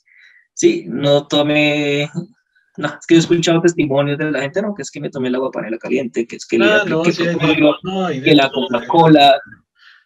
[0.54, 2.10] Sí, no tome
[2.76, 5.28] no, es que he escuchado testimonios de la gente, no, que es que me tomé
[5.28, 9.38] el agua panela caliente, que es que, ah, no, que, que la Coca-Cola.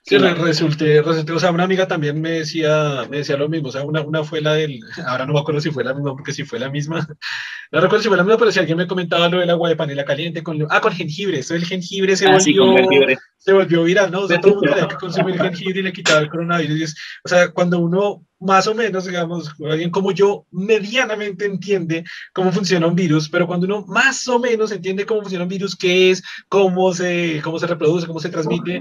[0.09, 3.73] Sí, resulté, resulté, o sea, una amiga también me decía, me decía lo mismo, o
[3.73, 6.33] sea, una, una fue la del, ahora no me acuerdo si fue la misma, porque
[6.33, 6.99] si fue la misma,
[7.73, 9.75] no recuerdo si fue la misma, pero si alguien me comentaba lo del agua de
[9.75, 14.13] panela caliente, con, ah, con jengibre, eso el jengibre se ah, volvió, se volvió viral,
[14.13, 14.21] ¿no?
[14.21, 16.95] O sea, todo el mundo tenía que consumir jengibre y le quitaba el coronavirus,
[17.25, 22.87] o sea, cuando uno más o menos, digamos, alguien como yo medianamente entiende cómo funciona
[22.87, 26.23] un virus, pero cuando uno más o menos entiende cómo funciona un virus, qué es,
[26.49, 28.81] cómo se, cómo se reproduce, cómo se transmite,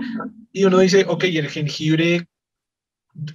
[0.51, 2.27] y uno dice, ok, el jengibre...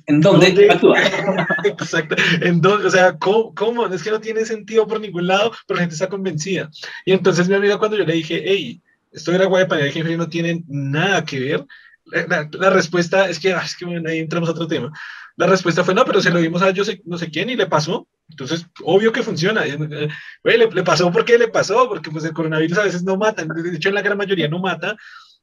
[0.07, 0.99] ¿En dónde, actúa?
[1.65, 2.15] Exacto.
[2.43, 2.87] ¿En dónde?
[2.87, 5.95] O sea, ¿cómo, ¿cómo, Es que no tiene sentido por ningún lado, pero la gente
[5.95, 6.69] está convencida.
[7.07, 9.93] Y entonces mi amiga cuando yo le dije, hey, esto era agua de panela de
[9.93, 11.67] jengibre no tiene nada que ver,
[12.05, 14.93] la, respuesta es que, es que ahí entramos a otro tema.
[15.37, 17.57] La respuesta fue no, pero se lo dimos a yo sé, no sé quién y
[17.57, 18.07] le pasó.
[18.29, 19.67] Entonces, obvio que funciona.
[19.67, 20.09] Eh,
[20.45, 23.45] le, le, pasó porque le pasó, porque pues el coronavirus a veces no mata.
[23.45, 24.97] De hecho, en la gran mayoría no mata.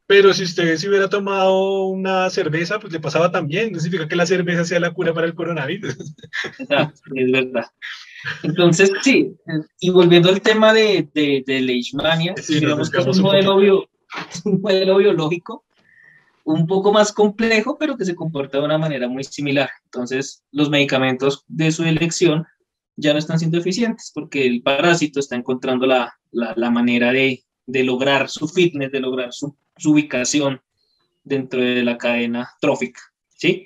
[0.06, 3.74] Pero si usted se hubiera tomado una cerveza, pues le pasaba también.
[3.74, 5.98] No significa que la cerveza sea la cura para el coronavirus.
[7.16, 7.66] es verdad.
[8.44, 9.36] Entonces, sí,
[9.80, 13.90] y volviendo al tema de, de, de Leishmania, digamos que es un modelo, bio,
[14.46, 15.67] un modelo biológico
[16.48, 19.70] un poco más complejo, pero que se comporta de una manera muy similar.
[19.84, 22.46] Entonces, los medicamentos de su elección
[22.96, 27.84] ya no están siendo eficientes porque el parásito está encontrando la, la, manera de, de,
[27.84, 30.62] lograr su fitness, de lograr su, su, ubicación
[31.26, 33.02] dentro de la cadena trófica,
[33.36, 33.66] ¿sí?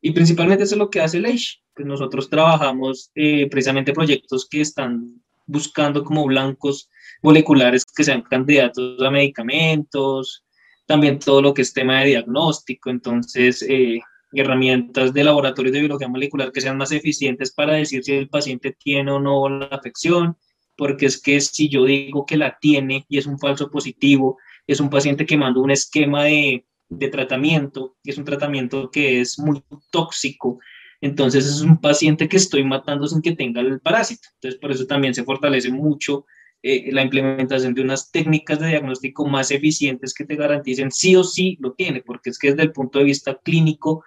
[0.00, 1.60] Y principalmente eso es lo que hace Leish.
[1.74, 6.88] Pues nosotros trabajamos eh, precisamente proyectos que están buscando como blancos
[7.22, 10.44] moleculares que sean candidatos a medicamentos,
[10.92, 13.98] también todo lo que es tema de diagnóstico, entonces eh,
[14.34, 18.76] herramientas de laboratorio de biología molecular que sean más eficientes para decir si el paciente
[18.78, 20.36] tiene o no la afección,
[20.76, 24.36] porque es que si yo digo que la tiene y es un falso positivo,
[24.66, 29.22] es un paciente que mandó un esquema de, de tratamiento, y es un tratamiento que
[29.22, 30.58] es muy tóxico,
[31.00, 34.28] entonces es un paciente que estoy matando sin que tenga el parásito.
[34.34, 36.26] Entonces por eso también se fortalece mucho
[36.62, 41.24] eh, la implementación de unas técnicas de diagnóstico más eficientes que te garanticen sí o
[41.24, 44.04] sí lo tiene, porque es que desde el punto de vista clínico,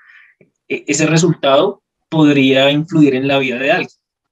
[0.69, 3.89] eh, ese resultado podría influir en la vida de alguien.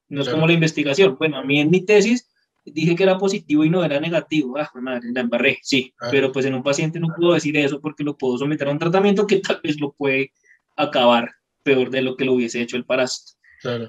[0.08, 1.18] No es como la investigación.
[1.18, 2.30] Bueno, a mí en mi tesis
[2.66, 4.58] dije que era positivo y no era negativo.
[4.58, 5.94] Ah, madre, la embarré, sí.
[6.12, 8.80] Pero pues en un paciente no puedo decir eso porque lo puedo someter a un
[8.80, 10.32] tratamiento que tal vez lo puede
[10.76, 11.32] acabar
[11.64, 13.34] peor de lo que lo hubiese hecho el parásito.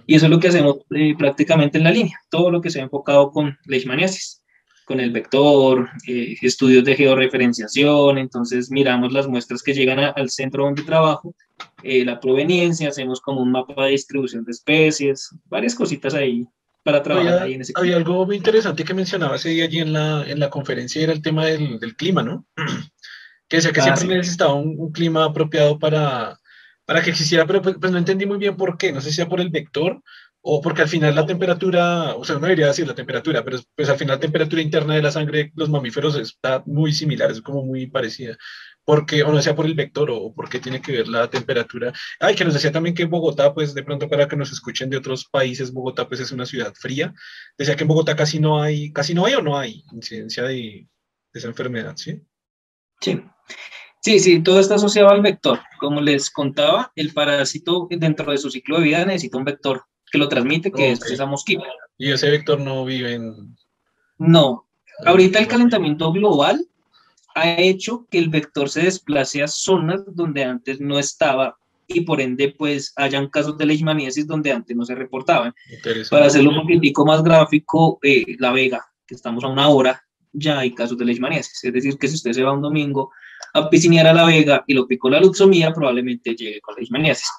[0.06, 2.80] Y eso es lo que hacemos eh, prácticamente en la línea, todo lo que se
[2.80, 4.42] ha enfocado con leishmaniasis,
[4.84, 10.64] con el vector, eh, estudios de georreferenciación, entonces miramos las muestras que llegan al centro
[10.64, 11.34] donde trabajo,
[11.82, 16.46] eh, la proveniencia, hacemos como un mapa de distribución de especies, varias cositas ahí
[16.82, 19.80] para trabajar había, ahí en ese Había algo muy interesante que mencionaba ese día allí
[19.80, 22.46] en la, en la conferencia, era el tema del, del clima, ¿no?
[23.48, 26.38] que decía que ah, siempre necesitaba un, un clima apropiado para
[26.84, 29.16] para que existiera, pero pues, pues, no entendí muy bien por qué, no sé si
[29.16, 30.02] sea por el vector
[30.46, 33.88] o porque al final la temperatura, o sea, no debería decir la temperatura, pero pues
[33.88, 37.40] al final la temperatura interna de la sangre de los mamíferos está muy similar, es
[37.40, 38.36] como muy parecida.
[38.84, 41.94] Porque, o no sea por el vector o porque tiene que ver la temperatura.
[42.20, 44.98] Ay, que nos decía también que Bogotá, pues de pronto para que nos escuchen de
[44.98, 47.14] otros países, Bogotá pues es una ciudad fría.
[47.56, 50.86] Decía que en Bogotá casi no hay, casi no hay o no hay incidencia de,
[51.32, 52.20] de esa enfermedad, ¿sí?
[53.00, 53.22] Sí.
[54.04, 55.60] Sí, sí, todo está asociado al vector.
[55.78, 60.18] Como les contaba, el parásito dentro de su ciclo de vida necesita un vector que
[60.18, 61.64] lo transmite, que es esa mosquita.
[61.96, 63.56] ¿Y ese vector no vive en...?
[64.18, 64.66] No.
[65.06, 66.66] Ahorita el calentamiento global
[67.34, 71.56] ha hecho que el vector se desplace a zonas donde antes no estaba
[71.86, 75.54] y por ende pues hayan casos de leishmaniasis donde antes no se reportaban.
[76.10, 80.58] Para hacerlo un poquitico más gráfico, eh, La Vega, que estamos a una hora, ya
[80.58, 81.64] hay casos de leishmaniasis.
[81.64, 83.10] Es decir, que si usted se va un domingo
[83.54, 87.30] a piscinear a La Vega y lo picó la luxomía, probablemente llegue con leishmaniasis.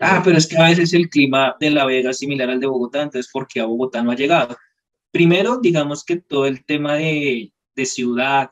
[0.00, 2.66] Ah, pero es que a veces el clima de La Vega es similar al de
[2.66, 4.56] Bogotá, entonces ¿por qué a Bogotá no ha llegado?
[5.12, 8.50] Primero, digamos que todo el tema de, de ciudad,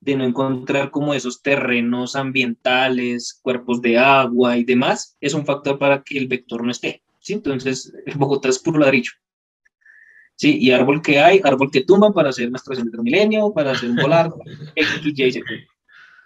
[0.00, 5.78] de no encontrar como esos terrenos ambientales, cuerpos de agua y demás, es un factor
[5.78, 7.02] para que el vector no esté.
[7.18, 7.32] ¿sí?
[7.32, 9.10] Entonces, Bogotá es puro ladrillo.
[10.36, 13.72] Sí, y árbol que hay, árbol que tumba para hacer una extracción de milenio, para
[13.72, 14.30] hacer un volar,
[14.76, 14.84] eh,
[15.16, 15.66] eh,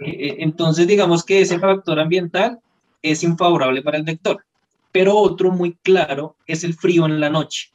[0.05, 2.61] entonces, digamos que ese factor ambiental
[3.03, 4.45] es infavorable para el vector.
[4.93, 7.73] Pero otro muy claro es el frío en la noche.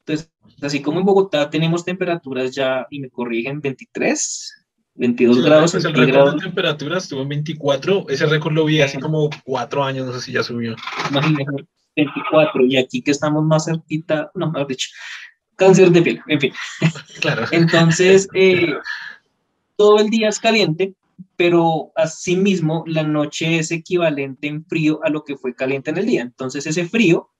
[0.00, 0.30] Entonces,
[0.62, 5.72] así como en Bogotá tenemos temperaturas ya, y me corrigen, 23, 22 grados.
[5.72, 8.06] Pues el récord de temperatura estuvo en 24.
[8.08, 10.76] Ese récord lo vi hace como cuatro años, no sé si ya subió.
[11.96, 12.66] 24.
[12.66, 14.90] Y aquí que estamos más cerquita, no, mejor dicho,
[15.56, 16.52] cáncer de piel, en fin.
[17.20, 17.46] Claro.
[17.50, 18.74] Entonces, eh,
[19.76, 20.94] todo el día es caliente,
[21.36, 26.06] pero asimismo la noche es equivalente en frío a lo que fue caliente en el
[26.06, 26.22] día.
[26.22, 27.30] Entonces ese frío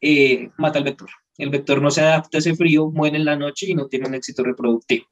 [0.00, 1.08] eh, mata al vector.
[1.38, 4.06] El vector no se adapta a ese frío, muere en la noche y no tiene
[4.08, 5.06] un éxito reproductivo.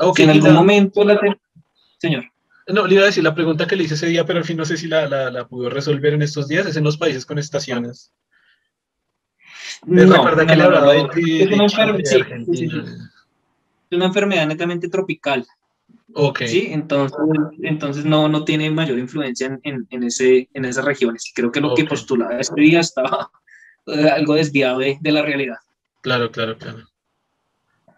[0.00, 1.18] Okay, en algún momento la...
[1.98, 2.24] Señor.
[2.66, 4.56] No, le iba a decir la pregunta que le hice ese día, pero al fin
[4.56, 7.26] no sé si la, la, la pudo resolver en estos días, es en los países
[7.26, 8.12] con estaciones.
[9.86, 11.08] No, recuerda que le hablaba de,
[13.90, 15.46] es una enfermedad netamente tropical.
[16.14, 16.48] Okay.
[16.48, 17.18] Sí, entonces,
[17.62, 21.32] entonces no, no tiene mayor influencia en, en, ese, en esas regiones.
[21.34, 23.30] Creo que lo que postulaba este día estaba
[23.86, 25.56] eh, algo desviado de, de la realidad.
[26.02, 26.84] Claro, claro, claro.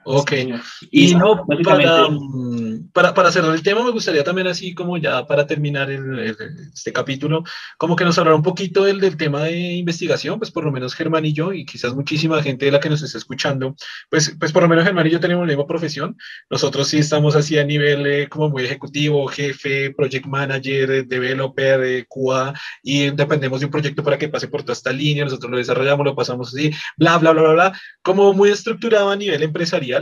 [0.09, 0.33] Ok.
[0.93, 5.49] Y, no, mm, para, para, cerrar el tema, me gustaría también así como ya para
[5.49, 7.43] terminar este capítulo,
[7.77, 10.95] como que nos hablar un poquito del, del, tema de investigación, pues por lo menos
[10.95, 13.75] Germán y yo, y quizás muchísima gente de la que nos está escuchando,
[14.09, 16.17] pues, pues por lo menos Germán y yo tenemos la misma profesión.
[16.49, 22.07] Nosotros sí estamos así a nivel eh, como muy ejecutivo, jefe, project manager, developer, eh,
[22.09, 25.59] QA, y dependemos de un proyecto para que pase por toda esta línea, nosotros lo
[25.59, 29.96] desarrollamos, lo pasamos así, bla, bla, bla, bla, bla, como muy estructurado a nivel empresarial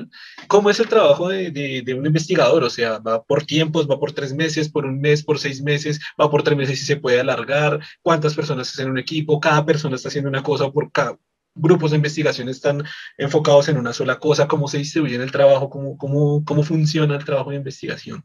[0.49, 2.65] ¿Cómo es el trabajo de, un investigador?
[2.65, 6.01] O sea, va por tiempos, va por tres meses, por un mes, por seis meses,
[6.21, 7.81] va por tres meses y se puede alargar.
[8.03, 9.41] ¿Cuántas personas hacen un equipo?
[9.41, 11.19] Cada persona está haciendo una cosa por cada
[11.57, 12.83] grupos de investigación están
[13.17, 17.25] enfocados en una sola cosa, cómo se distribuye el trabajo, cómo, cómo, cómo funciona el
[17.25, 18.25] trabajo de investigación.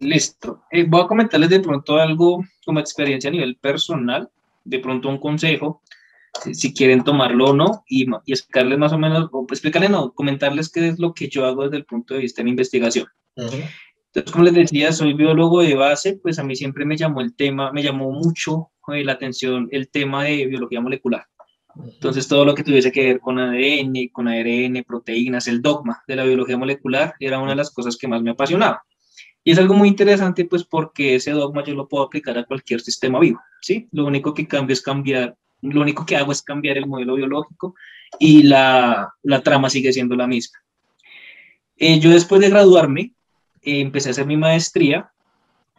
[0.00, 0.64] Listo.
[0.70, 4.30] Eh, voy a comentarles de pronto algo como experiencia a nivel personal,
[4.64, 5.82] de pronto un consejo,
[6.52, 10.70] si quieren tomarlo o no, y, y explicarles más o menos, o explicarles, no, comentarles
[10.70, 13.06] qué es lo que yo hago desde el punto de vista de mi investigación.
[13.36, 17.34] Entonces, como les decía, soy biólogo de base, pues a mí siempre me llamó el
[17.34, 21.26] tema, me llamó mucho eh, la atención el tema de biología molecular.
[21.74, 26.16] Entonces, todo lo que tuviese que ver con ADN, con ARN, proteínas, el dogma de
[26.16, 28.82] la biología molecular era una de las cosas que más me apasionaba.
[29.44, 32.80] Y es algo muy interesante, pues, porque ese dogma yo lo puedo aplicar a cualquier
[32.80, 33.88] sistema vivo, ¿sí?
[33.90, 37.74] Lo único que cambio es cambiar, lo único que hago es cambiar el modelo biológico
[38.18, 40.58] y la, la trama sigue siendo la misma.
[41.76, 43.14] Eh, yo después de graduarme,
[43.62, 45.10] eh, empecé a hacer mi maestría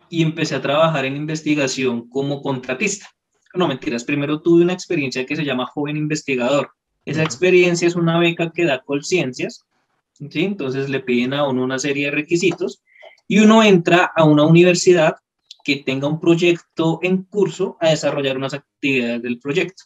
[0.09, 3.07] y empecé a trabajar en investigación como contratista.
[3.53, 6.71] No, mentiras, primero tuve una experiencia que se llama Joven Investigador.
[7.05, 9.65] Esa experiencia es una beca que da Colciencias,
[10.29, 10.43] ¿sí?
[10.45, 12.81] Entonces le piden a uno una serie de requisitos
[13.27, 15.15] y uno entra a una universidad
[15.63, 19.83] que tenga un proyecto en curso a desarrollar unas actividades del proyecto,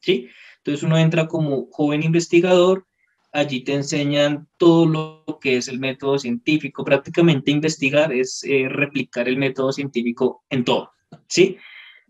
[0.00, 0.28] ¿sí?
[0.58, 2.86] Entonces uno entra como joven investigador,
[3.32, 4.86] allí te enseñan todo
[5.26, 10.64] lo que es el método científico, prácticamente investigar es eh, replicar el método científico en
[10.64, 10.92] todo,
[11.28, 11.56] ¿sí?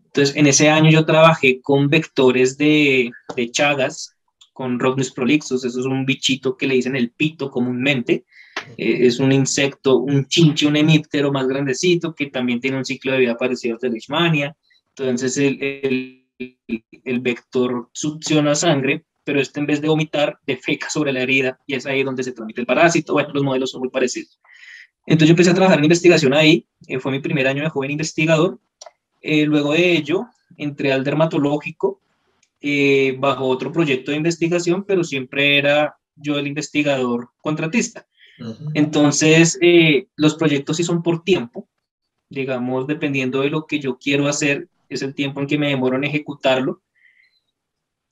[0.05, 4.17] Entonces, en ese año yo trabajé con vectores de, de Chagas,
[4.51, 8.25] con Rhodnus prolixus, eso es un bichito que le dicen el pito comúnmente,
[8.77, 13.11] eh, es un insecto, un chinche, un hemíptero más grandecito que también tiene un ciclo
[13.11, 14.55] de vida parecido al de Leishmania.
[14.95, 21.21] Entonces el, el, vector succiona sangre, pero este en vez de vomitar, defeca sobre la
[21.21, 23.13] herida y es ahí donde se transmite el parásito.
[23.13, 24.39] Bueno, los modelos son muy parecidos.
[25.05, 27.91] Entonces yo empecé a trabajar en investigación ahí, eh, fue mi primer año de joven
[27.91, 28.59] investigador.
[29.21, 30.25] Eh, luego de ello,
[30.57, 32.01] entré al dermatológico
[33.17, 38.05] bajo otro proyecto de investigación, pero siempre era yo el investigador contratista.
[38.73, 41.69] Entonces, eh, los proyectos sí son por tiempo,
[42.29, 45.97] digamos, dependiendo de lo que yo quiero hacer, es el tiempo en que me demoro
[45.97, 46.81] en ejecutarlo.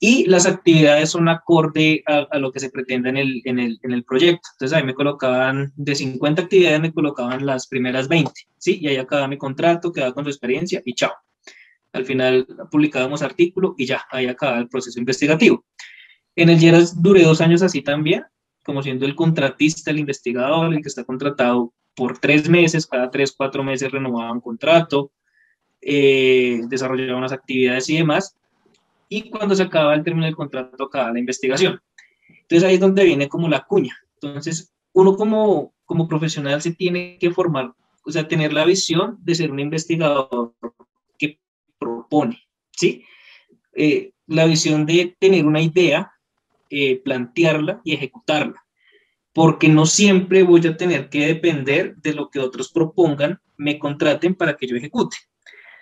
[0.02, 3.92] Y las actividades son acorde a, lo que se pretende en el, en, el, en
[3.92, 4.48] el, proyecto.
[4.52, 8.78] Entonces, ahí me colocaban, de 50 actividades, me colocaban las primeras 20, ¿sí?
[8.80, 11.12] Y ahí acababa mi contrato, quedaba con su experiencia y chao.
[11.92, 15.66] Al final publicábamos artículo y ya, ahí acababa el proceso investigativo.
[16.36, 18.24] En el Yeras duré dos años así también,
[18.64, 23.32] como siendo el contratista, el investigador, el que está contratado por tres meses, cada tres,
[23.36, 25.12] cuatro meses renovaba un contrato,
[25.80, 28.36] eh, desarrollaba unas actividades y demás,
[29.08, 31.80] y cuando se acaba el término del contrato, acaba la investigación.
[32.42, 33.96] Entonces ahí es donde viene como la cuña.
[34.20, 37.72] Entonces, uno como, como profesional se tiene que formar,
[38.04, 40.54] o sea, tener la visión de ser un investigador
[41.18, 41.40] que
[41.78, 42.38] propone,
[42.72, 43.04] ¿sí?
[43.74, 46.12] Eh, la visión de tener una idea
[46.70, 48.64] eh, plantearla y ejecutarla,
[49.32, 54.36] porque no siempre voy a tener que depender de lo que otros propongan, me contraten
[54.36, 55.16] para que yo ejecute.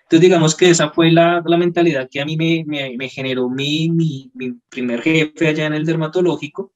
[0.05, 3.90] Entonces, digamos que esa fue la, la mentalidad que a mí me, me, generó mi,
[3.90, 6.73] mi, mi, primer jefe allá en el dermatológico,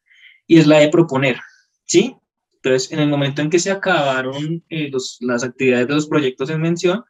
[0.47, 1.39] y es la de proponer,
[1.87, 2.15] ¿sí?
[2.57, 6.51] Entonces, en el momento en que se acabaron eh, los, las actividades de los proyectos
[6.51, 7.03] en mención,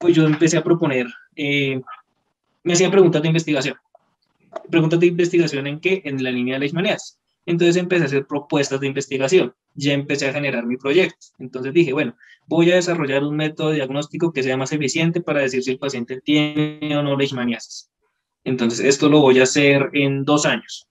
[0.00, 1.06] pues yo empecé a proponer,
[1.36, 1.80] eh,
[2.64, 3.76] me hacía preguntas de investigación
[4.70, 6.02] preguntas de investigación en qué?
[6.04, 7.18] En la línea de leishmaniasis.
[7.46, 11.26] Entonces empecé a hacer propuestas de investigación, ya empecé a generar mi proyecto.
[11.38, 12.14] Entonces dije, bueno,
[12.46, 16.20] voy a desarrollar un método diagnóstico que sea más eficiente para decir si el paciente
[16.20, 17.90] tiene o no leishmaniasis.
[18.44, 20.86] Entonces esto lo voy a hacer en dos años.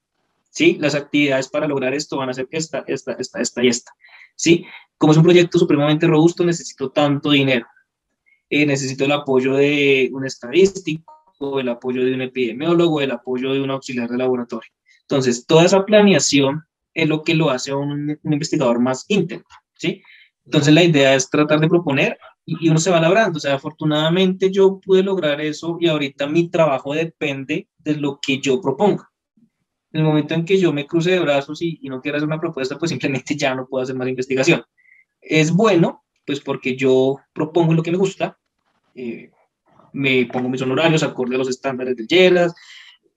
[0.51, 0.77] ¿Sí?
[0.79, 3.91] Las actividades para lograr esto van a ser esta, esta, esta, esta y esta.
[4.35, 4.65] ¿Sí?
[4.97, 7.67] Como es un proyecto supremamente robusto, necesito tanto dinero.
[8.49, 13.61] Eh, necesito el apoyo de un estadístico, el apoyo de un epidemiólogo, el apoyo de
[13.61, 14.69] un auxiliar de laboratorio.
[15.01, 16.63] Entonces, toda esa planeación
[16.93, 19.45] es lo que lo hace a un, investigador más íntegro,
[19.75, 20.03] ¿sí?
[20.45, 23.37] Entonces, la idea es tratar de proponer y, uno se va labrando.
[23.37, 28.39] O sea, afortunadamente yo pude lograr eso y ahorita mi trabajo depende de lo que
[28.39, 29.09] yo proponga.
[29.91, 32.39] En el momento en que yo me cruce de brazos y, no quiera hacer una
[32.39, 34.63] propuesta, pues simplemente ya no puedo hacer más investigación.
[35.21, 38.37] Es bueno, pues porque yo propongo lo que me gusta,
[38.93, 39.31] eh,
[39.93, 42.53] me pongo mis honorarios acorde a los estándares del YELAS,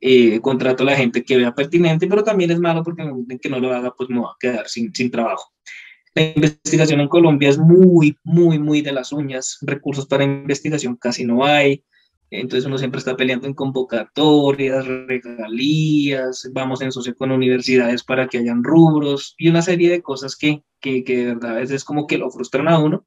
[0.01, 3.49] eh, contrato a la gente que vea pertinente, pero también es malo porque en que
[3.49, 5.53] no lo haga, pues me va a quedar sin, sin trabajo.
[6.15, 9.59] La investigación en Colombia es muy, muy, muy de las uñas.
[9.63, 11.85] Recursos para investigación casi no hay.
[12.31, 18.39] Entonces uno siempre está peleando en convocatorias, regalías, vamos en socio con universidades para que
[18.39, 21.85] hayan rubros y una serie de cosas que, que, que de verdad a veces es
[21.85, 23.05] como que lo frustran a uno,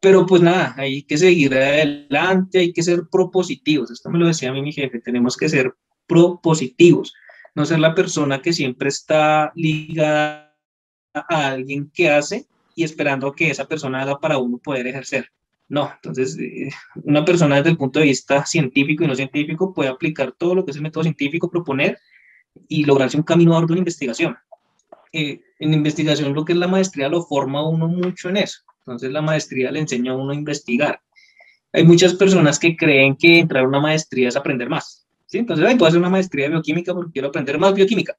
[0.00, 3.90] pero pues nada, hay que seguir adelante, hay que ser propositivos.
[3.90, 5.74] Esto me lo decía a mí mi jefe, tenemos que ser
[6.06, 7.12] propositivos,
[7.54, 10.56] no ser la persona que siempre está ligada
[11.12, 15.30] a alguien que hace y esperando que esa persona haga para uno poder ejercer.
[15.68, 16.70] No, entonces eh,
[17.04, 20.64] una persona desde el punto de vista científico y no científico puede aplicar todo lo
[20.64, 21.98] que es el método científico, proponer
[22.68, 24.36] y lograrse un camino de una investigación.
[25.12, 28.62] Eh, en investigación lo que es la maestría lo forma uno mucho en eso.
[28.90, 31.00] Entonces la maestría le enseña a uno a investigar.
[31.72, 35.06] Hay muchas personas que creen que entrar a una maestría es aprender más.
[35.26, 35.38] ¿sí?
[35.38, 38.16] Entonces, puedo hacer una maestría de bioquímica porque quiero aprender más bioquímica.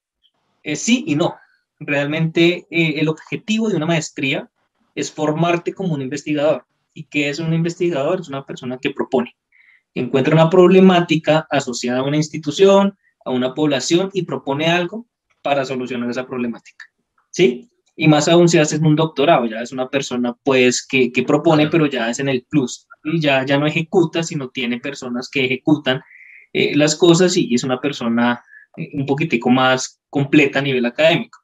[0.64, 1.36] Eh, sí y no.
[1.78, 4.50] Realmente eh, el objetivo de una maestría
[4.96, 6.66] es formarte como un investigador.
[6.94, 8.22] ¿Y qué es un investigador?
[8.22, 9.36] Es una persona que propone,
[9.94, 15.06] encuentra una problemática asociada a una institución, a una población y propone algo
[15.42, 16.86] para solucionar esa problemática.
[17.30, 17.71] ¿Sí?
[17.96, 21.68] Y más aún si haces un doctorado, ya es una persona pues que, que propone,
[21.68, 22.88] pero ya es en el plus.
[23.04, 26.02] Y ya, ya no ejecuta, sino tiene personas que ejecutan
[26.54, 28.44] eh, las cosas y es una persona
[28.78, 31.40] eh, un poquitico más completa a nivel académico.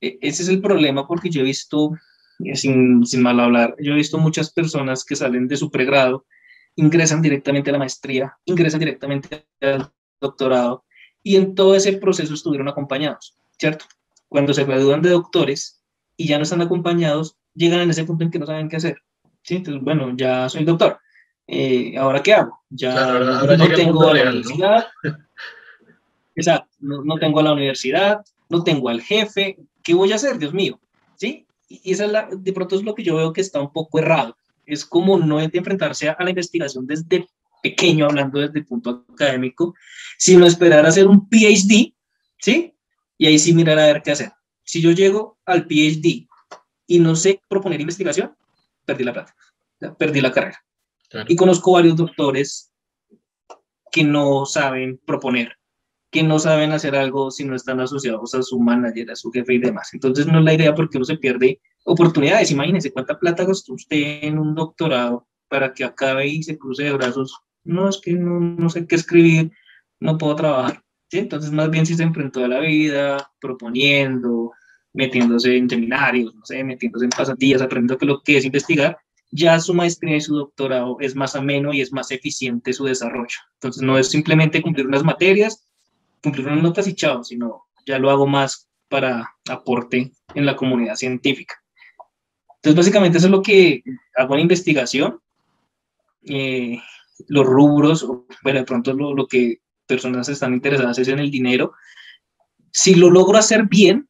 [0.00, 1.92] E, ese es el problema porque yo he visto,
[2.44, 6.26] eh, sin, sin mal hablar, yo he visto muchas personas que salen de su pregrado,
[6.74, 9.90] ingresan directamente a la maestría, ingresan directamente al
[10.20, 10.84] doctorado
[11.22, 13.84] y en todo ese proceso estuvieron acompañados, ¿cierto?
[14.28, 15.75] Cuando se gradúan de doctores
[16.16, 18.96] y ya no están acompañados, llegan en ese punto en que no saben qué hacer.
[19.42, 19.56] ¿sí?
[19.56, 20.98] Entonces, bueno, ya soy doctor,
[21.46, 22.60] eh, ¿ahora qué hago?
[22.70, 24.86] Ya no tengo a la universidad.
[26.34, 28.20] Exacto, no, tengo a la universidad,
[28.50, 30.78] no tengo al jefe, ¿qué voy a hacer, Dios mío?
[31.16, 31.46] ¿Sí?
[31.68, 33.98] Y esa es la, de pronto es lo que yo veo que está un poco
[33.98, 34.36] errado.
[34.66, 37.26] Es como no enfrentarse a la investigación desde
[37.62, 39.74] pequeño, hablando desde el punto académico,
[40.18, 41.94] sino esperar a hacer un PhD,
[42.38, 42.74] ¿sí?
[43.16, 44.32] Y ahí sí mirar a ver qué hacer.
[44.66, 46.26] Si yo llego al PhD
[46.86, 48.36] y no sé proponer investigación,
[48.84, 49.34] perdí la plata,
[49.96, 50.62] perdí la carrera.
[51.28, 52.72] Y conozco varios doctores
[53.92, 55.56] que no saben proponer,
[56.10, 59.54] que no saben hacer algo si no están asociados a su manager, a su jefe
[59.54, 59.94] y demás.
[59.94, 62.50] Entonces no es la idea porque uno se pierde oportunidades.
[62.50, 66.92] Imagínense cuánta plata gastó usted en un doctorado para que acabe y se cruce de
[66.92, 67.38] brazos.
[67.62, 69.52] No, es que no, no sé qué escribir,
[70.00, 70.82] no puedo trabajar.
[71.08, 71.18] ¿Sí?
[71.18, 74.52] Entonces más bien si se enfrentó a la vida proponiendo,
[74.92, 78.98] metiéndose en seminarios, no sé, metiéndose en pasantías, aprendiendo que lo que es investigar,
[79.30, 83.36] ya su maestría y su doctorado es más ameno y es más eficiente su desarrollo.
[83.54, 85.66] Entonces no es simplemente cumplir unas materias,
[86.22, 90.96] cumplir unas notas y chao, sino ya lo hago más para aporte en la comunidad
[90.96, 91.56] científica.
[92.56, 93.82] Entonces básicamente eso es lo que
[94.16, 95.20] hago en investigación.
[96.22, 96.80] Eh,
[97.28, 98.06] los rubros,
[98.42, 101.72] bueno, de pronto lo, lo que personas están interesadas es en el dinero.
[102.70, 104.08] Si lo logro hacer bien,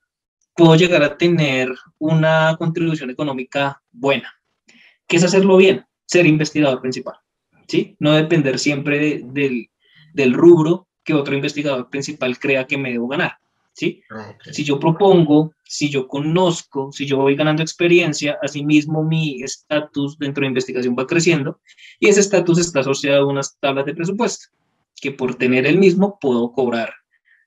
[0.56, 4.32] puedo llegar a tener una contribución económica buena.
[5.06, 5.84] ¿Qué es hacerlo bien?
[6.06, 7.16] Ser investigador principal,
[7.68, 7.96] ¿sí?
[8.00, 9.68] No depender siempre del,
[10.14, 13.34] del, rubro que otro investigador principal crea que me debo ganar,
[13.72, 14.02] ¿sí?
[14.10, 20.18] Ah, si yo propongo, si yo conozco, si yo voy ganando experiencia, asimismo mi estatus
[20.18, 21.60] dentro de investigación va creciendo
[22.00, 24.46] y ese estatus está asociado a unas tablas de presupuesto,
[25.00, 26.94] que por tener el mismo puedo cobrar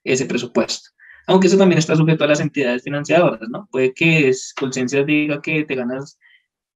[0.04, 0.90] ese presupuesto
[1.30, 3.68] aunque eso también está sujeto a las entidades financiadoras, ¿no?
[3.70, 6.18] Puede que Colciencia diga que te ganas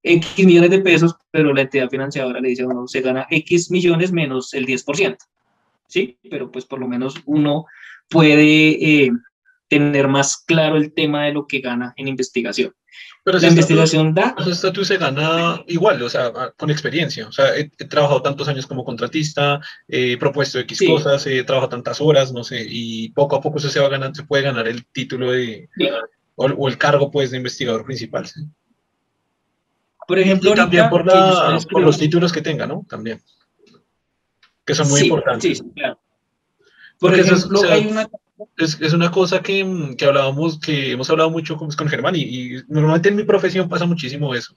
[0.04, 3.72] X millones de pesos, pero la entidad financiadora le dice a uno, se gana X
[3.72, 5.16] millones menos el 10%,
[5.88, 6.18] ¿sí?
[6.30, 7.66] Pero pues por lo menos uno
[8.08, 9.10] puede eh,
[9.78, 12.72] tener más claro el tema de lo que gana en investigación.
[13.24, 14.36] Pero la investigación da...
[14.38, 17.26] Ese estatus se gana igual, o sea, con experiencia.
[17.26, 22.00] O sea, he, trabajado tantos años como contratista, he propuesto X cosas, he trabajado tantas
[22.00, 25.32] horas, no sé, y poco a poco se, va ganando, se puede ganar el título
[25.32, 25.68] de...
[26.36, 28.42] O, o, el cargo, pues, de investigador principal, ¿sí?
[30.06, 32.84] Por ejemplo, y también por, por los títulos que tenga, ¿no?
[32.88, 33.20] También.
[34.64, 35.58] Que son muy importantes.
[35.58, 35.98] Sí, claro.
[36.98, 38.08] Porque eso es, una...
[38.56, 42.62] es, es, una cosa que, que, hablábamos, que hemos hablado mucho con, con Germán, y,
[42.68, 44.54] normalmente en mi profesión pasa muchísimo eso,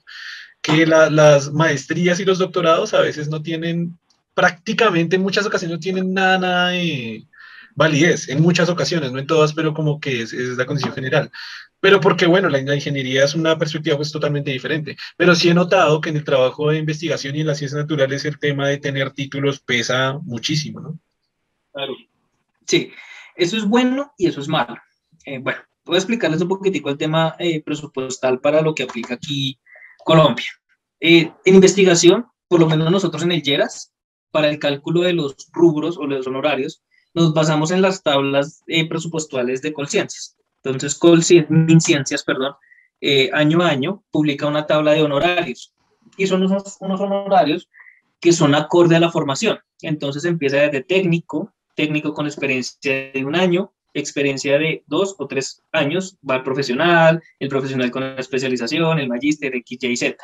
[0.62, 3.98] que la, las maestrías y los doctorados a veces no tienen,
[4.34, 7.24] prácticamente en muchas ocasiones no tienen nada, nada de
[7.74, 11.30] validez, en muchas ocasiones, no en todas, pero como que es, es la condición general
[11.80, 14.96] pero porque, bueno, la, ingeniería es una perspectiva pues totalmente diferente.
[15.16, 18.24] Pero sí he notado que en el trabajo de investigación y en las ciencias naturales
[18.24, 20.98] el tema de tener títulos pesa muchísimo, ¿no?
[21.72, 21.94] Claro.
[22.66, 22.90] Sí,
[23.38, 24.76] eso es bueno y eso es malo.
[25.24, 29.14] Eh, bueno, voy a explicarles un poquitico el tema eh, presupuestal para lo que aplica
[29.14, 29.58] aquí
[30.04, 30.46] Colombia.
[31.00, 33.92] Eh, en investigación, por lo menos nosotros en el Yeras,
[34.30, 36.82] para el cálculo de los rubros o los honorarios,
[37.14, 40.36] nos basamos en las tablas presupuestales de Colciencias.
[40.62, 42.54] Entonces, Colciencias, perdón,
[43.32, 45.74] año a año publica una tabla de honorarios
[46.18, 47.68] y son unos honorarios
[48.20, 49.58] que son acorde a la formación.
[49.80, 55.62] Entonces empieza desde técnico, técnico con experiencia de un año, experiencia de dos o tres
[55.70, 60.16] años va al profesional, el profesional con especialización, el magíster, X, Y, Z.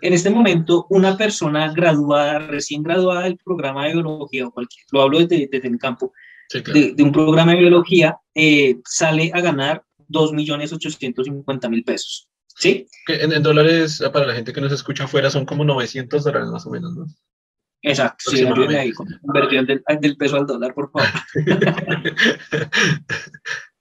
[0.00, 5.02] En este momento, una persona graduada, recién graduada del programa de biología o cualquier, lo
[5.02, 6.12] hablo desde, desde el campo,
[6.72, 12.28] de, un programa de biología, eh, sale a ganar 2.850.000 pesos.
[12.46, 12.86] ¿Sí?
[13.06, 16.64] Que en, dólares, para la gente que nos escucha afuera, son como 900 dólares más
[16.64, 17.06] o menos, ¿no?
[17.82, 21.08] Exacto, sí, ahí, conversión del, del, peso al dólar, por favor.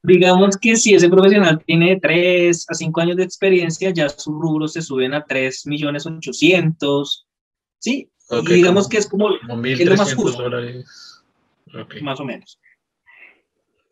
[0.04, 4.72] Digamos que si ese profesional tiene 3 a 5 años de experiencia, ya sus rubros
[4.72, 7.28] se suben a 3 millones 800,
[7.80, 8.10] ¿sí?
[8.32, 10.44] y digamos que es como, como es lo más justo.
[10.44, 11.22] Dólares.
[12.02, 12.58] Más o menos.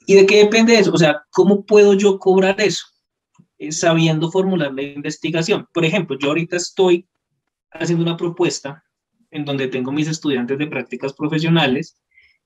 [0.05, 0.93] ¿Y de qué depende eso?
[0.93, 2.85] O sea, ¿cómo puedo yo cobrar eso?
[3.71, 5.67] sabiendo formular la investigación.
[5.73, 7.07] Por ejemplo, yo ahorita estoy
[7.71, 8.83] haciendo una propuesta
[9.31, 11.97] en donde tengo mis estudiantes de prácticas profesionales,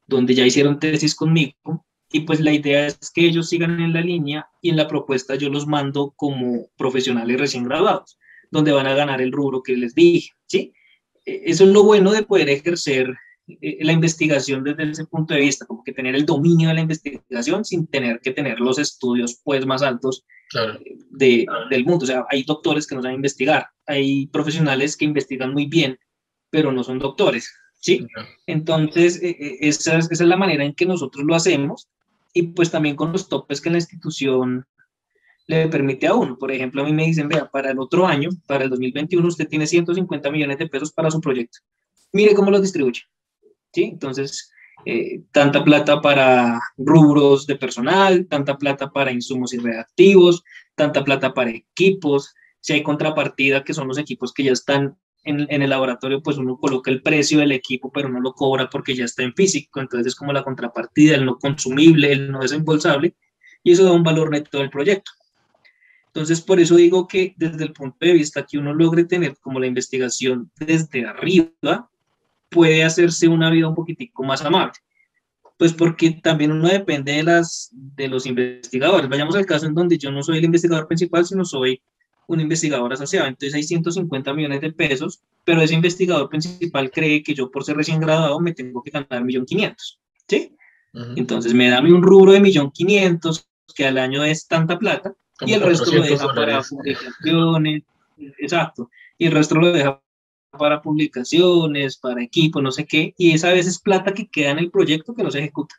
[0.05, 4.01] donde ya hicieron tesis conmigo, y pues la idea es que ellos sigan en la
[4.01, 8.17] línea y en la propuesta yo los mando como profesionales recién graduados,
[8.49, 10.73] donde van a ganar el rubro que les dije, ¿sí?
[11.25, 13.15] E, eso es lo bueno de poder ejercer
[13.47, 16.81] eh, la investigación desde ese punto de vista, como que tener el dominio de la
[16.81, 20.25] investigación sin tener que tener los estudios pues más altos
[21.11, 22.03] de, del mundo.
[22.03, 25.97] O sea, hay doctores que no saben investigar, hay profesionales que investigan muy bien,
[26.51, 28.05] pero no son doctores, ¿sí?
[28.45, 31.87] Entonces, eh, eh, esa, es, esa es la manera en que nosotros lo hacemos
[32.33, 34.65] y pues también con los topes que la institución
[35.47, 36.37] le permite a uno.
[36.37, 39.47] Por ejemplo, a mí me dicen, vea, para el otro año, para el 2021, usted
[39.47, 41.59] tiene 150 millones de pesos para su proyecto.
[42.13, 43.01] Mire cómo los distribuye.
[43.73, 43.83] ¿Sí?
[43.83, 44.51] Entonces,
[44.85, 50.43] eh, tanta plata para rubros de personal, tanta plata para insumos y reactivos,
[50.75, 52.33] tanta plata para equipos.
[52.59, 56.57] Si hay contrapartida, que son los equipos que ya están en, el laboratorio, pues uno
[56.57, 59.79] coloca el precio del equipo, pero no lo cobra porque ya está en físico.
[59.79, 63.15] Entonces es como la contrapartida, el no consumible, el no desembolsable,
[63.63, 65.11] y eso da un valor neto del proyecto.
[66.07, 69.59] Entonces, por eso digo que desde el punto de vista que uno logre tener como
[69.59, 71.89] la investigación desde arriba,
[72.49, 74.73] puede hacerse una vida un poquitico más amable.
[75.57, 79.09] Pues porque también uno depende de, las, de los investigadores.
[79.09, 81.81] Vayamos al caso en donde yo no soy el investigador principal, sino soy
[82.27, 83.27] un investigador asociado.
[83.27, 87.77] Entonces hay 150 millones de pesos, pero ese investigador principal cree que yo por ser
[87.77, 89.75] recién graduado me tengo que ganar 1.500.000,
[90.27, 90.55] ¿sí?
[90.93, 93.45] Entonces me da un rubro de 1.500.000,
[93.75, 97.83] que al año es tanta plata, y el resto lo deja para publicaciones,
[98.37, 100.01] exacto, y el resto lo deja
[100.51, 104.59] para publicaciones, para equipos, no sé qué, y esa vez es plata que queda en
[104.59, 105.75] el proyecto que no se ejecuta.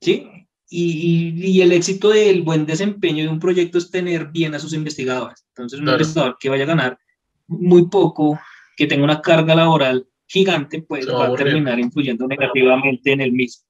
[0.00, 0.43] ¿Sí?
[0.70, 4.72] Y, y, el éxito del buen desempeño de un proyecto es tener bien a sus
[4.72, 5.44] investigadores.
[5.48, 6.98] Entonces, un investigador que vaya a ganar
[7.46, 8.40] muy poco,
[8.76, 13.64] que tenga una carga laboral gigante, pues va a terminar influyendo negativamente en el mismo.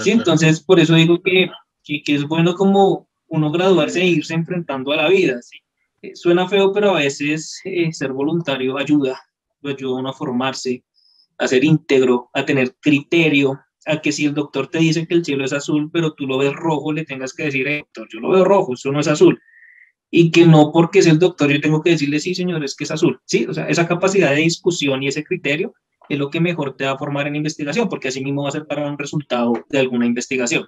[0.00, 0.10] ¿Sí?
[0.10, 1.50] Entonces, por eso digo que,
[1.84, 5.40] que, es bueno como uno graduarse e irse enfrentando a la vida.
[5.40, 5.58] ¿sí?
[6.02, 9.18] Eh, suena feo, pero a veces eh, ser voluntario ayuda
[9.60, 10.84] lo ayuda a uno a formarse,
[11.38, 15.24] a ser íntegro, a tener criterio, a que si el doctor te dice que el
[15.24, 18.20] cielo es azul, pero tú lo ves rojo, le tengas que decir, eh, doctor, yo
[18.20, 19.40] lo veo rojo, eso no es azul.
[20.10, 22.84] Y que no porque es el doctor, yo tengo que decirle, sí, señor, es que
[22.84, 23.20] es azul.
[23.24, 25.74] Sí, o sea, esa capacidad de discusión y ese criterio
[26.08, 28.52] es lo que mejor te va a formar en investigación, porque así mismo va a
[28.52, 30.66] ser para un resultado de alguna investigación.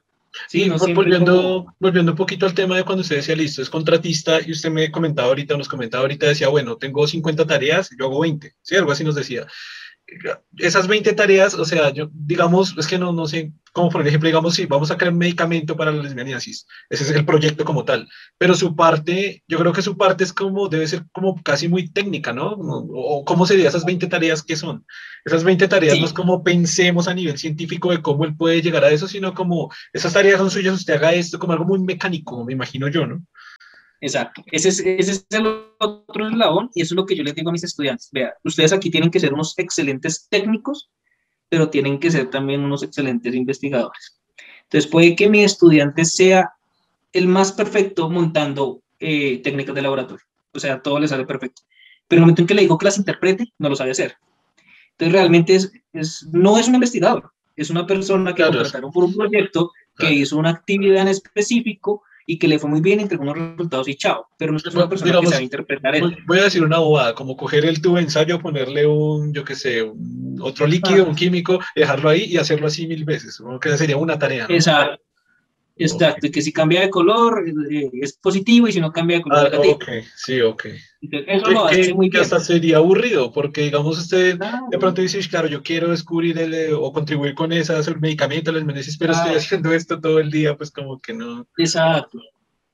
[0.48, 4.52] Sí, volviendo, volviendo un poquito al tema de cuando usted decía, listo, es contratista, y
[4.52, 8.54] usted me comentaba ahorita, nos comentaba ahorita, decía, bueno, tengo 50 tareas, yo hago 20,
[8.62, 8.76] ¿sí?
[8.76, 9.46] Algo así nos decía
[10.56, 14.26] esas 20 tareas, o sea, yo, digamos, es que no, no sé cómo por ejemplo,
[14.26, 17.84] digamos, si vamos a crear un medicamento para la lesbianiasis, ese es el proyecto como
[17.84, 21.68] tal, pero su parte, yo creo que su parte es como, debe ser como casi
[21.68, 22.56] muy técnica, ¿no?
[22.58, 24.84] O, cómo sería esas 20 tareas que son.
[25.24, 28.84] Esas 20 tareas no es como pensemos a nivel científico de cómo él puede llegar
[28.84, 32.44] a eso, sino como esas tareas son suyas, usted haga esto como algo muy mecánico,
[32.44, 33.22] me imagino yo, ¿no?
[34.00, 34.44] Exacto.
[34.52, 35.46] Ese es, ese es, el
[35.78, 38.08] otro eslabón y eso es lo que yo les digo a mis estudiantes.
[38.12, 40.90] Vea, ustedes aquí tienen que ser unos excelentes técnicos,
[41.48, 44.20] pero tienen que ser también unos excelentes investigadores.
[44.64, 46.52] Entonces puede que mi estudiante sea
[47.12, 50.24] el más perfecto montando eh, técnicas de laboratorio.
[50.52, 51.62] O sea, todo le sale perfecto.
[52.06, 54.16] Pero en el momento en que le digo que las interprete, no lo sabe hacer.
[54.92, 59.14] Entonces realmente es, es no es un investigador, es una persona que contrataron por un
[59.14, 63.38] proyecto que hizo una actividad en específico y que le fue muy bien, entregó unos
[63.38, 64.28] resultados y chao.
[64.36, 66.10] Pero no es una persona que sabe interpretar eso.
[66.26, 69.54] Voy a decir una bobada, como coger el tubo de ensayo, ponerle un, yo qué
[69.54, 69.90] sé,
[70.38, 73.36] otro líquido, un químico, dejarlo ahí y hacerlo así mil veces.
[73.36, 74.44] Supongo que sería una tarea.
[74.50, 75.02] Exacto.
[75.78, 79.38] Exacto, que si cambia de color eh, es positivo y si no cambia de color
[79.38, 79.74] ah, es negativo.
[79.74, 80.66] Ok, sí, ok.
[81.00, 82.22] eso lo hace muy bien.
[82.22, 86.72] hasta sería aburrido, porque digamos usted de pronto dice, claro, yo quiero descubrir el, eh,
[86.72, 90.70] o contribuir con esa medicamento, les menesis, pero estoy haciendo esto todo el día, pues
[90.70, 91.46] como que no.
[91.56, 92.18] Exacto.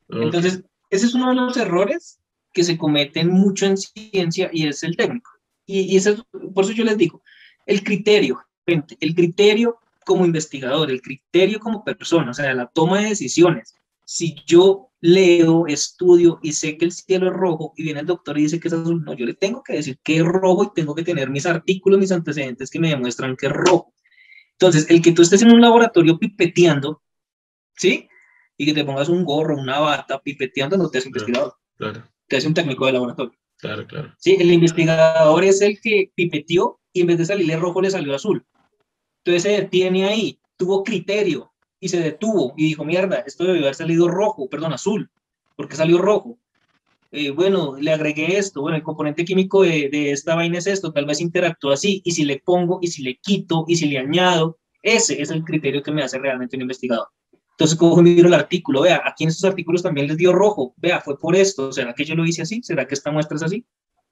[0.09, 2.21] Entonces, ese es uno de los errores
[2.53, 5.31] que se cometen mucho en ciencia y es el técnico.
[5.67, 6.25] Y, y eso,
[6.55, 7.23] por eso yo les digo,
[7.67, 13.11] el criterio, el criterio como investigador, el criterio como persona, o sea, la toma de
[13.11, 13.75] decisiones.
[14.05, 18.39] Si yo leo, estudio y sé que el cielo es rojo y viene el doctor
[18.39, 20.75] y dice que es azul, no, yo le tengo que decir que es rojo y
[20.75, 23.95] tengo que tener mis artículos, mis antecedentes que me demuestran que es rojo.
[24.53, 27.03] Entonces, el que tú estés en un laboratorio pipeteando,
[27.77, 28.09] ¿sí?
[28.57, 31.55] Y que te pongas un gorro, una bata, pipeteando, no te hace investigador.
[31.77, 32.05] Claro.
[32.29, 33.39] Te hace un técnico de laboratorio.
[33.59, 34.15] Claro, claro.
[34.19, 38.15] Sí, el investigador es el que pipeteó y en vez de salirle rojo le salió
[38.15, 38.47] azul.
[39.25, 43.75] Entonces se detiene ahí, tuvo criterio y se detuvo y dijo, mierda, esto debe haber
[43.75, 45.11] salido rojo, perdón, azul,
[45.57, 46.39] porque salió rojo.
[47.11, 50.93] Eh, bueno, le agregué esto, bueno, el componente químico de, de, esta vaina es esto,
[50.93, 53.99] tal vez interactúa así, y si le pongo, y si le quito, y si le
[53.99, 57.09] añado, ese es el criterio que me hace realmente un investigador.
[57.53, 60.75] Entonces, cojo y miro el artículo, vea, aquí en estos artículos también les dio rojo,
[60.77, 62.61] vea, fue por esto, ¿será que yo lo hice así?
[62.63, 63.65] ¿Será que esta muestra es así?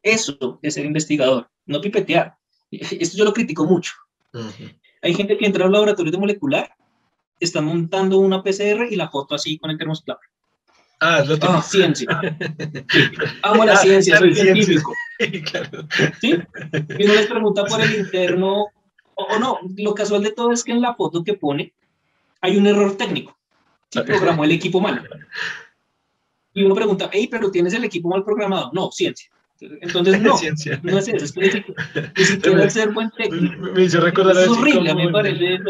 [0.02, 2.36] Eso es ser investigador, no pipetear.
[2.70, 3.92] Esto yo lo critico mucho.
[5.02, 6.74] Hay gente que entra a un laboratorio de molecular,
[7.40, 10.20] está montando una PCR y la foto así con el termosclave.
[11.00, 12.08] Ah, es lo Ah, ciencia.
[13.42, 14.94] Amo la ciencia, soy científico.
[15.50, 15.88] claro.
[16.20, 16.38] ¿Sí?
[16.98, 18.66] Y uno les pregunta por el interno,
[19.16, 21.72] o, o, no, lo casual de todo es que en la foto que pone
[22.40, 23.36] hay un error técnico.
[23.88, 25.06] Se programó el equipo mal.
[26.54, 28.70] Y uno pregunta, hey, pero tienes el equipo mal programado.
[28.72, 29.30] No, ciencia.
[29.80, 30.80] Entonces, no, Ciencia.
[30.82, 31.64] no es eso, es que
[32.16, 33.62] ni siquiera ser buen técnico.
[33.74, 35.58] Me hizo recordar Es horrible, me en- parece.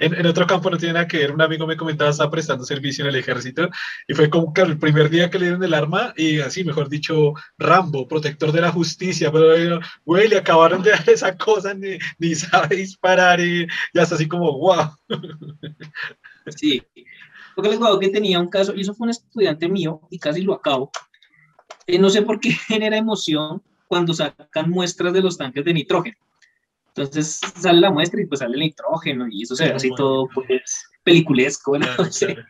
[0.00, 2.64] En, en otro campo no tiene nada que ver, un amigo me comentaba, estaba prestando
[2.64, 3.68] servicio en el ejército
[4.06, 6.88] y fue como que el primer día que le dieron el arma y así, mejor
[6.88, 11.98] dicho, Rambo, protector de la justicia, pero güey, le acabaron de dar esa cosa, ni,
[12.18, 14.88] ni sabe disparar y, y hasta así como, wow.
[16.56, 16.82] Sí.
[17.54, 20.40] Porque les digo que tenía un caso, y eso fue un estudiante mío, y casi
[20.42, 20.90] lo acabo.
[21.88, 26.16] Eh, no sé por qué genera emoción cuando sacan muestras de los tanques de nitrógeno.
[26.88, 30.28] Entonces sale la muestra y pues sale el nitrógeno, y eso se ve así todo
[30.32, 31.72] pues peliculesco.
[31.78, 32.42] Claro.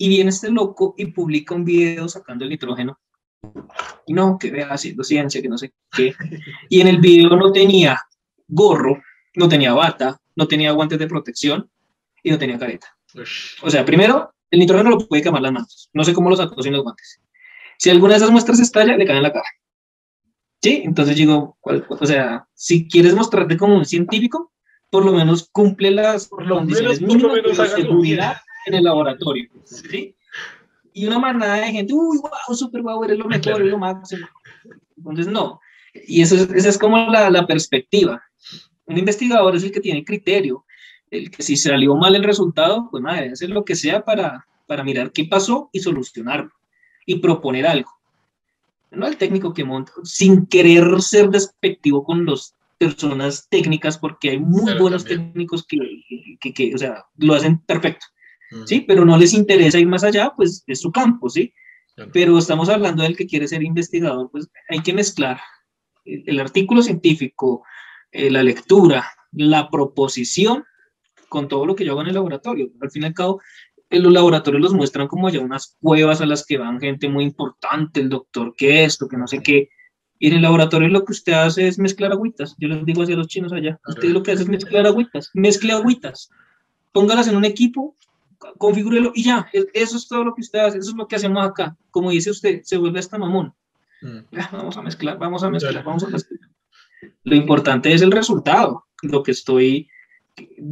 [0.00, 3.00] Y viene este loco y publica un video sacando el nitrógeno.
[4.06, 6.14] Y no, que vea haciendo ciencia, que no sé qué.
[6.68, 8.00] Y en el video no tenía
[8.46, 9.02] gorro,
[9.34, 11.68] no tenía bata, no tenía guantes de protección
[12.22, 12.96] y no tenía careta.
[13.62, 15.90] O sea, primero, el nitrógeno lo puede quemar las manos.
[15.92, 17.20] No sé cómo lo sacó sin los guantes.
[17.78, 19.46] Si alguna de esas muestras estalla, le cae en la cara.
[20.60, 20.82] ¿Sí?
[20.84, 24.52] Entonces digo, ¿cuál- o sea, si quieres mostrarte como un científico,
[24.90, 28.36] por lo menos cumple las Por condiciones menos- por mínimas menos de seguridad
[28.66, 29.48] en el laboratorio.
[29.64, 30.16] ¿Sí?
[30.92, 33.58] Y una manada de gente, uy, wow, super wow, eres lo mejor, Claro.
[33.60, 34.26] eres lo máximo.
[34.96, 35.60] Entonces, no.
[36.06, 38.20] Y eso es, esa es como la, la perspectiva.
[38.86, 40.64] Un investigador es el que tiene criterio,
[41.10, 44.82] el que si salió mal el resultado, pues madre, hacer lo que sea para, para
[44.82, 46.50] mirar qué pasó y solucionarlo
[47.08, 47.90] y proponer algo.
[48.90, 54.38] No el técnico que monta, sin querer ser despectivo con las personas técnicas, porque hay
[54.38, 55.32] muy Claro, buenos también.
[55.32, 55.78] técnicos que,
[56.38, 58.04] que, que, o sea, lo hacen perfecto.
[58.66, 58.82] ¿sí?
[58.86, 61.52] Pero no les interesa ir más allá, pues es su campo, ¿sí?
[61.94, 62.10] Claro.
[62.12, 65.40] Pero estamos hablando del que quiere ser investigador, pues hay que mezclar
[66.04, 67.62] el, el artículo científico,
[68.12, 70.64] eh, la lectura, la proposición
[71.28, 72.70] con todo lo que yo hago en el laboratorio.
[72.80, 73.40] Al fin y al cabo,
[73.90, 77.24] en los laboratorios los muestran como ya unas cuevas a las que van gente muy
[77.24, 79.70] importante, el doctor que esto, que no sé qué.
[80.18, 82.54] Y en el laboratorio lo que usted hace es mezclar agüitas.
[82.58, 83.78] Yo les digo así a los chinos allá.
[83.86, 85.30] Usted lo que hace es mezclar agüitas.
[85.32, 86.30] Mezcle agüitas.
[86.92, 87.96] Póngalas en un equipo,
[88.58, 89.48] configúrelo y ya.
[89.52, 90.78] e- Eso es todo lo que usted hace.
[90.78, 91.76] Eso es lo que hacemos acá.
[91.90, 93.54] Como dice usted, se vuelve hasta mamón.
[94.02, 94.18] Mm.
[94.32, 96.40] Ya, vamos a mezclar, vamos a mezclar, vamos a mezclar.
[97.22, 99.88] Lo importante es el resultado, lo que estoy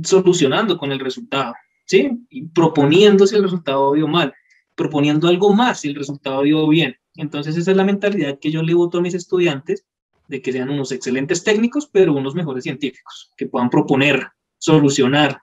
[0.03, 1.55] solucionando con el resultado,
[1.87, 2.11] ¿sí?
[2.29, 4.35] Y proponiendo si el resultado dio mal,
[4.75, 6.97] proponiendo algo más si el resultado dio bien.
[7.15, 9.87] Entonces esa es la mentalidad que yo le voto a mis estudiantes,
[10.29, 15.41] de que sean unos excelentes técnicos, pero unos mejores científicos, que puedan proponer, solucionar,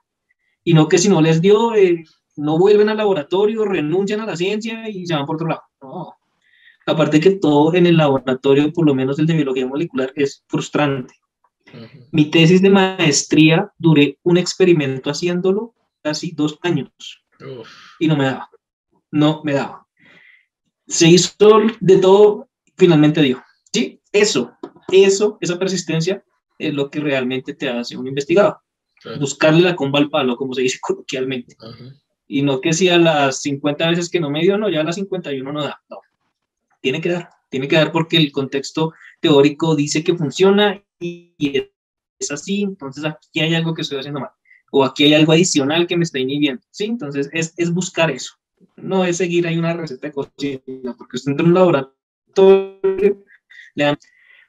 [0.62, 2.04] y no que si no les dio, eh,
[2.36, 5.62] no vuelven al laboratorio, renuncian a la ciencia y se van por otro lado.
[5.82, 6.14] No,
[6.86, 11.14] Aparte que todo en el laboratorio, por lo menos el de biología molecular, es frustrante.
[11.72, 12.06] Ujú.
[12.12, 15.74] Mi tesis de maestría duré un experimento haciéndolo
[16.04, 16.90] casi dos años
[17.40, 17.68] Uf.
[17.98, 18.50] y no me daba.
[19.10, 19.86] No me daba.
[20.86, 23.42] Se hizo de todo, finalmente dio.
[23.72, 24.52] Sí, eso,
[24.92, 26.22] eso, esa persistencia
[26.58, 28.58] es lo que realmente te hace un investigador.
[29.00, 29.18] Claro.
[29.18, 31.56] Buscarle la comba al palo, como se dice coloquialmente.
[31.58, 31.96] Ajá.
[32.26, 34.84] Y no que si a las 50 veces que no me dio, no, ya a
[34.84, 35.82] las 51 no da.
[35.88, 36.00] No,
[36.80, 41.34] tiene que dar, tiene que dar porque el contexto teórico dice que funciona y
[42.18, 44.30] es así, entonces aquí hay algo que estoy haciendo mal
[44.76, 46.86] o aquí hay algo adicional que me está inhibiendo, ¿sí?
[46.86, 48.34] Entonces es, es buscar eso,
[48.74, 53.24] no es seguir ahí una receta de cocina, porque usted entra en un laboratorio,
[53.76, 53.96] le dan,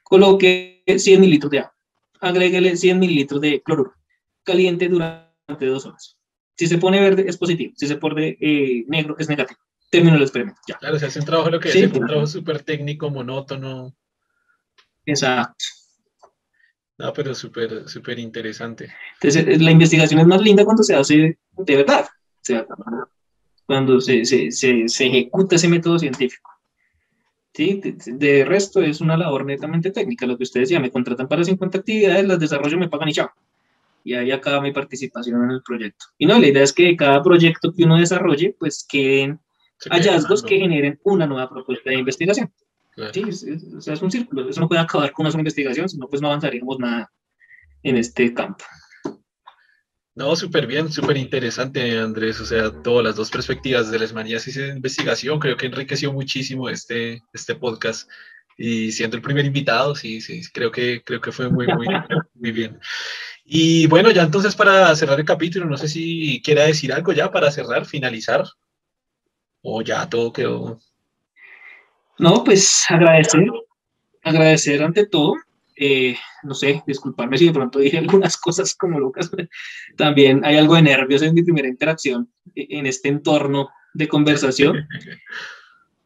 [0.02, 1.76] coloque 100 mililitros de agua,
[2.18, 3.94] agréguele 100 mililitros de cloruro,
[4.42, 6.18] caliente durante dos horas.
[6.56, 9.60] Si se pone verde es positivo, si se pone eh, negro es negativo.
[9.90, 10.60] Termino el experimento.
[10.66, 10.76] Ya.
[10.78, 13.94] Claro, se hace un trabajo lo que es, un trabajo súper técnico, monótono.
[15.04, 15.64] Exacto.
[16.98, 18.92] No, pero súper, súper interesante.
[19.14, 22.06] Entonces, eh, la investigación es más linda cuando se hace de verdad,
[23.66, 26.50] cuando se, se, se, se ejecuta ese método científico.
[27.52, 27.80] ¿Sí?
[28.06, 31.78] De, resto, es una labor netamente técnica, lo que ustedes ya me contratan para 50
[31.78, 33.30] actividades, las desarrollo, me pagan y chao.
[34.04, 36.06] Y ahí acaba mi participación en el proyecto.
[36.18, 39.40] Y no, la idea es que cada proyecto que uno desarrolle, pues queden
[39.90, 42.52] hallazgos que generen una nueva propuesta de investigación.
[43.12, 44.48] Sí, es, es, un círculo.
[44.48, 47.12] Eso no puede acabar con una sola investigación, sino pues no avanzaríamos nada
[47.82, 48.64] en este campo.
[50.14, 52.40] No, súper bien, súper interesante, Andrés.
[52.40, 56.10] O sea, todas las dos perspectivas de las manías y de investigación, creo que enriqueció
[56.10, 58.08] muchísimo este, este podcast.
[58.56, 61.86] Y siendo el primer invitado, sí, sí, creo que, creo que fue muy, muy,
[62.34, 62.80] muy bien.
[63.44, 67.30] Y bueno, ya entonces para cerrar el capítulo, no sé si quiera decir algo ya
[67.30, 68.44] para cerrar, finalizar,
[69.60, 70.80] o ya todo quedó
[72.18, 73.46] no, pues agradecer,
[74.22, 75.34] agradecer ante todo.
[75.78, 79.30] Eh, no sé, disculparme si de pronto dije algunas cosas como Lucas.
[79.96, 84.86] También hay algo de nervios en mi primera interacción en este entorno de conversación.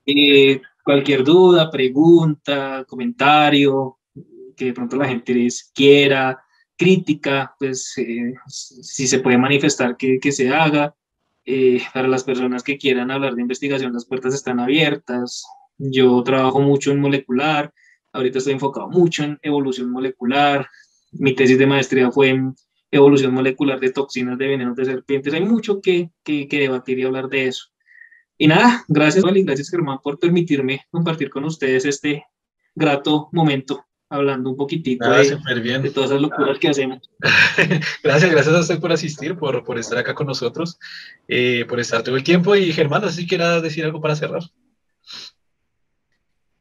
[0.07, 3.99] Eh, cualquier duda, pregunta, comentario,
[4.57, 6.43] que de pronto la gente les quiera,
[6.77, 10.97] crítica, pues eh, si se puede manifestar que, que se haga.
[11.95, 15.45] para las personas que quieran hablar de investigación, las puertas están abiertas.
[15.83, 17.73] Yo trabajo mucho en molecular,
[18.13, 20.69] ahorita estoy enfocado mucho en evolución molecular.
[21.13, 22.55] Mi tesis de maestría fue en
[22.91, 25.33] evolución molecular de toxinas de venenos de serpientes.
[25.33, 27.69] Hay mucho que, que, debatir y hablar de eso.
[28.37, 32.25] Y nada, gracias, Wally, gracias, Germán, por permitirme compartir con ustedes este
[32.75, 37.11] grato momento hablando un poquitito de, de, todas las locuras que hacemos.
[38.03, 40.79] gracias, gracias a usted por asistir, por, por estar acá con nosotros,
[41.29, 42.55] eh, por estar todo el tiempo.
[42.55, 44.43] Y Germán, no sé si quiera decir algo para cerrar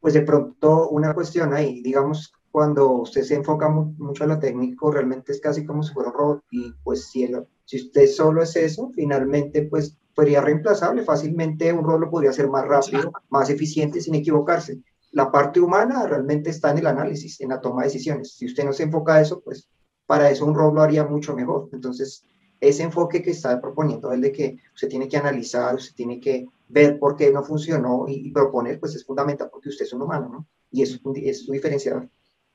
[0.00, 4.90] pues de pronto una cuestión ahí, digamos, cuando usted se enfoca mucho en lo técnico,
[4.90, 7.30] realmente es casi como si fuera un robot y pues si,
[7.64, 12.48] si usted solo es eso, finalmente pues sería reemplazable, fácilmente un robot lo podría hacer
[12.48, 14.82] más rápido, más eficiente sin equivocarse.
[15.12, 18.34] La parte humana realmente está en el análisis, en la toma de decisiones.
[18.36, 19.68] Si usted no se enfoca a eso, pues
[20.06, 21.68] para eso un robot lo haría mucho mejor.
[21.72, 22.24] Entonces,
[22.60, 26.46] ese enfoque que está proponiendo, el de que usted tiene que analizar, usted tiene que
[26.70, 30.28] ver por qué no funcionó y, proponer, pues es fundamental porque usted es un humano,
[30.28, 30.46] ¿no?
[30.70, 32.08] Y eso es su diferenciador.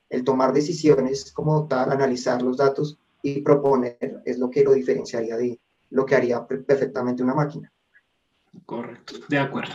[0.09, 5.35] El tomar decisiones como tal, analizar los datos y proponer es lo que lo diferenciaría
[5.35, 5.59] de
[5.89, 7.71] lo que haría perfectamente una máquina.
[8.65, 9.73] Correcto, de acuerdo.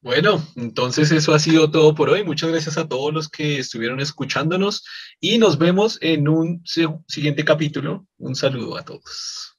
[0.00, 2.24] Bueno, entonces eso ha sido todo por hoy.
[2.24, 4.84] Muchas gracias a todos los que estuvieron escuchándonos
[5.18, 6.62] y nos vemos en un
[7.06, 8.06] siguiente capítulo.
[8.18, 9.56] Un saludo a todos.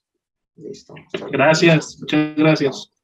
[0.56, 0.94] Listo.
[1.32, 2.95] Gracias, muchas gracias.